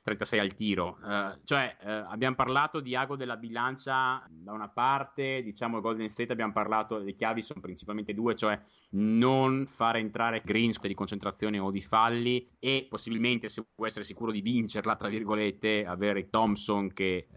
36 0.08 0.40
al 0.40 0.54
tiro. 0.54 0.98
Uh, 1.02 1.38
cioè, 1.44 1.76
uh, 1.82 1.88
abbiamo 2.10 2.36
parlato 2.36 2.80
di 2.80 2.96
ago 2.96 3.18
della 3.18 3.36
bilancia 3.36 4.26
da 4.30 4.54
una 4.54 4.70
parte, 4.70 5.42
diciamo 5.44 5.82
Golden 5.82 6.08
State 6.08 6.32
abbiamo 6.32 6.54
parlato, 6.54 7.00
le 7.00 7.14
chiavi 7.14 7.42
sono 7.42 7.60
principalmente 7.60 8.14
due, 8.14 8.34
cioè 8.36 8.58
non 8.92 9.66
fare 9.66 10.00
entrare 10.00 10.42
Greens 10.46 10.80
di 10.80 10.94
concentrazione 10.94 11.60
o 11.60 11.72
di 11.72 11.82
falli 11.82 12.50
e 12.58 12.88
possibilmente, 12.90 13.50
se 13.50 13.66
vuoi 13.76 13.90
essere 13.90 14.06
sicuro 14.06 14.32
di 14.32 14.40
vincerla, 14.40 14.96
tra 14.96 15.10
virgolette, 15.10 15.84
avere 15.86 16.30
Thompson 16.30 16.94
che, 16.94 17.28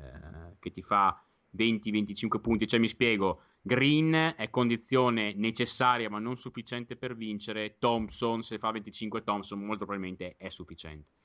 che 0.60 0.70
ti 0.70 0.82
fa 0.82 1.20
20-25 1.56 2.40
punti, 2.40 2.68
cioè 2.68 2.78
mi 2.78 2.86
spiego, 2.86 3.42
Green 3.60 4.34
è 4.36 4.48
condizione 4.48 5.34
necessaria 5.34 6.08
ma 6.08 6.20
non 6.20 6.36
sufficiente 6.36 6.94
per 6.94 7.16
vincere, 7.16 7.78
Thompson 7.80 8.42
se 8.42 8.58
fa 8.58 8.70
25 8.70 9.24
Thompson 9.24 9.58
molto 9.58 9.84
probabilmente 9.84 10.36
è 10.38 10.48
sufficiente. 10.50 11.19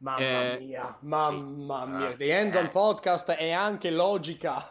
Mamma 0.00 0.52
eh, 0.52 0.58
mia, 0.60 0.96
mamma 1.00 1.84
sì. 1.84 1.90
mia, 1.90 2.14
The 2.14 2.38
End 2.38 2.54
on 2.54 2.70
Podcast 2.70 3.32
è 3.32 3.50
anche 3.50 3.90
logica. 3.90 4.62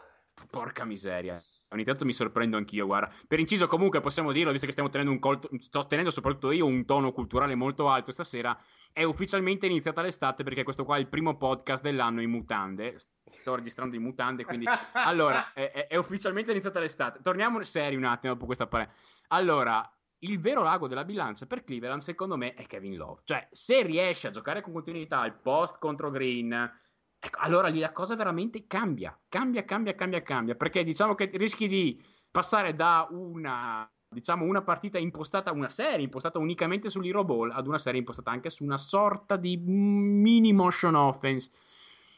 Porca 0.50 0.86
miseria. 0.86 1.42
Ogni 1.72 1.84
tanto 1.84 2.06
mi 2.06 2.14
sorprendo 2.14 2.56
anch'io, 2.56 2.86
guarda. 2.86 3.14
Per 3.28 3.38
inciso, 3.38 3.68
comunque, 3.68 4.00
possiamo 4.00 4.32
dirlo, 4.32 4.52
visto 4.52 4.66
che 4.66 4.72
stiamo 4.72 4.90
tenendo 4.90 5.12
un 5.12 5.20
colto, 5.20 5.50
sto 5.60 5.86
tenendo 5.86 6.12
soprattutto 6.12 6.52
io 6.52 6.66
un 6.66 6.86
tono 6.86 7.12
culturale 7.12 7.56
molto 7.56 7.90
alto 7.90 8.14
stasera, 8.14 8.58
è 8.94 9.04
ufficialmente 9.04 9.66
iniziata 9.66 10.02
l'estate 10.02 10.44
perché 10.44 10.64
questo 10.64 10.86
qua 10.86 10.96
è 10.96 11.00
il 11.00 11.10
primo 11.10 11.36
podcast 11.36 11.84
dell'anno 11.84 12.22
in 12.22 12.30
mutande. 12.30 12.98
Sto 13.30 13.56
registrando 13.56 13.98
in 13.98 14.04
mutande, 14.04 14.46
quindi... 14.46 14.66
allora, 14.94 15.52
è, 15.52 15.88
è, 15.88 15.98
ufficialmente 15.98 16.52
iniziata 16.52 16.80
l'estate. 16.80 17.20
Torniamo 17.22 17.62
seri 17.66 17.98
un 17.98 18.06
attimo 18.06 18.32
dopo 18.32 18.46
questa 18.46 18.68
parere. 18.68 18.94
Allora, 19.28 19.84
il 20.20 20.40
vero 20.40 20.64
lago 20.64 20.88
della 20.88 21.06
bilancia 21.06 21.46
per 21.46 21.64
Cleveland, 21.64 22.02
secondo 22.02 22.38
me, 22.38 22.54
è 22.54 22.66
Kevin 22.66 22.96
Love. 22.96 23.22
Cioè, 23.24 23.48
se 23.52 23.84
riesce 23.84 24.28
a 24.28 24.32
giocare 24.32 24.62
con 24.62 24.74
continuità 24.74 25.26
il 25.26 25.34
post 25.34 25.78
contro 25.80 26.10
Green 26.10 26.72
Ecco, 27.20 27.40
allora 27.40 27.68
lì 27.68 27.80
la 27.80 27.92
cosa 27.92 28.16
veramente 28.16 28.68
cambia, 28.68 29.18
cambia, 29.28 29.66
cambia, 29.66 29.96
cambia, 29.96 30.22
cambia, 30.22 30.56
perché 30.56 30.84
diciamo 30.84 31.16
che 31.16 31.30
rischi 31.34 31.68
di 31.68 32.02
passare 32.30 32.76
da 32.76 33.08
una, 33.10 33.90
diciamo, 34.08 34.46
una 34.46 34.62
partita 34.62 35.00
impostata, 35.00 35.52
una 35.52 35.70
serie 35.70 36.04
impostata 36.04 36.38
unicamente 36.38 36.90
sull'Hero 36.90 37.24
Ball 37.24 37.52
ad 37.52 37.68
una 37.68 37.80
serie 37.80 38.00
impostata 38.00 38.30
anche 38.32 38.50
su 38.52 38.64
una 38.64 38.78
sorta 38.78 39.36
di 39.36 39.58
mini 39.58 40.54
motion 40.54 40.96
offense. 40.96 41.52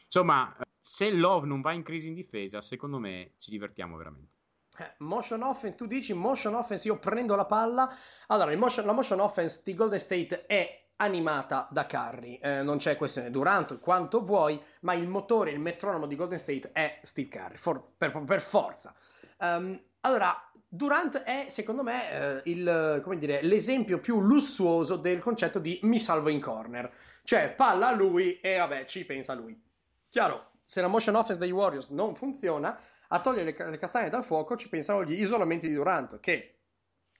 Insomma, 0.04 0.54
se 0.78 1.10
Love 1.10 1.46
non 1.46 1.62
va 1.62 1.72
in 1.72 1.82
crisi 1.82 2.08
in 2.08 2.14
difesa, 2.14 2.60
secondo 2.60 2.98
me 2.98 3.32
ci 3.38 3.50
divertiamo 3.50 3.96
veramente. 3.96 4.39
Motion 4.98 5.42
offense, 5.42 5.76
tu 5.76 5.86
dici 5.86 6.12
motion 6.12 6.54
offense, 6.54 6.86
io 6.86 6.98
prendo 6.98 7.34
la 7.34 7.44
palla. 7.44 7.94
Allora, 8.28 8.54
motion, 8.56 8.86
la 8.86 8.92
motion 8.92 9.20
offense 9.20 9.60
di 9.64 9.74
Golden 9.74 9.98
State 9.98 10.46
è 10.46 10.80
animata 10.96 11.66
da 11.70 11.86
Curry. 11.86 12.38
Eh, 12.42 12.62
non 12.62 12.78
c'è 12.78 12.96
questione 12.96 13.30
Durant 13.30 13.78
quanto 13.80 14.20
vuoi, 14.20 14.60
ma 14.80 14.94
il 14.94 15.08
motore, 15.08 15.50
il 15.50 15.60
metronomo 15.60 16.06
di 16.06 16.16
Golden 16.16 16.38
State 16.38 16.70
è 16.72 17.00
Steve 17.02 17.28
Curry, 17.28 17.56
for, 17.56 17.92
per, 17.96 18.24
per, 18.24 18.40
forza. 18.40 18.94
Um, 19.38 19.80
allora, 20.00 20.34
Durant 20.68 21.18
è, 21.22 21.46
secondo 21.48 21.82
me, 21.82 22.10
eh, 22.10 22.42
il, 22.44 23.02
dire, 23.18 23.42
l'esempio 23.42 23.98
più 23.98 24.20
lussuoso 24.20 24.96
del 24.96 25.20
concetto 25.20 25.58
di 25.58 25.80
mi 25.82 25.98
salvo 25.98 26.28
in 26.28 26.40
corner. 26.40 26.92
Cioè, 27.24 27.52
palla 27.54 27.88
a 27.88 27.92
lui 27.92 28.38
e 28.40 28.58
vabbè, 28.58 28.84
ci 28.84 29.04
pensa 29.04 29.34
lui. 29.34 29.60
Chiaro, 30.08 30.50
se 30.62 30.80
la 30.80 30.86
motion 30.86 31.16
offense 31.16 31.40
dei 31.40 31.50
Warriors 31.50 31.88
non 31.88 32.14
funziona, 32.14 32.78
a 33.12 33.20
togliere 33.20 33.54
le, 33.56 33.70
le 33.70 33.78
castagne 33.78 34.08
dal 34.08 34.24
fuoco 34.24 34.56
ci 34.56 34.68
pensano 34.68 35.04
gli 35.04 35.20
isolamenti 35.20 35.68
di 35.68 35.74
Durant, 35.74 36.20
che 36.20 36.60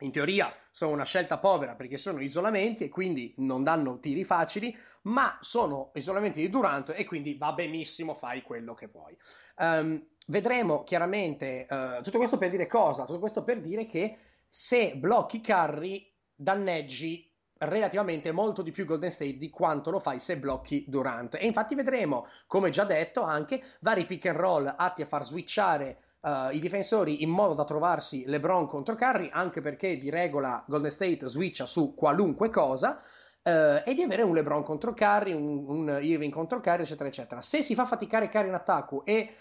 in 0.00 0.12
teoria 0.12 0.54
sono 0.70 0.92
una 0.92 1.04
scelta 1.04 1.38
povera 1.38 1.74
perché 1.74 1.96
sono 1.96 2.20
isolamenti 2.20 2.84
e 2.84 2.88
quindi 2.88 3.34
non 3.38 3.62
danno 3.62 3.98
tiri 3.98 4.24
facili, 4.24 4.76
ma 5.02 5.36
sono 5.40 5.90
isolamenti 5.94 6.40
di 6.40 6.48
Durant 6.48 6.94
e 6.96 7.04
quindi 7.04 7.34
va 7.36 7.52
benissimo, 7.52 8.14
fai 8.14 8.42
quello 8.42 8.74
che 8.74 8.86
vuoi. 8.86 9.16
Um, 9.56 10.02
vedremo 10.26 10.82
chiaramente 10.84 11.66
uh, 11.68 12.02
tutto 12.02 12.18
questo 12.18 12.38
per 12.38 12.50
dire 12.50 12.66
cosa? 12.66 13.04
Tutto 13.04 13.18
questo 13.18 13.42
per 13.42 13.60
dire 13.60 13.86
che 13.86 14.16
se 14.48 14.94
blocchi 14.96 15.40
Curry 15.42 16.10
danneggi 16.34 17.29
relativamente 17.60 18.32
molto 18.32 18.62
di 18.62 18.70
più 18.70 18.84
Golden 18.84 19.10
State 19.10 19.36
di 19.36 19.50
quanto 19.50 19.90
lo 19.90 19.98
fai 19.98 20.18
se 20.18 20.38
blocchi 20.38 20.84
Durant. 20.88 21.34
E 21.34 21.46
infatti 21.46 21.74
vedremo, 21.74 22.26
come 22.46 22.70
già 22.70 22.84
detto, 22.84 23.22
anche 23.22 23.62
vari 23.80 24.06
pick 24.06 24.26
and 24.26 24.36
roll 24.36 24.74
atti 24.76 25.02
a 25.02 25.06
far 25.06 25.24
switchare 25.24 25.98
uh, 26.20 26.50
i 26.52 26.58
difensori 26.60 27.22
in 27.22 27.30
modo 27.30 27.54
da 27.54 27.64
trovarsi 27.64 28.24
LeBron 28.26 28.66
contro 28.66 28.94
Curry, 28.94 29.28
anche 29.32 29.60
perché 29.60 29.98
di 29.98 30.10
regola 30.10 30.64
Golden 30.66 30.90
State 30.90 31.26
switcha 31.26 31.66
su 31.66 31.94
qualunque 31.94 32.48
cosa. 32.48 33.00
Uh, 33.42 33.80
e 33.86 33.94
di 33.94 34.02
avere 34.02 34.22
un 34.22 34.34
LeBron 34.34 34.62
contro 34.62 34.92
Curry, 34.92 35.32
un, 35.32 35.64
un 35.66 35.98
Irving 36.02 36.32
contro 36.32 36.60
Curry, 36.60 36.82
eccetera, 36.82 37.08
eccetera. 37.08 37.42
Se 37.42 37.62
si 37.62 37.74
fa 37.74 37.86
faticare 37.86 38.28
Curry 38.28 38.48
in 38.48 38.54
attacco 38.54 39.04
e 39.04 39.34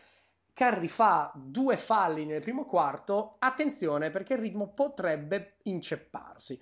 Curry 0.54 0.88
fa 0.88 1.32
due 1.36 1.78
falli 1.78 2.26
nel 2.26 2.41
primo 2.41 2.66
quarto, 2.66 3.36
attenzione 3.39 4.10
perché 4.10 4.34
il 4.34 4.39
ritmo 4.39 4.74
potrebbe 4.74 5.58
incepparsi. 5.64 6.60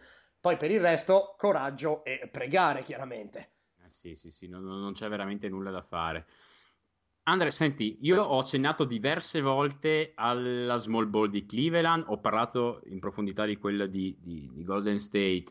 Poi 0.47 0.55
per 0.55 0.71
il 0.71 0.79
resto, 0.79 1.35
coraggio 1.37 2.05
e 2.05 2.29
pregare, 2.31 2.81
chiaramente. 2.81 3.55
sì, 3.89 4.15
sì, 4.15 4.31
sì, 4.31 4.47
non, 4.47 4.63
non 4.63 4.93
c'è 4.93 5.09
veramente 5.09 5.49
nulla 5.49 5.71
da 5.71 5.81
fare. 5.81 6.25
Andre, 7.23 7.51
senti, 7.51 7.97
io 8.03 8.23
ho 8.23 8.39
accennato 8.39 8.85
diverse 8.85 9.41
volte 9.41 10.13
alla 10.15 10.77
small 10.77 11.09
ball 11.09 11.27
di 11.27 11.45
Cleveland, 11.45 12.05
ho 12.07 12.21
parlato 12.21 12.79
in 12.85 12.97
profondità 12.99 13.43
di 13.43 13.57
quella 13.57 13.87
di, 13.87 14.15
di, 14.21 14.49
di 14.53 14.63
Golden 14.63 14.99
State. 14.99 15.47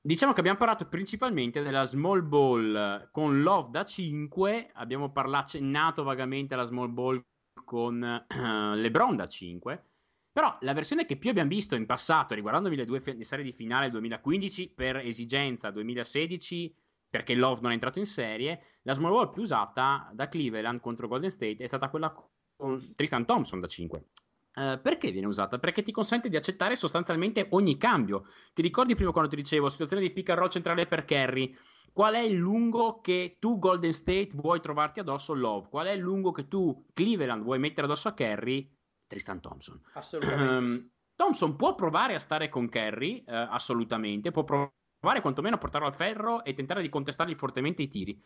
Diciamo 0.00 0.32
che 0.32 0.40
abbiamo 0.40 0.58
parlato 0.58 0.88
principalmente 0.88 1.62
della 1.62 1.84
small 1.84 2.26
ball 2.26 3.08
con 3.12 3.40
Love 3.40 3.70
da 3.70 3.84
5, 3.84 4.70
abbiamo 4.72 5.12
parlato, 5.12 5.44
accennato 5.44 6.02
vagamente 6.02 6.54
alla 6.54 6.64
small 6.64 6.92
ball 6.92 7.24
con 7.64 8.02
uh, 8.02 8.74
LeBron 8.74 9.14
da 9.14 9.28
5, 9.28 9.91
però 10.32 10.56
la 10.60 10.72
versione 10.72 11.04
che 11.04 11.16
più 11.16 11.30
abbiamo 11.30 11.50
visto 11.50 11.74
in 11.74 11.84
passato, 11.84 12.34
riguardandomi 12.34 12.76
le 12.76 12.86
due 12.86 13.00
f- 13.00 13.20
serie 13.20 13.44
di 13.44 13.52
finale 13.52 13.82
del 13.82 13.92
2015 13.92 14.72
per 14.74 14.96
esigenza 14.96 15.70
2016 15.70 16.74
perché 17.12 17.34
Love 17.34 17.60
non 17.60 17.72
è 17.72 17.74
entrato 17.74 17.98
in 17.98 18.06
serie, 18.06 18.62
la 18.82 18.94
small 18.94 19.12
ball 19.12 19.32
più 19.32 19.42
usata 19.42 20.10
da 20.14 20.28
Cleveland 20.28 20.80
contro 20.80 21.08
Golden 21.08 21.30
State 21.30 21.56
è 21.58 21.66
stata 21.66 21.90
quella 21.90 22.10
con 22.56 22.78
Tristan 22.96 23.26
Thompson 23.26 23.60
da 23.60 23.66
5. 23.66 24.04
Uh, 24.54 24.60
eh, 24.60 24.78
perché 24.78 25.10
viene 25.10 25.26
usata? 25.26 25.58
Perché 25.58 25.82
ti 25.82 25.92
consente 25.92 26.30
di 26.30 26.36
accettare 26.36 26.74
sostanzialmente 26.74 27.48
ogni 27.50 27.76
cambio. 27.76 28.24
Ti 28.54 28.62
ricordi 28.62 28.94
prima 28.94 29.12
quando 29.12 29.28
ti 29.28 29.36
dicevo 29.36 29.68
situazione 29.68 30.02
di 30.02 30.10
pick 30.10 30.30
and 30.30 30.38
roll 30.38 30.48
centrale 30.48 30.86
per 30.86 31.04
Kerry? 31.04 31.54
Qual 31.92 32.14
è 32.14 32.20
il 32.20 32.36
lungo 32.36 33.02
che 33.02 33.36
tu 33.38 33.58
Golden 33.58 33.92
State 33.92 34.30
vuoi 34.32 34.62
trovarti 34.62 35.00
addosso 35.00 35.34
Love? 35.34 35.68
Qual 35.68 35.86
è 35.86 35.90
il 35.90 36.00
lungo 36.00 36.30
che 36.30 36.48
tu 36.48 36.86
Cleveland 36.94 37.42
vuoi 37.42 37.58
mettere 37.58 37.86
addosso 37.86 38.08
a 38.08 38.14
Kerry? 38.14 38.66
Tristan 39.12 39.40
Thompson. 39.40 39.80
Assolutamente. 39.92 40.54
Um, 40.54 40.90
Thompson 41.14 41.56
può 41.56 41.74
provare 41.74 42.14
a 42.14 42.18
stare 42.18 42.48
con 42.48 42.68
Kerry, 42.68 43.24
uh, 43.26 43.32
assolutamente, 43.50 44.30
può 44.30 44.44
provare 44.44 44.72
provare 45.02 45.20
quantomeno 45.20 45.56
a 45.56 45.58
portarlo 45.58 45.88
al 45.88 45.96
ferro 45.96 46.44
e 46.44 46.54
tentare 46.54 46.80
di 46.80 46.88
contestargli 46.88 47.34
fortemente 47.34 47.82
i 47.82 47.88
tiri. 47.88 48.22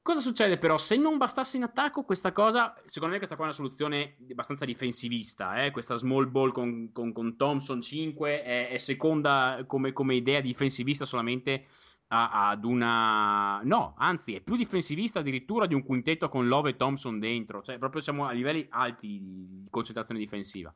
Cosa 0.00 0.20
succede 0.20 0.56
però? 0.56 0.78
Se 0.78 0.96
non 0.96 1.18
bastasse 1.18 1.58
in 1.58 1.64
attacco, 1.64 2.02
questa 2.02 2.32
cosa, 2.32 2.72
secondo 2.86 3.12
me 3.12 3.18
questa 3.18 3.36
qua 3.36 3.44
è 3.44 3.48
una 3.48 3.56
soluzione 3.56 4.16
abbastanza 4.30 4.64
difensivista, 4.64 5.62
eh? 5.62 5.70
questa 5.70 5.96
small 5.96 6.30
ball 6.30 6.52
con, 6.52 6.92
con, 6.92 7.12
con 7.12 7.36
Thompson 7.36 7.82
5 7.82 8.42
è, 8.42 8.68
è 8.70 8.78
seconda 8.78 9.62
come, 9.66 9.92
come, 9.92 10.14
idea 10.14 10.40
difensivista 10.40 11.04
solamente 11.04 11.66
ad 12.08 12.64
una... 12.64 13.60
No, 13.62 13.94
anzi 13.98 14.34
è 14.34 14.40
più 14.40 14.56
difensivista 14.56 15.20
addirittura 15.20 15.66
di 15.66 15.74
un 15.74 15.84
quintetto 15.84 16.28
con 16.28 16.48
Love 16.48 16.70
e 16.70 16.76
Thompson 16.76 17.18
dentro, 17.18 17.62
cioè 17.62 17.78
proprio 17.78 18.00
siamo 18.00 18.26
a 18.26 18.32
livelli 18.32 18.66
alti 18.70 19.20
di 19.20 19.66
concentrazione 19.70 20.20
difensiva. 20.20 20.74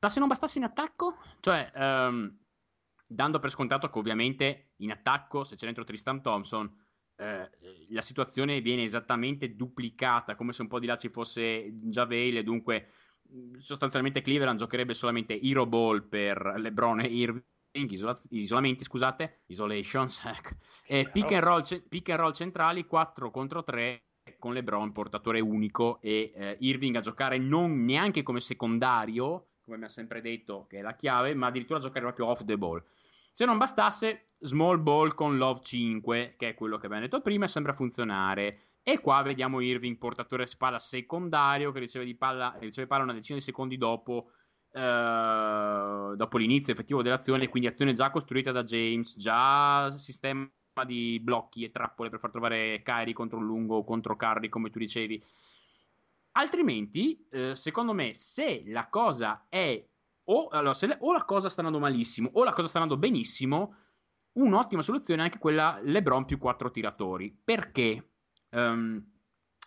Ma 0.00 0.08
se 0.08 0.18
non 0.18 0.28
bastasse 0.28 0.58
in 0.58 0.64
attacco, 0.64 1.16
cioè... 1.40 1.70
Um, 1.74 2.38
dando 3.06 3.38
per 3.38 3.50
scontato 3.50 3.88
che 3.88 3.98
ovviamente 3.98 4.70
in 4.76 4.90
attacco, 4.90 5.44
se 5.44 5.56
c'è 5.56 5.66
dentro 5.66 5.84
Tristan 5.84 6.22
Thompson, 6.22 6.70
eh, 7.16 7.50
la 7.90 8.02
situazione 8.02 8.60
viene 8.60 8.82
esattamente 8.82 9.54
duplicata, 9.54 10.34
come 10.34 10.52
se 10.52 10.62
un 10.62 10.68
po' 10.68 10.80
di 10.80 10.86
là 10.86 10.96
ci 10.96 11.08
fosse 11.08 11.70
Javale, 11.72 12.42
dunque 12.42 12.88
sostanzialmente 13.58 14.20
Cleveland 14.20 14.58
giocherebbe 14.58 14.94
solamente 14.94 15.40
Hero 15.40 15.66
Ball 15.66 16.08
per 16.08 16.54
LeBron 16.56 17.00
e 17.00 17.06
Irving, 17.06 17.44
isola- 17.74 18.20
isolamenti, 18.30 18.84
scusate, 18.84 19.42
isolations, 19.46 20.22
ecco. 20.24 20.50
e 20.86 21.08
pick 21.10 21.32
and, 21.32 21.42
roll, 21.42 21.62
pick 21.88 22.08
and 22.10 22.20
roll 22.20 22.32
centrali 22.32 22.86
4 22.86 23.30
contro 23.30 23.64
3 23.64 24.02
con 24.38 24.54
LeBron 24.54 24.92
portatore 24.92 25.40
unico 25.40 25.98
e 26.00 26.32
eh, 26.34 26.56
Irving 26.60 26.96
a 26.96 27.00
giocare 27.00 27.38
non 27.38 27.84
neanche 27.84 28.22
come 28.22 28.40
secondario, 28.40 29.48
come 29.62 29.76
mi 29.76 29.84
ha 29.84 29.88
sempre 29.88 30.20
detto 30.20 30.66
che 30.68 30.78
è 30.78 30.82
la 30.82 30.94
chiave, 30.94 31.34
ma 31.34 31.48
addirittura 31.48 31.78
a 31.78 31.82
giocare 31.82 32.00
proprio 32.00 32.26
off 32.26 32.44
the 32.44 32.56
ball. 32.56 32.82
Se 33.32 33.44
non 33.44 33.58
bastasse, 33.58 34.26
small 34.38 34.80
ball 34.80 35.14
con 35.14 35.36
Love 35.36 35.60
5, 35.60 36.34
che 36.38 36.50
è 36.50 36.54
quello 36.54 36.78
che 36.78 36.86
abbiamo 36.86 37.04
detto 37.04 37.20
prima, 37.20 37.46
sembra 37.48 37.72
funzionare. 37.72 38.60
E 38.82 39.00
qua 39.00 39.22
vediamo 39.22 39.60
Irving, 39.60 39.96
portatore 39.96 40.46
spalla 40.46 40.78
secondario, 40.78 41.72
che 41.72 41.80
riceve, 41.80 42.04
di 42.04 42.14
palla, 42.14 42.54
riceve 42.60 42.86
palla 42.86 43.02
una 43.02 43.14
decina 43.14 43.38
di 43.38 43.42
secondi 43.42 43.76
dopo, 43.76 44.30
eh, 44.76 46.16
dopo 46.16 46.36
l'inizio 46.36 46.72
effettivo 46.72 47.00
dell'azione, 47.00 47.48
quindi 47.48 47.68
azione 47.68 47.92
già 47.92 48.10
costruita 48.10 48.50
da 48.50 48.64
James, 48.64 49.16
già 49.16 49.90
sistema 49.96 50.50
di 50.84 51.20
blocchi 51.22 51.62
e 51.62 51.70
trappole 51.70 52.10
per 52.10 52.18
far 52.18 52.30
trovare 52.30 52.82
Kyrie 52.82 53.14
contro 53.14 53.38
un 53.38 53.46
lungo 53.46 53.76
o 53.76 53.84
contro 53.84 54.16
Curry, 54.16 54.48
come 54.48 54.70
tu 54.70 54.80
dicevi. 54.80 55.22
Altrimenti, 56.32 57.24
eh, 57.30 57.54
secondo 57.54 57.92
me, 57.92 58.14
se 58.14 58.64
la 58.66 58.88
cosa 58.88 59.46
è 59.48 59.80
o, 60.24 60.48
allora, 60.48 60.76
le, 60.80 60.96
o, 61.00 61.12
la 61.12 61.24
cosa 61.24 61.48
sta 61.48 61.60
andando 61.60 61.78
malissimo 61.78 62.30
o 62.32 62.42
la 62.42 62.52
cosa 62.52 62.66
sta 62.66 62.80
andando 62.80 62.98
benissimo, 62.98 63.76
un'ottima 64.32 64.82
soluzione 64.82 65.20
è 65.20 65.24
anche 65.24 65.38
quella 65.38 65.78
LeBron 65.80 66.24
più 66.24 66.38
4 66.38 66.72
tiratori. 66.72 67.32
Perché? 67.44 68.14
Um, 68.50 69.13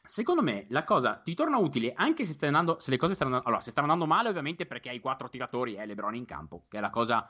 secondo 0.07 0.41
me 0.41 0.65
la 0.69 0.83
cosa 0.83 1.15
ti 1.17 1.35
torna 1.35 1.57
utile 1.57 1.93
anche 1.95 2.25
se, 2.25 2.45
andando, 2.45 2.79
se 2.79 2.91
le 2.91 2.97
cose 2.97 3.13
stanno 3.13 3.29
andando, 3.29 3.47
allora, 3.47 3.63
se 3.63 3.71
stanno 3.71 3.91
andando 3.91 4.11
male 4.11 4.29
ovviamente 4.29 4.65
perché 4.65 4.89
hai 4.89 4.99
4 4.99 5.29
tiratori 5.29 5.75
e 5.75 5.85
LeBron 5.85 6.15
in 6.15 6.25
campo, 6.25 6.65
che 6.67 6.77
è 6.77 6.81
la 6.81 6.89
cosa, 6.89 7.29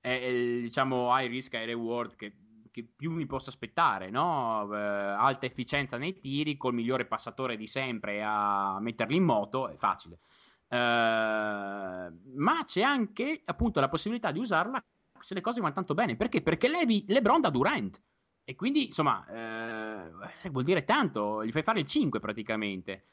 è, 0.00 0.20
è, 0.20 0.30
diciamo, 0.60 1.08
high 1.18 1.30
risk, 1.30 1.54
high 1.54 1.66
reward 1.66 2.16
che 2.16 2.32
che 2.70 2.86
più 2.94 3.10
mi 3.10 3.26
posso 3.26 3.50
aspettare, 3.50 4.10
no? 4.10 4.72
eh, 4.72 4.78
alta 4.78 5.46
efficienza 5.46 5.96
nei 5.96 6.20
tiri, 6.20 6.56
col 6.56 6.74
migliore 6.74 7.06
passatore 7.06 7.56
di 7.56 7.66
sempre 7.66 8.22
a 8.22 8.78
metterli 8.80 9.16
in 9.16 9.24
moto, 9.24 9.68
è 9.68 9.76
facile. 9.76 10.20
Eh, 10.68 10.76
ma 10.76 12.62
c'è 12.64 12.82
anche 12.82 13.42
appunto 13.44 13.80
la 13.80 13.88
possibilità 13.88 14.30
di 14.30 14.38
usarla 14.38 14.82
se 15.20 15.34
le 15.34 15.40
cose 15.40 15.60
vanno 15.60 15.74
tanto 15.74 15.94
bene. 15.94 16.16
Perché? 16.16 16.42
Perché 16.42 16.68
levi 16.68 17.04
LeBron 17.08 17.40
da 17.40 17.50
Durant. 17.50 18.00
E 18.48 18.54
quindi, 18.54 18.86
insomma, 18.86 19.26
eh, 19.28 20.48
vuol 20.48 20.64
dire 20.64 20.82
tanto, 20.82 21.44
gli 21.44 21.50
fai 21.50 21.62
fare 21.62 21.80
il 21.80 21.84
5 21.84 22.18
praticamente 22.18 23.04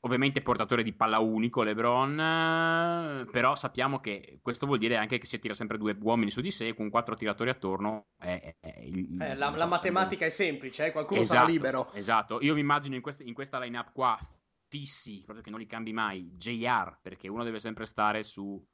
ovviamente 0.00 0.40
portatore 0.42 0.84
di 0.84 0.92
palla 0.92 1.18
unico 1.18 1.64
LeBron, 1.64 3.28
però 3.32 3.56
sappiamo 3.56 3.98
che 3.98 4.38
questo 4.40 4.64
vuol 4.66 4.78
dire 4.78 4.96
anche 4.96 5.18
che 5.18 5.26
se 5.26 5.40
tira 5.40 5.54
sempre 5.54 5.76
due 5.76 5.96
uomini 6.00 6.30
su 6.30 6.40
di 6.40 6.52
sé 6.52 6.72
con 6.74 6.88
quattro 6.88 7.16
tiratori 7.16 7.50
attorno 7.50 8.10
è, 8.16 8.54
è, 8.60 8.78
il, 8.84 9.20
eh, 9.20 9.34
la, 9.34 9.50
la 9.50 9.66
matematica 9.66 10.28
sempre... 10.28 10.28
è 10.28 10.30
semplice, 10.30 10.86
eh? 10.86 10.92
qualcuno 10.92 11.20
esatto, 11.20 11.38
sarà 11.40 11.50
libero. 11.50 11.92
Esatto, 11.92 12.40
io 12.40 12.54
mi 12.54 12.60
immagino 12.60 12.94
in, 12.94 13.00
quest- 13.00 13.22
in 13.22 13.34
questa 13.34 13.58
line-up 13.58 13.90
qua 13.92 14.16
fissi, 14.68 15.22
proprio 15.24 15.42
che 15.42 15.50
non 15.50 15.58
li 15.58 15.66
cambi 15.66 15.92
mai, 15.92 16.30
JR, 16.36 17.00
perché 17.02 17.26
uno 17.26 17.42
deve 17.42 17.58
sempre 17.58 17.86
stare 17.86 18.22
su 18.22 18.64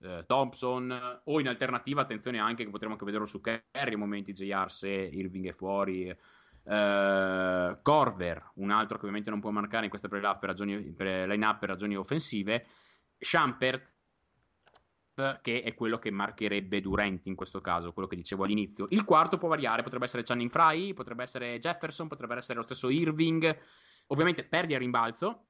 eh, 0.00 0.24
Thompson 0.26 1.20
o 1.24 1.40
in 1.40 1.48
alternativa, 1.48 2.02
attenzione 2.02 2.38
anche 2.38 2.64
che 2.64 2.70
potremmo 2.70 2.92
anche 2.94 3.04
vederlo 3.04 3.26
su 3.26 3.40
Kerry 3.40 3.94
a 3.94 3.98
momenti 3.98 4.32
JR 4.32 4.70
se 4.70 4.88
Irving 4.88 5.48
è 5.48 5.52
fuori 5.52 6.16
Uh, 6.68 7.80
Corver, 7.80 8.50
un 8.56 8.70
altro 8.70 8.96
che 8.96 9.04
ovviamente 9.04 9.30
non 9.30 9.40
può 9.40 9.48
marcare 9.48 9.84
in 9.84 9.88
questa 9.88 10.06
pre-up 10.06 10.38
per, 10.38 10.50
ragioni, 10.50 10.92
per 10.92 11.26
ragioni 11.60 11.96
offensive. 11.96 12.66
Schampert, 13.18 13.90
che 15.40 15.62
è 15.62 15.74
quello 15.74 15.98
che 15.98 16.10
marcherebbe 16.10 16.80
Durant 16.80 17.26
in 17.26 17.34
questo 17.34 17.60
caso, 17.60 17.92
quello 17.92 18.06
che 18.06 18.16
dicevo 18.16 18.44
all'inizio. 18.44 18.86
Il 18.90 19.04
quarto 19.04 19.38
può 19.38 19.48
variare, 19.48 19.82
potrebbe 19.82 20.04
essere 20.04 20.22
Channing 20.22 20.50
Fry, 20.50 20.92
potrebbe 20.92 21.22
essere 21.22 21.58
Jefferson, 21.58 22.06
potrebbe 22.06 22.36
essere 22.36 22.58
lo 22.58 22.64
stesso 22.64 22.88
Irving. 22.88 23.58
Ovviamente 24.08 24.44
perdi 24.44 24.74
a 24.74 24.78
rimbalzo, 24.78 25.46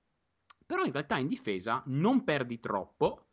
però 0.65 0.85
in 0.85 0.93
realtà 0.93 1.19
in 1.19 1.27
difesa 1.27 1.83
non 1.87 2.25
perdi 2.25 2.61
troppo. 2.61 3.28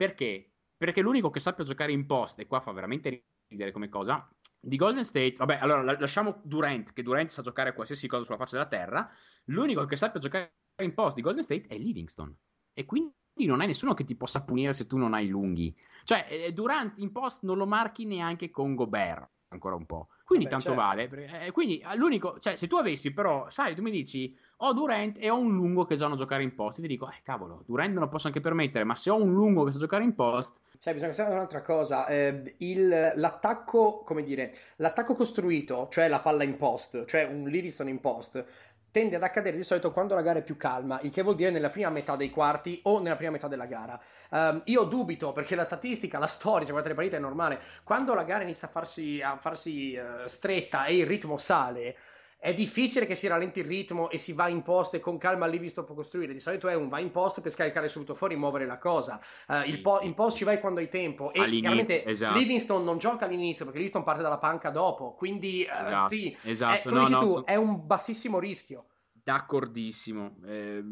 Perché? 0.00 0.52
Perché 0.78 1.02
l'unico 1.02 1.28
che 1.28 1.40
sappia 1.40 1.62
giocare 1.62 1.92
in 1.92 2.06
post, 2.06 2.38
e 2.38 2.46
qua 2.46 2.60
fa 2.60 2.72
veramente 2.72 3.26
ridere 3.48 3.70
come 3.70 3.90
cosa, 3.90 4.26
di 4.58 4.76
Golden 4.76 5.04
State, 5.04 5.34
vabbè, 5.36 5.58
allora 5.60 5.82
lasciamo 5.82 6.40
Durant, 6.42 6.94
che 6.94 7.02
Durant 7.02 7.28
sa 7.28 7.42
giocare 7.42 7.74
qualsiasi 7.74 8.08
cosa 8.08 8.24
sulla 8.24 8.38
faccia 8.38 8.56
della 8.56 8.68
terra. 8.70 9.10
L'unico 9.48 9.84
che 9.84 9.96
sappia 9.96 10.18
giocare 10.18 10.54
in 10.80 10.94
post 10.94 11.16
di 11.16 11.20
Golden 11.20 11.42
State 11.42 11.66
è 11.66 11.76
Livingston. 11.76 12.34
E 12.72 12.86
quindi 12.86 13.12
non 13.44 13.60
hai 13.60 13.66
nessuno 13.66 13.92
che 13.92 14.04
ti 14.04 14.16
possa 14.16 14.42
punire 14.42 14.72
se 14.72 14.86
tu 14.86 14.96
non 14.96 15.12
hai 15.12 15.28
lunghi. 15.28 15.76
Cioè, 16.04 16.28
eh, 16.30 16.52
Durant 16.54 16.94
in 16.96 17.12
post 17.12 17.42
non 17.42 17.58
lo 17.58 17.66
marchi 17.66 18.06
neanche 18.06 18.48
con 18.48 18.74
Gobert 18.74 19.28
ancora 19.48 19.74
un 19.74 19.84
po'. 19.84 20.08
Quindi 20.30 20.48
Vabbè, 20.48 20.62
tanto 20.62 20.80
certo. 20.80 21.10
vale. 21.10 21.46
Eh, 21.46 21.50
quindi 21.50 21.82
l'unico, 21.96 22.38
cioè, 22.38 22.54
se 22.54 22.68
tu 22.68 22.76
avessi 22.76 23.12
però, 23.12 23.50
sai, 23.50 23.74
tu 23.74 23.82
mi 23.82 23.90
dici, 23.90 24.32
ho 24.58 24.72
Durant 24.72 25.16
e 25.18 25.28
ho 25.28 25.36
un 25.36 25.56
lungo 25.56 25.84
che 25.84 25.96
sanno 25.96 26.14
giocare 26.14 26.44
in 26.44 26.54
post, 26.54 26.80
ti 26.80 26.86
dico, 26.86 27.08
eh 27.08 27.20
cavolo, 27.24 27.64
Durant 27.66 27.92
non 27.92 28.04
lo 28.04 28.08
posso 28.08 28.28
anche 28.28 28.38
permettere, 28.38 28.84
ma 28.84 28.94
se 28.94 29.10
ho 29.10 29.20
un 29.20 29.32
lungo 29.32 29.64
che 29.64 29.72
sa 29.72 29.80
giocare 29.80 30.04
in 30.04 30.14
post... 30.14 30.54
Sai, 30.78 30.94
bisogna 30.94 31.12
sapere 31.12 31.34
un'altra 31.34 31.62
cosa, 31.62 32.06
eh, 32.06 32.54
il, 32.58 33.12
l'attacco, 33.16 34.04
come 34.04 34.22
dire, 34.22 34.54
l'attacco 34.76 35.14
costruito, 35.14 35.88
cioè 35.90 36.06
la 36.06 36.20
palla 36.20 36.44
in 36.44 36.56
post, 36.56 37.06
cioè 37.06 37.24
un 37.24 37.48
Livingston 37.48 37.88
in 37.88 38.00
post, 38.00 38.44
tende 38.90 39.16
ad 39.16 39.22
accadere 39.22 39.56
di 39.56 39.62
solito 39.62 39.90
quando 39.90 40.14
la 40.14 40.22
gara 40.22 40.40
è 40.40 40.42
più 40.42 40.56
calma, 40.56 41.00
il 41.02 41.10
che 41.10 41.22
vuol 41.22 41.36
dire 41.36 41.50
nella 41.50 41.70
prima 41.70 41.90
metà 41.90 42.16
dei 42.16 42.30
quarti 42.30 42.80
o 42.84 43.00
nella 43.00 43.16
prima 43.16 43.32
metà 43.32 43.48
della 43.48 43.66
gara. 43.66 44.00
Um, 44.30 44.62
io 44.66 44.84
dubito 44.84 45.32
perché 45.32 45.54
la 45.54 45.64
statistica, 45.64 46.18
la 46.18 46.26
storia, 46.26 46.66
se 46.66 46.72
guardate 46.72 46.88
le 46.88 46.94
partite 46.94 47.16
è 47.16 47.20
normale, 47.20 47.60
quando 47.84 48.14
la 48.14 48.24
gara 48.24 48.42
inizia 48.42 48.68
a 48.68 48.70
farsi, 48.70 49.20
a 49.22 49.36
farsi 49.36 49.96
uh, 49.96 50.26
stretta 50.26 50.86
e 50.86 50.96
il 50.96 51.06
ritmo 51.06 51.38
sale, 51.38 51.96
è 52.42 52.54
difficile 52.54 53.04
che 53.04 53.14
si 53.14 53.26
rallenti 53.26 53.60
il 53.60 53.66
ritmo 53.66 54.08
e 54.08 54.16
si 54.16 54.32
va 54.32 54.48
in 54.48 54.62
post 54.62 54.94
e 54.94 55.00
con 55.00 55.18
calma 55.18 55.46
Livingston 55.46 55.84
può 55.84 55.94
costruire. 55.94 56.32
Di 56.32 56.40
solito 56.40 56.68
è 56.68 56.74
un 56.74 56.88
va 56.88 56.98
in 56.98 57.10
post 57.10 57.42
per 57.42 57.52
scaricare 57.52 57.90
subito 57.90 58.14
fuori 58.14 58.32
e 58.32 58.38
muovere 58.38 58.64
la 58.64 58.78
cosa. 58.78 59.20
Uh, 59.46 59.60
sì, 59.64 59.76
po- 59.76 59.98
sì, 59.98 60.06
in 60.06 60.14
post 60.14 60.38
ci 60.38 60.44
vai 60.44 60.58
quando 60.58 60.80
hai 60.80 60.88
tempo. 60.88 61.34
E 61.34 61.50
chiaramente 61.50 62.02
esatto. 62.02 62.38
Livingston 62.38 62.82
non 62.82 62.96
gioca 62.96 63.26
all'inizio 63.26 63.66
perché 63.66 63.80
Livingston 63.80 64.04
parte 64.04 64.22
dalla 64.22 64.38
panca 64.38 64.70
dopo. 64.70 65.12
Quindi 65.12 65.66
uh, 65.68 65.82
esatto, 65.82 66.08
sì, 66.08 66.34
esatto. 66.44 66.88
È, 66.88 66.92
no, 66.92 67.08
no, 67.08 67.18
tu, 67.18 67.28
so... 67.28 67.44
è 67.44 67.56
un 67.56 67.86
bassissimo 67.86 68.38
rischio. 68.38 68.86
D'accordissimo. 69.12 70.36
Eh, 70.46 70.82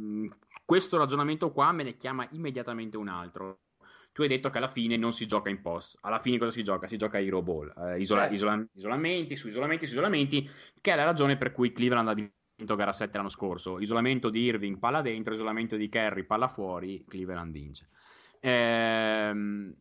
questo 0.67 0.99
ragionamento 0.99 1.51
qua 1.51 1.73
me 1.73 1.83
ne 1.83 1.97
chiama 1.97 2.29
immediatamente 2.33 2.99
un 2.99 3.09
altro 3.09 3.61
tu 4.19 4.25
hai 4.25 4.31
detto 4.31 4.51
che 4.51 4.59
alla 4.59 4.67
fine 4.67 4.97
non 4.97 5.13
si 5.13 5.27
gioca 5.27 5.49
in 5.49 5.61
post. 5.61 5.97
Alla 6.01 6.19
fine 6.19 6.39
cosa 6.39 6.51
si 6.51 6.65
gioca? 6.65 6.89
Si 6.89 6.97
gioca 6.97 7.21
Hero 7.21 7.41
Ball, 7.41 7.73
eh, 7.77 8.01
isola- 8.01 8.23
certo. 8.23 8.35
isola- 8.35 8.67
isolamenti 8.75 9.37
su 9.37 9.47
isolamenti 9.47 9.87
su 9.87 9.93
isolamenti, 9.93 10.51
che 10.81 10.93
è 10.93 10.97
la 10.97 11.05
ragione 11.05 11.37
per 11.37 11.53
cui 11.53 11.71
Cleveland 11.71 12.09
ha 12.09 12.15
vinto 12.15 12.75
gara 12.75 12.91
7 12.91 13.17
l'anno 13.17 13.29
scorso. 13.29 13.79
Isolamento 13.79 14.29
di 14.29 14.41
Irving, 14.41 14.81
palla 14.81 15.03
dentro, 15.03 15.35
isolamento 15.35 15.77
di 15.77 15.89
Kerry, 15.89 16.25
palla 16.25 16.49
fuori, 16.49 17.05
Cleveland 17.07 17.53
vince. 17.53 17.87
Ehm, 18.41 19.73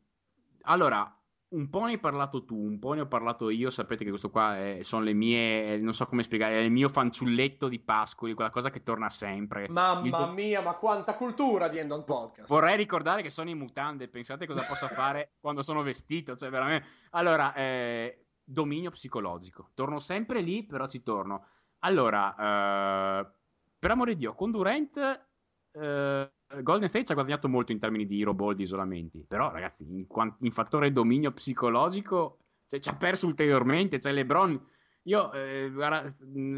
allora, 0.66 1.17
un 1.50 1.70
po' 1.70 1.86
ne 1.86 1.92
hai 1.92 2.00
parlato 2.00 2.44
tu, 2.44 2.56
un 2.58 2.78
po' 2.80 2.94
ne 2.94 3.02
ho 3.02 3.08
parlato 3.08 3.50
io. 3.50 3.70
Sapete 3.70 4.04
che 4.04 4.10
questo 4.10 4.30
qua 4.30 4.58
è, 4.58 4.80
sono 4.84 5.04
le 5.04 5.14
mie, 5.14 5.78
non 5.78 5.94
so 5.94 6.06
come 6.06 6.24
spiegare, 6.24 6.56
è 6.56 6.62
il 6.62 6.72
mio 6.72 6.90
fanciulletto 6.90 7.68
di 7.68 7.80
Pascoli, 7.80 8.34
quella 8.34 8.50
cosa 8.50 8.70
che 8.70 8.84
torna 8.84 9.10
sempre. 9.10 9.70
Mamma 9.70 10.26
il... 10.26 10.34
mia, 10.34 10.62
ma 10.62 10.74
quanta 10.76 11.16
cultura 11.16 11.68
di 11.68 11.78
Endon 11.78 12.04
Podcast. 12.04 12.50
Vorrei 12.50 12.76
ricordare 12.76 13.22
che 13.22 13.30
sono 13.30 13.50
in 13.50 13.58
mutande, 13.58 14.10
pensate 14.10 14.46
cosa 14.46 14.64
possa 14.64 14.88
fare 14.88 15.36
quando 15.40 15.64
sono 15.64 15.84
vestito, 15.84 16.36
cioè 16.36 16.50
veramente. 16.50 16.88
Allora, 17.12 17.54
eh, 17.54 18.26
dominio 18.44 18.92
psicologico. 18.92 19.70
Torno 19.74 20.00
sempre 20.00 20.42
lì, 20.42 20.66
però 20.66 20.88
ci 20.88 21.02
torno. 21.02 21.46
Allora, 21.80 22.36
eh, 22.36 23.32
per 23.80 23.92
amore 23.92 24.14
di 24.14 24.20
Dio, 24.20 24.34
con 24.34 24.52
Durant. 24.52 25.26
Eh, 25.72 26.32
Golden 26.62 26.88
State 26.88 27.06
ci 27.06 27.12
ha 27.12 27.16
guadagnato 27.16 27.50
molto 27.50 27.72
in 27.72 27.80
termini 27.80 28.06
di 28.06 28.22
hero 28.22 28.54
di 28.54 28.64
isolamenti, 28.64 29.26
però 29.28 29.52
ragazzi, 29.52 29.84
in, 29.84 30.06
in 30.40 30.52
fattore 30.52 30.92
dominio 30.92 31.32
psicologico 31.32 32.40
cioè, 32.68 32.80
ci 32.80 32.90
ha 32.90 32.96
perso 32.96 33.28
ulteriormente, 33.28 34.00
cioè 34.00 34.14
LeBron, 34.14 34.70
io, 35.04 35.32
eh, 35.34 35.70
guarda, 35.72 36.06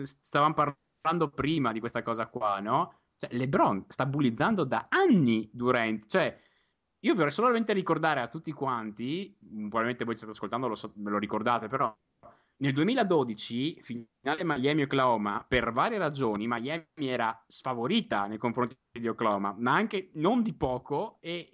stavamo 0.03 0.53
parlando 0.53 1.29
prima 1.29 1.71
di 1.71 1.79
questa 1.79 2.01
cosa 2.01 2.27
qua, 2.27 2.59
no? 2.59 3.01
Cioè, 3.15 3.33
LeBron 3.33 3.85
sta 3.87 4.05
bullizzando 4.05 4.63
da 4.63 4.87
anni 4.89 5.49
Durant, 5.51 6.07
cioè 6.07 6.39
io 6.99 7.15
vorrei 7.15 7.31
solamente 7.31 7.73
ricordare 7.73 8.21
a 8.21 8.27
tutti 8.27 8.51
quanti, 8.51 9.37
probabilmente 9.39 10.03
voi 10.03 10.13
ci 10.13 10.19
state 10.19 10.33
ascoltando, 10.33 10.67
lo 10.67 10.75
so, 10.75 10.91
ve 10.95 11.09
lo 11.09 11.17
ricordate, 11.17 11.67
però 11.67 11.95
nel 12.61 12.73
2012, 12.73 13.81
finale 13.81 14.43
Miami-Oklahoma, 14.43 15.45
per 15.47 15.71
varie 15.71 15.97
ragioni, 15.97 16.45
Miami 16.47 16.85
era 16.97 17.41
sfavorita 17.47 18.25
nei 18.25 18.37
confronti 18.37 18.77
di 18.91 19.07
Oklahoma, 19.07 19.55
ma 19.57 19.73
anche 19.73 20.09
non 20.15 20.41
di 20.41 20.53
poco, 20.53 21.17
e 21.21 21.49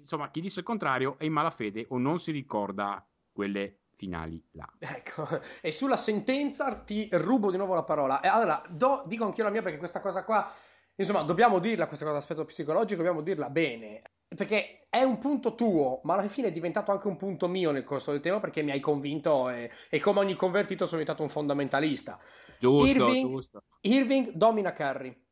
insomma, 0.00 0.30
chi 0.30 0.40
disse 0.40 0.60
il 0.60 0.64
contrario 0.64 1.18
è 1.18 1.24
in 1.24 1.32
malafede 1.32 1.86
o 1.90 1.98
non 1.98 2.18
si 2.18 2.32
ricorda 2.32 3.06
quelle 3.30 3.80
finali 3.94 4.42
là. 4.52 4.70
Ecco, 4.78 5.26
e 5.60 5.70
sulla 5.70 5.96
sentenza 5.96 6.74
ti 6.76 7.08
rubo 7.12 7.50
di 7.50 7.58
nuovo 7.58 7.74
la 7.74 7.84
parola. 7.84 8.22
Allora, 8.22 8.62
do, 8.70 9.02
dico 9.06 9.24
anch'io 9.24 9.44
la 9.44 9.50
mia 9.50 9.60
perché 9.62 9.76
questa 9.76 10.00
cosa 10.00 10.24
qua, 10.24 10.50
insomma, 10.94 11.22
dobbiamo 11.22 11.58
dirla, 11.58 11.86
questa 11.86 12.06
cosa 12.06 12.18
aspetto 12.18 12.46
psicologico, 12.46 13.02
dobbiamo 13.02 13.20
dirla 13.20 13.50
bene 13.50 14.02
perché 14.34 14.86
è 14.90 15.02
un 15.02 15.18
punto 15.18 15.54
tuo, 15.54 16.00
ma 16.04 16.14
alla 16.14 16.28
fine 16.28 16.48
è 16.48 16.52
diventato 16.52 16.92
anche 16.92 17.08
un 17.08 17.16
punto 17.16 17.48
mio 17.48 17.70
nel 17.70 17.84
corso 17.84 18.10
del 18.10 18.20
tema 18.20 18.40
perché 18.40 18.62
mi 18.62 18.70
hai 18.70 18.80
convinto 18.80 19.48
e, 19.48 19.70
e 19.88 19.98
come 19.98 20.20
ogni 20.20 20.34
convertito 20.34 20.84
sono 20.84 21.00
diventato 21.00 21.22
un 21.22 21.28
fondamentalista. 21.28 22.18
Giusto, 22.58 22.86
Irving, 22.86 23.30
giusto. 23.30 23.62
Irving 23.82 24.32
domina 24.32 24.72
Curry. 24.72 25.26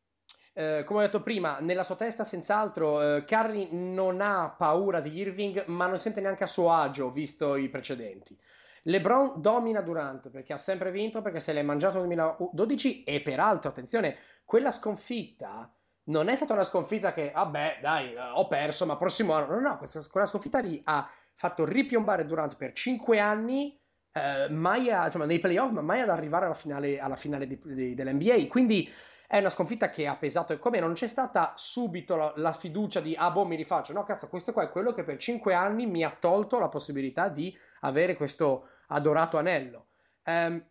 Eh, 0.53 0.85
come 0.85 1.01
ho 1.01 1.03
detto 1.03 1.23
prima, 1.23 1.59
nella 1.61 1.83
sua 1.83 1.97
testa 1.97 2.25
senz'altro 2.25 3.17
eh, 3.17 3.25
Curry 3.25 3.69
non 3.73 4.21
ha 4.23 4.55
paura 4.57 5.01
di 5.01 5.15
Irving, 5.15 5.65
ma 5.67 5.87
non 5.87 5.99
sente 5.99 6.21
neanche 6.21 6.45
a 6.45 6.49
suo 6.49 6.73
agio 6.73 7.11
visto 7.11 7.57
i 7.57 7.69
precedenti. 7.69 8.39
LeBron 8.85 9.41
domina 9.41 9.81
Durant 9.81 10.31
perché 10.31 10.53
ha 10.53 10.59
sempre 10.59 10.91
vinto, 10.91 11.21
perché 11.21 11.41
se 11.41 11.53
l'è 11.53 11.63
mangiato 11.63 11.99
nel 11.99 12.07
2012 12.07 13.05
e 13.05 13.21
peraltro, 13.21 13.69
attenzione, 13.69 14.17
quella 14.45 14.71
sconfitta 14.71 15.71
non 16.07 16.29
è 16.29 16.37
stata 16.37 16.53
una 16.53 16.65
sconfitta 16.65 17.13
che, 17.13 17.33
vabbè, 17.35 17.79
dai, 17.81 18.15
ho 18.17 18.47
perso, 18.47 18.87
ma 18.87 18.97
prossimo 18.97 19.33
anno. 19.33 19.55
No, 19.55 19.61
no, 19.61 19.79
questa, 19.79 20.01
quella 20.11 20.27
sconfitta 20.27 20.59
lì 20.61 20.81
ha 20.85 21.09
fatto 21.35 21.65
ripiombare 21.65 22.25
Durant 22.25 22.57
per 22.57 22.73
5 22.73 23.19
anni, 23.19 23.79
eh, 24.13 24.49
mai 24.49 24.91
a, 24.91 25.07
insomma, 25.07 25.25
nei 25.25 25.39
playoff, 25.39 25.71
ma 25.71 25.81
mai 25.81 26.01
ad 26.01 26.09
arrivare 26.09 26.45
alla 26.45 26.55
finale, 26.55 26.99
alla 26.99 27.17
finale 27.17 27.47
di, 27.47 27.61
di, 27.63 27.95
dell'NBA. 27.95 28.47
Quindi 28.49 28.91
è 29.27 29.39
una 29.39 29.49
sconfitta 29.49 29.91
che 29.91 30.07
ha 30.07 30.15
pesato 30.15 30.53
e 30.53 30.59
come 30.59 30.79
non 30.79 30.93
c'è 30.93 31.09
stata 31.09 31.53
subito 31.57 32.15
la, 32.15 32.33
la, 32.37 32.53
fiducia 32.53 33.01
di, 33.01 33.17
ah, 33.19 33.31
boh, 33.31 33.45
mi 33.45 33.57
rifaccio. 33.57 33.93
No, 33.93 34.05
cazzo, 34.05 34.29
questo 34.29 34.53
qua 34.53 34.63
è 34.63 34.71
quello 34.71 34.93
che 34.93 35.03
per 35.03 35.17
5 35.17 35.55
anni 35.55 35.87
mi 35.87 36.05
ha 36.05 36.17
tolto 36.19 36.59
la 36.59 36.69
possibilità 36.69 37.29
di 37.29 37.57
avere 37.81 38.15
questo 38.15 38.69
adorato 38.89 39.39
anello. 39.39 39.87
Um, 40.25 40.65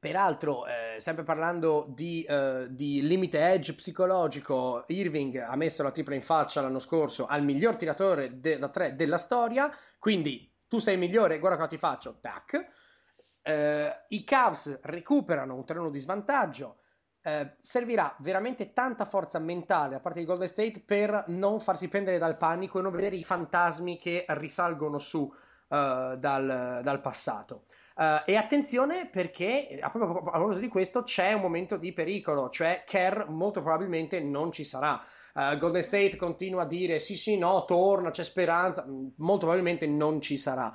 Peraltro, 0.00 0.64
eh, 0.66 0.98
sempre 0.98 1.24
parlando 1.24 1.84
di, 1.90 2.22
eh, 2.22 2.68
di, 2.70 3.06
limite 3.06 3.38
edge 3.52 3.74
psicologico, 3.74 4.84
Irving 4.86 5.36
ha 5.36 5.54
messo 5.56 5.82
la 5.82 5.90
tripla 5.90 6.14
in 6.14 6.22
faccia 6.22 6.62
l'anno 6.62 6.78
scorso 6.78 7.26
al 7.26 7.44
miglior 7.44 7.76
tiratore 7.76 8.40
de- 8.40 8.58
da 8.58 8.70
tre 8.70 8.96
della 8.96 9.18
storia, 9.18 9.70
quindi 9.98 10.50
tu 10.66 10.78
sei 10.78 10.96
migliore, 10.96 11.38
guarda 11.38 11.58
cosa 11.58 11.68
ti 11.68 11.76
faccio, 11.76 12.16
tac. 12.18 12.66
Eh, 13.42 14.04
I 14.08 14.24
Cavs 14.24 14.80
recuperano 14.84 15.54
un 15.54 15.66
terreno 15.66 15.90
di 15.90 15.98
svantaggio, 15.98 16.78
eh, 17.20 17.56
servirà 17.58 18.16
veramente 18.20 18.72
tanta 18.72 19.04
forza 19.04 19.38
mentale 19.38 19.96
da 19.96 20.00
parte 20.00 20.20
di 20.20 20.24
Golden 20.24 20.48
State 20.48 20.80
per 20.80 21.24
non 21.26 21.60
farsi 21.60 21.88
prendere 21.88 22.16
dal 22.16 22.38
panico 22.38 22.78
e 22.78 22.82
non 22.82 22.92
vedere 22.92 23.16
i 23.16 23.24
fantasmi 23.24 23.98
che 23.98 24.24
risalgono 24.28 24.96
su 24.96 25.30
eh, 25.68 26.16
dal, 26.18 26.80
dal 26.82 27.00
passato. 27.02 27.64
Uh, 28.00 28.22
e 28.24 28.36
attenzione 28.36 29.10
perché 29.10 29.78
a 29.78 29.90
proposito 29.90 30.58
di 30.58 30.68
questo 30.68 31.02
c'è 31.02 31.34
un 31.34 31.42
momento 31.42 31.76
di 31.76 31.92
pericolo, 31.92 32.48
cioè 32.48 32.82
Kerr 32.86 33.28
molto 33.28 33.60
probabilmente 33.60 34.20
non 34.20 34.52
ci 34.52 34.64
sarà. 34.64 34.98
Uh, 35.34 35.58
Golden 35.58 35.82
State 35.82 36.16
continua 36.16 36.62
a 36.62 36.66
dire 36.66 36.98
sì 36.98 37.14
sì 37.14 37.36
no, 37.36 37.66
torna, 37.66 38.08
c'è 38.08 38.24
speranza, 38.24 38.86
mm, 38.88 39.08
molto 39.16 39.40
probabilmente 39.44 39.86
non 39.86 40.22
ci 40.22 40.38
sarà. 40.38 40.74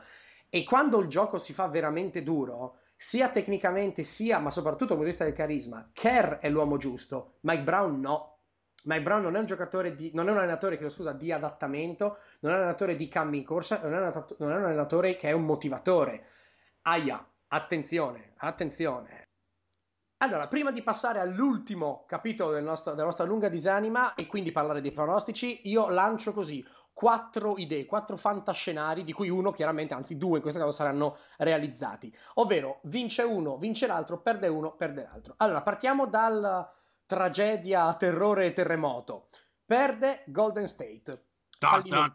E 0.49 0.63
quando 0.63 0.99
il 0.99 1.07
gioco 1.07 1.39
si 1.39 1.51
fa 1.51 1.65
veramente 1.67 2.21
duro, 2.21 2.77
sia 2.95 3.29
tecnicamente 3.29 4.03
sia, 4.03 4.37
ma 4.37 4.51
soprattutto 4.51 4.93
dal 4.93 4.97
punto 4.97 5.05
di 5.05 5.09
vista 5.09 5.23
del 5.23 5.33
carisma, 5.33 5.89
Kerr 5.93 6.33
è 6.33 6.47
l'uomo 6.47 6.77
giusto, 6.77 7.37
Mike 7.39 7.63
Brown 7.63 7.99
no. 8.01 8.33
Mike 8.83 9.01
Brown 9.01 9.23
non 9.23 9.35
è 9.35 9.39
un 9.39 9.47
giocatore 9.47 9.95
di, 9.95 10.11
non 10.13 10.27
è 10.27 10.31
un 10.31 10.37
allenatore 10.37 10.77
che 10.77 10.87
scusa, 10.89 11.11
di 11.11 11.31
adattamento, 11.31 12.19
non 12.41 12.51
è 12.51 12.55
un 12.55 12.61
allenatore 12.61 12.95
di 12.95 13.07
cambi 13.07 13.39
in 13.39 13.43
corsa, 13.43 13.79
non 13.81 13.93
è 13.95 13.97
un, 13.97 14.25
non 14.37 14.51
è 14.51 14.55
un 14.57 14.63
allenatore 14.65 15.15
che 15.15 15.29
è 15.29 15.31
un 15.31 15.43
motivatore 15.43 16.23
Aia, 16.87 17.27
attenzione, 17.47 18.33
attenzione. 18.37 19.23
Allora, 20.17 20.47
prima 20.47 20.69
di 20.69 20.83
passare 20.83 21.19
all'ultimo 21.19 22.05
capitolo 22.07 22.51
del 22.51 22.63
nostro, 22.63 22.91
della 22.91 23.05
nostra 23.05 23.25
lunga 23.25 23.49
disanima 23.49 24.13
e 24.13 24.27
quindi 24.27 24.51
parlare 24.51 24.81
dei 24.81 24.91
pronostici, 24.91 25.67
io 25.67 25.89
lancio 25.89 26.31
così 26.31 26.63
quattro 26.93 27.55
idee, 27.57 27.87
quattro 27.87 28.17
fantascenari, 28.17 29.03
di 29.03 29.13
cui 29.13 29.29
uno 29.29 29.49
chiaramente, 29.49 29.95
anzi 29.95 30.15
due 30.15 30.35
in 30.35 30.41
questo 30.43 30.59
caso 30.59 30.71
saranno 30.71 31.17
realizzati. 31.37 32.15
Ovvero, 32.35 32.81
vince 32.83 33.23
uno, 33.23 33.57
vince 33.57 33.87
l'altro, 33.87 34.21
perde 34.21 34.47
uno, 34.47 34.75
perde 34.75 35.07
l'altro. 35.09 35.33
Allora, 35.37 35.63
partiamo 35.63 36.05
dalla 36.05 36.71
tragedia, 37.07 37.91
terrore 37.95 38.45
e 38.45 38.53
terremoto. 38.53 39.29
Perde 39.65 40.23
Golden 40.27 40.67
State. 40.67 41.23
Fallimento. 41.67 42.13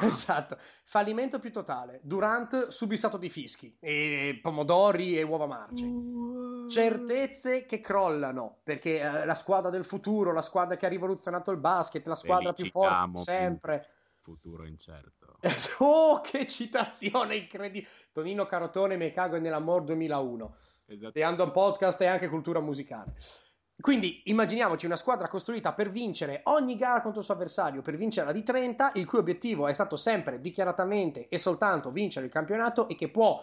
Esatto, 0.06 0.58
fallimento 0.84 1.38
più 1.38 1.52
totale. 1.52 2.00
Durant 2.02 2.68
subissato 2.68 3.16
di 3.16 3.28
fischi, 3.28 3.76
e 3.80 4.38
pomodori 4.40 5.18
e 5.18 5.22
uova 5.22 5.46
marce. 5.46 5.86
Certezze 6.68 7.64
che 7.64 7.80
crollano, 7.80 8.58
perché 8.62 9.00
eh, 9.00 9.24
la 9.24 9.34
squadra 9.34 9.70
del 9.70 9.84
futuro, 9.84 10.32
la 10.32 10.42
squadra 10.42 10.76
che 10.76 10.86
ha 10.86 10.90
rivoluzionato 10.90 11.50
il 11.50 11.58
basket, 11.58 12.06
la 12.06 12.14
squadra 12.14 12.52
più 12.52 12.70
forte 12.70 13.22
sempre. 13.22 13.86
Futuro 14.22 14.66
incerto. 14.66 15.38
oh, 15.78 16.20
che 16.20 16.46
citazione 16.46 17.36
incredibile! 17.36 17.90
Tonino 18.12 18.44
Carotone, 18.44 18.96
Me 18.96 19.12
cago 19.12 19.38
nell'amor 19.38 19.84
2001. 19.84 20.56
Esatto. 20.86 21.12
The 21.12 21.22
Andon 21.22 21.50
Podcast 21.50 22.00
e 22.00 22.06
anche 22.06 22.28
cultura 22.28 22.60
musicale. 22.60 23.14
Quindi 23.80 24.22
immaginiamoci 24.24 24.86
una 24.86 24.96
squadra 24.96 25.28
costruita 25.28 25.72
per 25.72 25.90
vincere 25.90 26.40
ogni 26.44 26.74
gara 26.74 27.00
contro 27.00 27.20
il 27.20 27.24
suo 27.24 27.34
avversario, 27.34 27.80
per 27.80 27.96
vincerla 27.96 28.32
di 28.32 28.42
30, 28.42 28.92
il 28.94 29.06
cui 29.06 29.18
obiettivo 29.18 29.68
è 29.68 29.72
stato 29.72 29.96
sempre 29.96 30.40
dichiaratamente 30.40 31.28
e 31.28 31.38
soltanto 31.38 31.92
vincere 31.92 32.26
il 32.26 32.32
campionato 32.32 32.88
e 32.88 32.96
che 32.96 33.08
può 33.08 33.40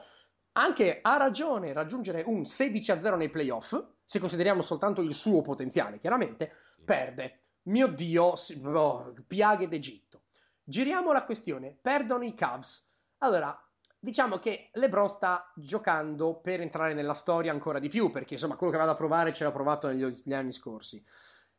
anche 0.58 1.00
a 1.02 1.16
ragione 1.18 1.72
raggiungere 1.72 2.24
un 2.26 2.42
16-0 2.42 3.16
nei 3.16 3.30
playoff, 3.30 3.82
se 4.04 4.20
consideriamo 4.20 4.62
soltanto 4.62 5.02
il 5.02 5.14
suo 5.14 5.42
potenziale, 5.42 6.00
chiaramente, 6.00 6.58
sì. 6.64 6.84
perde. 6.84 7.40
Mio 7.64 7.88
Dio, 7.88 8.34
oh, 8.66 9.14
piaghe 9.26 9.68
d'Egitto. 9.68 10.24
Giriamo 10.64 11.12
la 11.12 11.24
questione, 11.24 11.78
perdono 11.82 12.24
i 12.24 12.34
Cavs. 12.34 12.88
Allora, 13.20 13.58
diciamo 14.06 14.38
che 14.38 14.70
LeBron 14.74 15.10
sta 15.10 15.52
giocando 15.56 16.36
per 16.36 16.62
entrare 16.62 16.94
nella 16.94 17.14
storia 17.14 17.52
ancora 17.52 17.80
di 17.80 17.90
più, 17.90 18.12
perché 18.12 18.36
insomma 18.36 18.56
quello 18.56 18.72
che 18.72 18.78
vado 18.78 18.92
a 18.92 18.96
provare 18.96 19.34
ce 19.34 19.44
l'ha 19.44 19.52
provato 19.52 19.88
negli, 19.88 20.04
negli 20.04 20.34
anni 20.34 20.52
scorsi. 20.52 21.04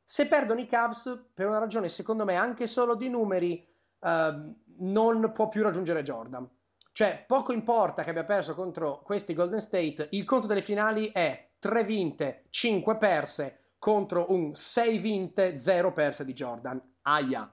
Se 0.04 0.28
perdono 0.28 0.60
i 0.60 0.66
Cavs, 0.66 1.30
per 1.34 1.48
una 1.48 1.58
ragione 1.58 1.88
secondo 1.88 2.24
me 2.24 2.36
anche 2.36 2.68
solo 2.68 2.94
di 2.94 3.08
numeri, 3.08 3.66
uh, 3.98 4.54
non 4.78 5.32
può 5.34 5.48
più 5.48 5.64
raggiungere 5.64 6.04
Jordan. 6.04 6.48
Cioè, 6.92 7.24
poco 7.26 7.52
importa 7.52 8.04
che 8.04 8.10
abbia 8.10 8.22
perso 8.22 8.54
contro 8.54 9.02
questi 9.02 9.34
Golden 9.34 9.60
State, 9.60 10.06
il 10.12 10.24
conto 10.24 10.46
delle 10.46 10.62
finali 10.62 11.10
è 11.10 11.48
3 11.58 11.82
vinte, 11.82 12.44
5 12.50 12.96
perse 12.96 13.72
contro 13.76 14.30
un 14.30 14.54
6 14.54 14.98
vinte, 14.98 15.58
0 15.58 15.92
perse 15.92 16.24
di 16.24 16.32
Jordan. 16.32 16.80
Aia, 17.02 17.52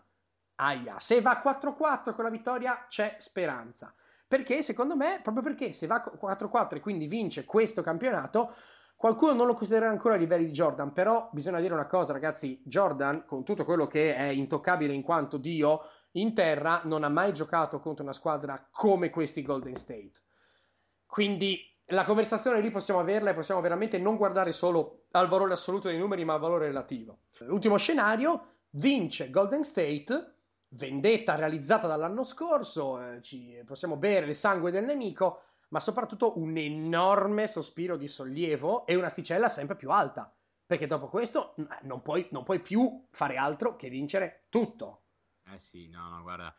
aia. 0.57 0.99
Se 0.99 1.19
va 1.19 1.41
4-4 1.43 2.13
con 2.13 2.23
la 2.23 2.29
vittoria 2.29 2.85
c'è 2.87 3.15
speranza. 3.17 3.93
Perché 4.33 4.63
secondo 4.63 4.95
me, 4.95 5.19
proprio 5.21 5.43
perché 5.43 5.71
se 5.71 5.85
va 5.85 6.03
4-4 6.03 6.77
e 6.77 6.79
quindi 6.79 7.05
vince 7.05 7.45
questo 7.45 7.83
campionato, 7.83 8.55
qualcuno 8.95 9.33
non 9.33 9.45
lo 9.45 9.53
considera 9.53 9.87
ancora 9.87 10.15
a 10.15 10.17
livelli 10.17 10.45
di 10.45 10.51
Jordan, 10.51 10.91
però 10.91 11.29
bisogna 11.31 11.59
dire 11.59 11.75
una 11.75 11.85
cosa 11.85 12.13
ragazzi, 12.13 12.59
Jordan 12.65 13.25
con 13.27 13.43
tutto 13.43 13.63
quello 13.63 13.85
che 13.85 14.15
è 14.15 14.23
intoccabile 14.23 14.91
in 14.91 15.03
quanto 15.03 15.37
Dio 15.37 15.81
in 16.13 16.33
terra 16.33 16.81
non 16.85 17.03
ha 17.03 17.09
mai 17.09 17.31
giocato 17.31 17.77
contro 17.77 18.03
una 18.03 18.11
squadra 18.11 18.67
come 18.71 19.11
questi 19.11 19.43
Golden 19.43 19.75
State. 19.75 20.13
Quindi 21.05 21.71
la 21.89 22.03
conversazione 22.03 22.59
lì 22.59 22.71
possiamo 22.71 23.01
averla 23.01 23.29
e 23.29 23.35
possiamo 23.35 23.61
veramente 23.61 23.99
non 23.99 24.17
guardare 24.17 24.51
solo 24.51 25.03
al 25.11 25.27
valore 25.27 25.53
assoluto 25.53 25.89
dei 25.89 25.99
numeri, 25.99 26.25
ma 26.25 26.33
al 26.33 26.39
valore 26.39 26.65
relativo. 26.65 27.19
Ultimo 27.49 27.77
scenario, 27.77 28.47
vince 28.71 29.29
Golden 29.29 29.63
State, 29.63 30.32
vendetta 30.75 31.35
realizzata 31.35 31.87
dall'anno 31.87 32.23
scorso, 32.23 33.01
eh, 33.01 33.21
ci 33.21 33.61
possiamo 33.65 33.95
bere 33.97 34.27
il 34.27 34.35
sangue 34.35 34.71
del 34.71 34.85
nemico, 34.85 35.41
ma 35.69 35.79
soprattutto 35.79 36.37
un 36.39 36.55
enorme 36.57 37.47
sospiro 37.47 37.97
di 37.97 38.07
sollievo 38.07 38.85
e 38.85 38.95
un'asticella 38.95 39.47
sempre 39.47 39.75
più 39.75 39.91
alta, 39.91 40.33
perché 40.65 40.87
dopo 40.87 41.07
questo 41.07 41.55
eh, 41.55 41.65
non 41.83 42.01
puoi, 42.01 42.27
non 42.31 42.43
puoi 42.43 42.59
più 42.59 43.05
fare 43.11 43.37
altro 43.37 43.75
che 43.75 43.89
vincere 43.89 44.45
tutto. 44.49 45.01
Eh 45.51 45.59
sì, 45.59 45.89
no, 45.89 46.09
no, 46.09 46.21
guarda, 46.21 46.53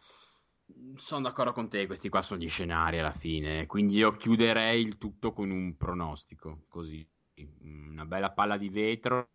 sono 0.96 1.22
d'accordo 1.22 1.52
con 1.52 1.68
te, 1.68 1.86
questi 1.86 2.08
qua 2.08 2.22
sono 2.22 2.40
gli 2.40 2.48
scenari 2.48 2.98
alla 2.98 3.12
fine, 3.12 3.66
quindi 3.66 3.96
io 3.96 4.16
chiuderei 4.16 4.82
il 4.82 4.98
tutto 4.98 5.32
con 5.32 5.50
un 5.50 5.76
pronostico, 5.76 6.64
così, 6.68 7.06
una 7.60 8.04
bella 8.04 8.30
palla 8.30 8.56
di 8.56 8.68
vetro. 8.68 9.30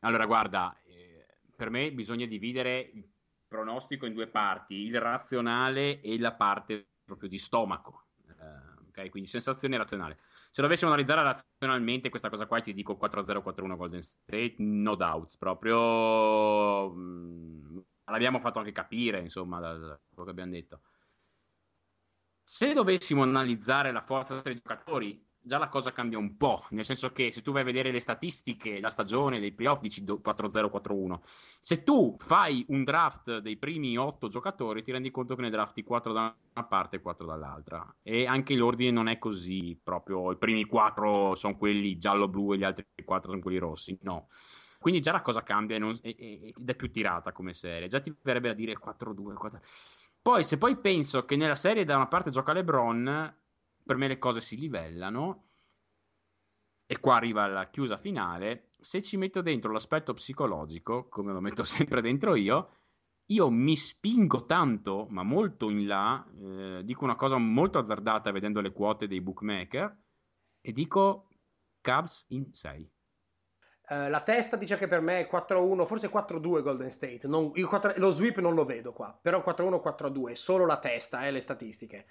Allora, 0.00 0.26
guarda, 0.26 0.76
eh, 0.84 1.26
per 1.54 1.70
me 1.70 1.92
bisogna 1.92 2.26
dividere 2.26 2.80
il 2.80 3.08
pronostico 3.48 4.06
in 4.06 4.12
due 4.12 4.28
parti, 4.28 4.74
il 4.74 5.00
razionale 5.00 6.00
e 6.00 6.18
la 6.18 6.34
parte 6.34 6.90
proprio 7.04 7.28
di 7.28 7.38
stomaco, 7.38 8.04
eh, 8.28 8.86
ok? 8.88 9.08
Quindi 9.08 9.28
sensazione 9.28 9.76
razionale. 9.76 10.18
Se 10.50 10.62
dovessimo 10.62 10.90
analizzare 10.90 11.22
razionalmente 11.22 12.10
questa 12.10 12.28
cosa 12.28 12.46
qua, 12.46 12.60
ti 12.60 12.74
dico 12.74 12.98
4-0, 13.00 13.42
4-1 13.42 13.76
Golden 13.76 14.02
State, 14.02 14.56
no 14.58 14.94
doubts, 14.94 15.36
proprio... 15.36 16.90
Mh, 16.90 17.00
mm, 17.00 17.78
l'abbiamo 18.04 18.40
fatto 18.40 18.58
anche 18.58 18.72
capire, 18.72 19.20
insomma, 19.20 19.58
da, 19.60 19.72
da 19.74 20.00
quello 20.08 20.24
che 20.24 20.30
abbiamo 20.30 20.52
detto. 20.52 20.80
Se 22.42 22.72
dovessimo 22.72 23.22
analizzare 23.22 23.92
la 23.92 24.02
forza 24.02 24.40
dei 24.40 24.54
giocatori, 24.54 25.27
già 25.40 25.58
la 25.58 25.68
cosa 25.68 25.92
cambia 25.92 26.18
un 26.18 26.36
po', 26.36 26.64
nel 26.70 26.84
senso 26.84 27.10
che 27.10 27.30
se 27.32 27.42
tu 27.42 27.52
vai 27.52 27.62
a 27.62 27.64
vedere 27.64 27.90
le 27.90 28.00
statistiche, 28.00 28.80
la 28.80 28.90
stagione 28.90 29.40
dei 29.40 29.52
playoff 29.52 29.80
dici 29.80 30.02
4-0, 30.04 30.70
4-1. 30.70 31.18
Se 31.58 31.82
tu 31.82 32.16
fai 32.18 32.64
un 32.68 32.84
draft 32.84 33.38
dei 33.38 33.56
primi 33.56 33.96
8 33.96 34.28
giocatori, 34.28 34.82
ti 34.82 34.92
rendi 34.92 35.10
conto 35.10 35.34
che 35.34 35.42
ne 35.42 35.50
drafti 35.50 35.82
4 35.82 36.12
da 36.12 36.34
una 36.54 36.66
parte 36.66 36.96
e 36.96 37.00
4 37.00 37.26
dall'altra. 37.26 37.94
E 38.02 38.26
anche 38.26 38.54
l'ordine 38.54 38.90
non 38.90 39.08
è 39.08 39.18
così 39.18 39.78
proprio, 39.82 40.30
i 40.32 40.36
primi 40.36 40.64
4 40.64 41.34
sono 41.34 41.56
quelli 41.56 41.98
giallo-blu 41.98 42.52
e 42.52 42.58
gli 42.58 42.64
altri 42.64 42.86
4 43.04 43.30
sono 43.30 43.42
quelli 43.42 43.58
rossi, 43.58 43.98
no. 44.02 44.28
Quindi 44.78 45.00
già 45.00 45.12
la 45.12 45.22
cosa 45.22 45.42
cambia 45.42 45.78
non, 45.78 45.96
e, 46.02 46.14
e, 46.16 46.54
ed 46.56 46.68
è 46.68 46.74
più 46.74 46.90
tirata 46.90 47.32
come 47.32 47.52
serie. 47.52 47.88
Già 47.88 48.00
ti 48.00 48.14
verrebbe 48.22 48.50
a 48.50 48.54
dire 48.54 48.78
4-2. 48.78 49.34
4... 49.34 49.60
Poi, 50.22 50.44
se 50.44 50.56
poi 50.56 50.76
penso 50.76 51.24
che 51.24 51.36
nella 51.36 51.56
serie 51.56 51.84
da 51.84 51.96
una 51.96 52.06
parte 52.06 52.30
gioca 52.30 52.52
LeBron, 52.52 53.36
per 53.88 53.96
me 53.96 54.06
le 54.06 54.18
cose 54.18 54.42
si 54.42 54.58
livellano. 54.58 55.44
E 56.84 57.00
qua 57.00 57.16
arriva 57.16 57.46
la 57.46 57.70
chiusa 57.70 57.96
finale. 57.96 58.68
Se 58.78 59.00
ci 59.00 59.16
metto 59.16 59.40
dentro 59.40 59.72
l'aspetto 59.72 60.12
psicologico, 60.12 61.08
come 61.08 61.32
lo 61.32 61.40
metto 61.40 61.64
sempre 61.64 62.02
dentro 62.02 62.34
io, 62.34 62.74
io 63.30 63.50
mi 63.50 63.76
spingo 63.76 64.44
tanto, 64.44 65.06
ma 65.08 65.22
molto 65.22 65.70
in 65.70 65.86
là, 65.86 66.22
eh, 66.38 66.82
dico 66.84 67.04
una 67.04 67.16
cosa 67.16 67.38
molto 67.38 67.78
azzardata 67.78 68.30
vedendo 68.30 68.60
le 68.60 68.72
quote 68.72 69.06
dei 69.06 69.22
bookmaker, 69.22 69.96
e 70.60 70.72
dico 70.72 71.28
Cavs 71.80 72.26
in 72.28 72.52
6. 72.52 72.92
Uh, 73.88 74.10
la 74.10 74.20
testa 74.20 74.56
dice 74.56 74.76
che 74.76 74.86
per 74.86 75.00
me 75.00 75.20
è 75.20 75.28
4-1, 75.30 75.86
forse 75.86 76.10
4-2 76.10 76.62
Golden 76.62 76.90
State. 76.90 77.26
Non, 77.26 77.52
4, 77.52 77.94
lo 77.96 78.10
sweep 78.10 78.38
non 78.40 78.54
lo 78.54 78.66
vedo 78.66 78.92
qua, 78.92 79.18
però 79.20 79.42
4-1, 79.42 79.80
4-2, 79.82 80.32
solo 80.32 80.66
la 80.66 80.78
testa, 80.78 81.26
eh, 81.26 81.30
le 81.30 81.40
statistiche. 81.40 82.06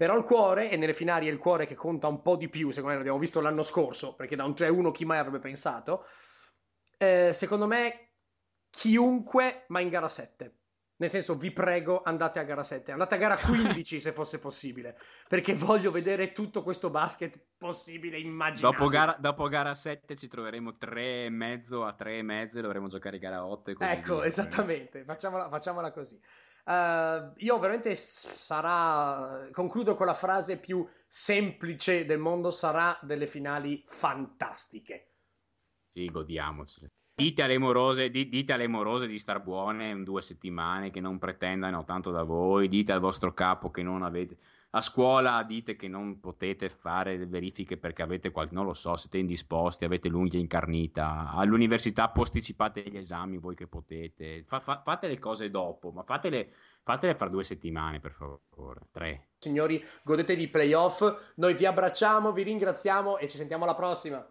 Però 0.00 0.16
il 0.16 0.24
cuore, 0.24 0.70
e 0.70 0.78
nelle 0.78 0.94
finali 0.94 1.28
è 1.28 1.30
il 1.30 1.36
cuore 1.36 1.66
che 1.66 1.74
conta 1.74 2.06
un 2.08 2.22
po' 2.22 2.36
di 2.36 2.48
più, 2.48 2.70
secondo 2.70 2.92
me 2.92 2.96
l'abbiamo 2.96 3.18
visto 3.18 3.38
l'anno 3.42 3.62
scorso, 3.62 4.14
perché 4.14 4.34
da 4.34 4.44
un 4.44 4.52
3-1 4.52 4.92
chi 4.92 5.04
mai 5.04 5.18
avrebbe 5.18 5.40
pensato. 5.40 6.06
Eh, 6.96 7.34
secondo 7.34 7.66
me 7.66 8.12
chiunque, 8.70 9.66
ma 9.68 9.80
in 9.80 9.90
gara 9.90 10.08
7. 10.08 10.54
Nel 10.96 11.10
senso, 11.10 11.36
vi 11.36 11.50
prego, 11.50 12.00
andate 12.02 12.38
a 12.38 12.44
gara 12.44 12.62
7, 12.62 12.92
andate 12.92 13.16
a 13.16 13.18
gara 13.18 13.36
15 13.44 14.00
se 14.00 14.12
fosse 14.12 14.38
possibile, 14.38 14.96
perché 15.28 15.52
voglio 15.52 15.90
vedere 15.90 16.32
tutto 16.32 16.62
questo 16.62 16.88
basket 16.88 17.38
possibile, 17.58 18.18
immaginabile. 18.18 18.78
Dopo 18.78 18.88
gara, 18.88 19.16
dopo 19.20 19.48
gara 19.48 19.74
7 19.74 20.16
ci 20.16 20.28
troveremo 20.28 20.78
3,5 20.80 21.86
a 21.86 21.94
3,5 21.98 22.56
e 22.56 22.60
dovremo 22.62 22.88
giocare 22.88 23.18
gara 23.18 23.44
8 23.44 23.70
e 23.70 23.74
così 23.74 23.90
Ecco, 23.90 24.16
via. 24.16 24.24
esattamente, 24.24 25.04
facciamola, 25.04 25.50
facciamola 25.50 25.90
così. 25.90 26.18
Uh, 26.70 27.32
io 27.38 27.58
veramente 27.58 27.96
sarà, 27.96 29.48
concludo 29.50 29.96
con 29.96 30.06
la 30.06 30.14
frase 30.14 30.56
più 30.56 30.86
semplice 31.08 32.06
del 32.06 32.20
mondo, 32.20 32.52
sarà 32.52 32.96
delle 33.02 33.26
finali 33.26 33.82
fantastiche. 33.88 35.14
Sì, 35.88 36.08
godiamoci. 36.08 36.86
Dite 37.12 37.42
alle, 37.42 37.58
morose, 37.58 38.08
dite 38.08 38.52
alle 38.52 38.68
morose 38.68 39.08
di 39.08 39.18
star 39.18 39.42
buone 39.42 39.90
in 39.90 40.04
due 40.04 40.22
settimane 40.22 40.90
che 40.90 41.00
non 41.00 41.18
pretendano 41.18 41.84
tanto 41.84 42.12
da 42.12 42.22
voi, 42.22 42.68
dite 42.68 42.92
al 42.92 43.00
vostro 43.00 43.34
capo 43.34 43.72
che 43.72 43.82
non 43.82 44.04
avete 44.04 44.36
a 44.70 44.80
scuola 44.80 45.42
dite 45.42 45.74
che 45.74 45.88
non 45.88 46.20
potete 46.20 46.68
fare 46.68 47.16
le 47.16 47.26
verifiche 47.26 47.76
perché 47.76 48.02
avete 48.02 48.30
qualche, 48.30 48.54
non 48.54 48.66
lo 48.66 48.74
so, 48.74 48.96
siete 48.96 49.18
indisposti, 49.18 49.84
avete 49.84 50.08
l'unghia 50.08 50.38
incarnita, 50.38 51.30
all'università 51.30 52.08
posticipate 52.08 52.82
gli 52.82 52.96
esami 52.96 53.38
voi 53.38 53.56
che 53.56 53.66
potete, 53.66 54.44
fa, 54.44 54.60
fa, 54.60 54.80
fate 54.82 55.08
le 55.08 55.18
cose 55.18 55.50
dopo, 55.50 55.90
ma 55.90 56.04
fatele, 56.04 56.52
fatele 56.84 57.16
fra 57.16 57.28
due 57.28 57.42
settimane 57.42 57.98
per 57.98 58.12
favore, 58.12 58.86
tre. 58.92 59.30
Signori, 59.38 59.82
godetevi 60.04 60.42
i 60.42 60.48
playoff, 60.48 61.32
noi 61.36 61.54
vi 61.54 61.66
abbracciamo, 61.66 62.32
vi 62.32 62.44
ringraziamo 62.44 63.18
e 63.18 63.28
ci 63.28 63.36
sentiamo 63.36 63.64
alla 63.64 63.74
prossima. 63.74 64.24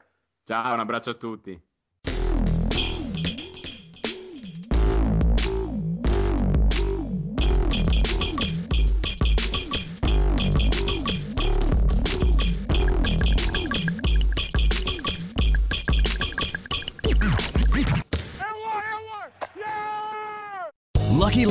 Ciao, 0.43 0.73
un 0.73 0.79
abbraccio 0.79 1.09
a 1.09 1.15
tutti. 1.15 1.68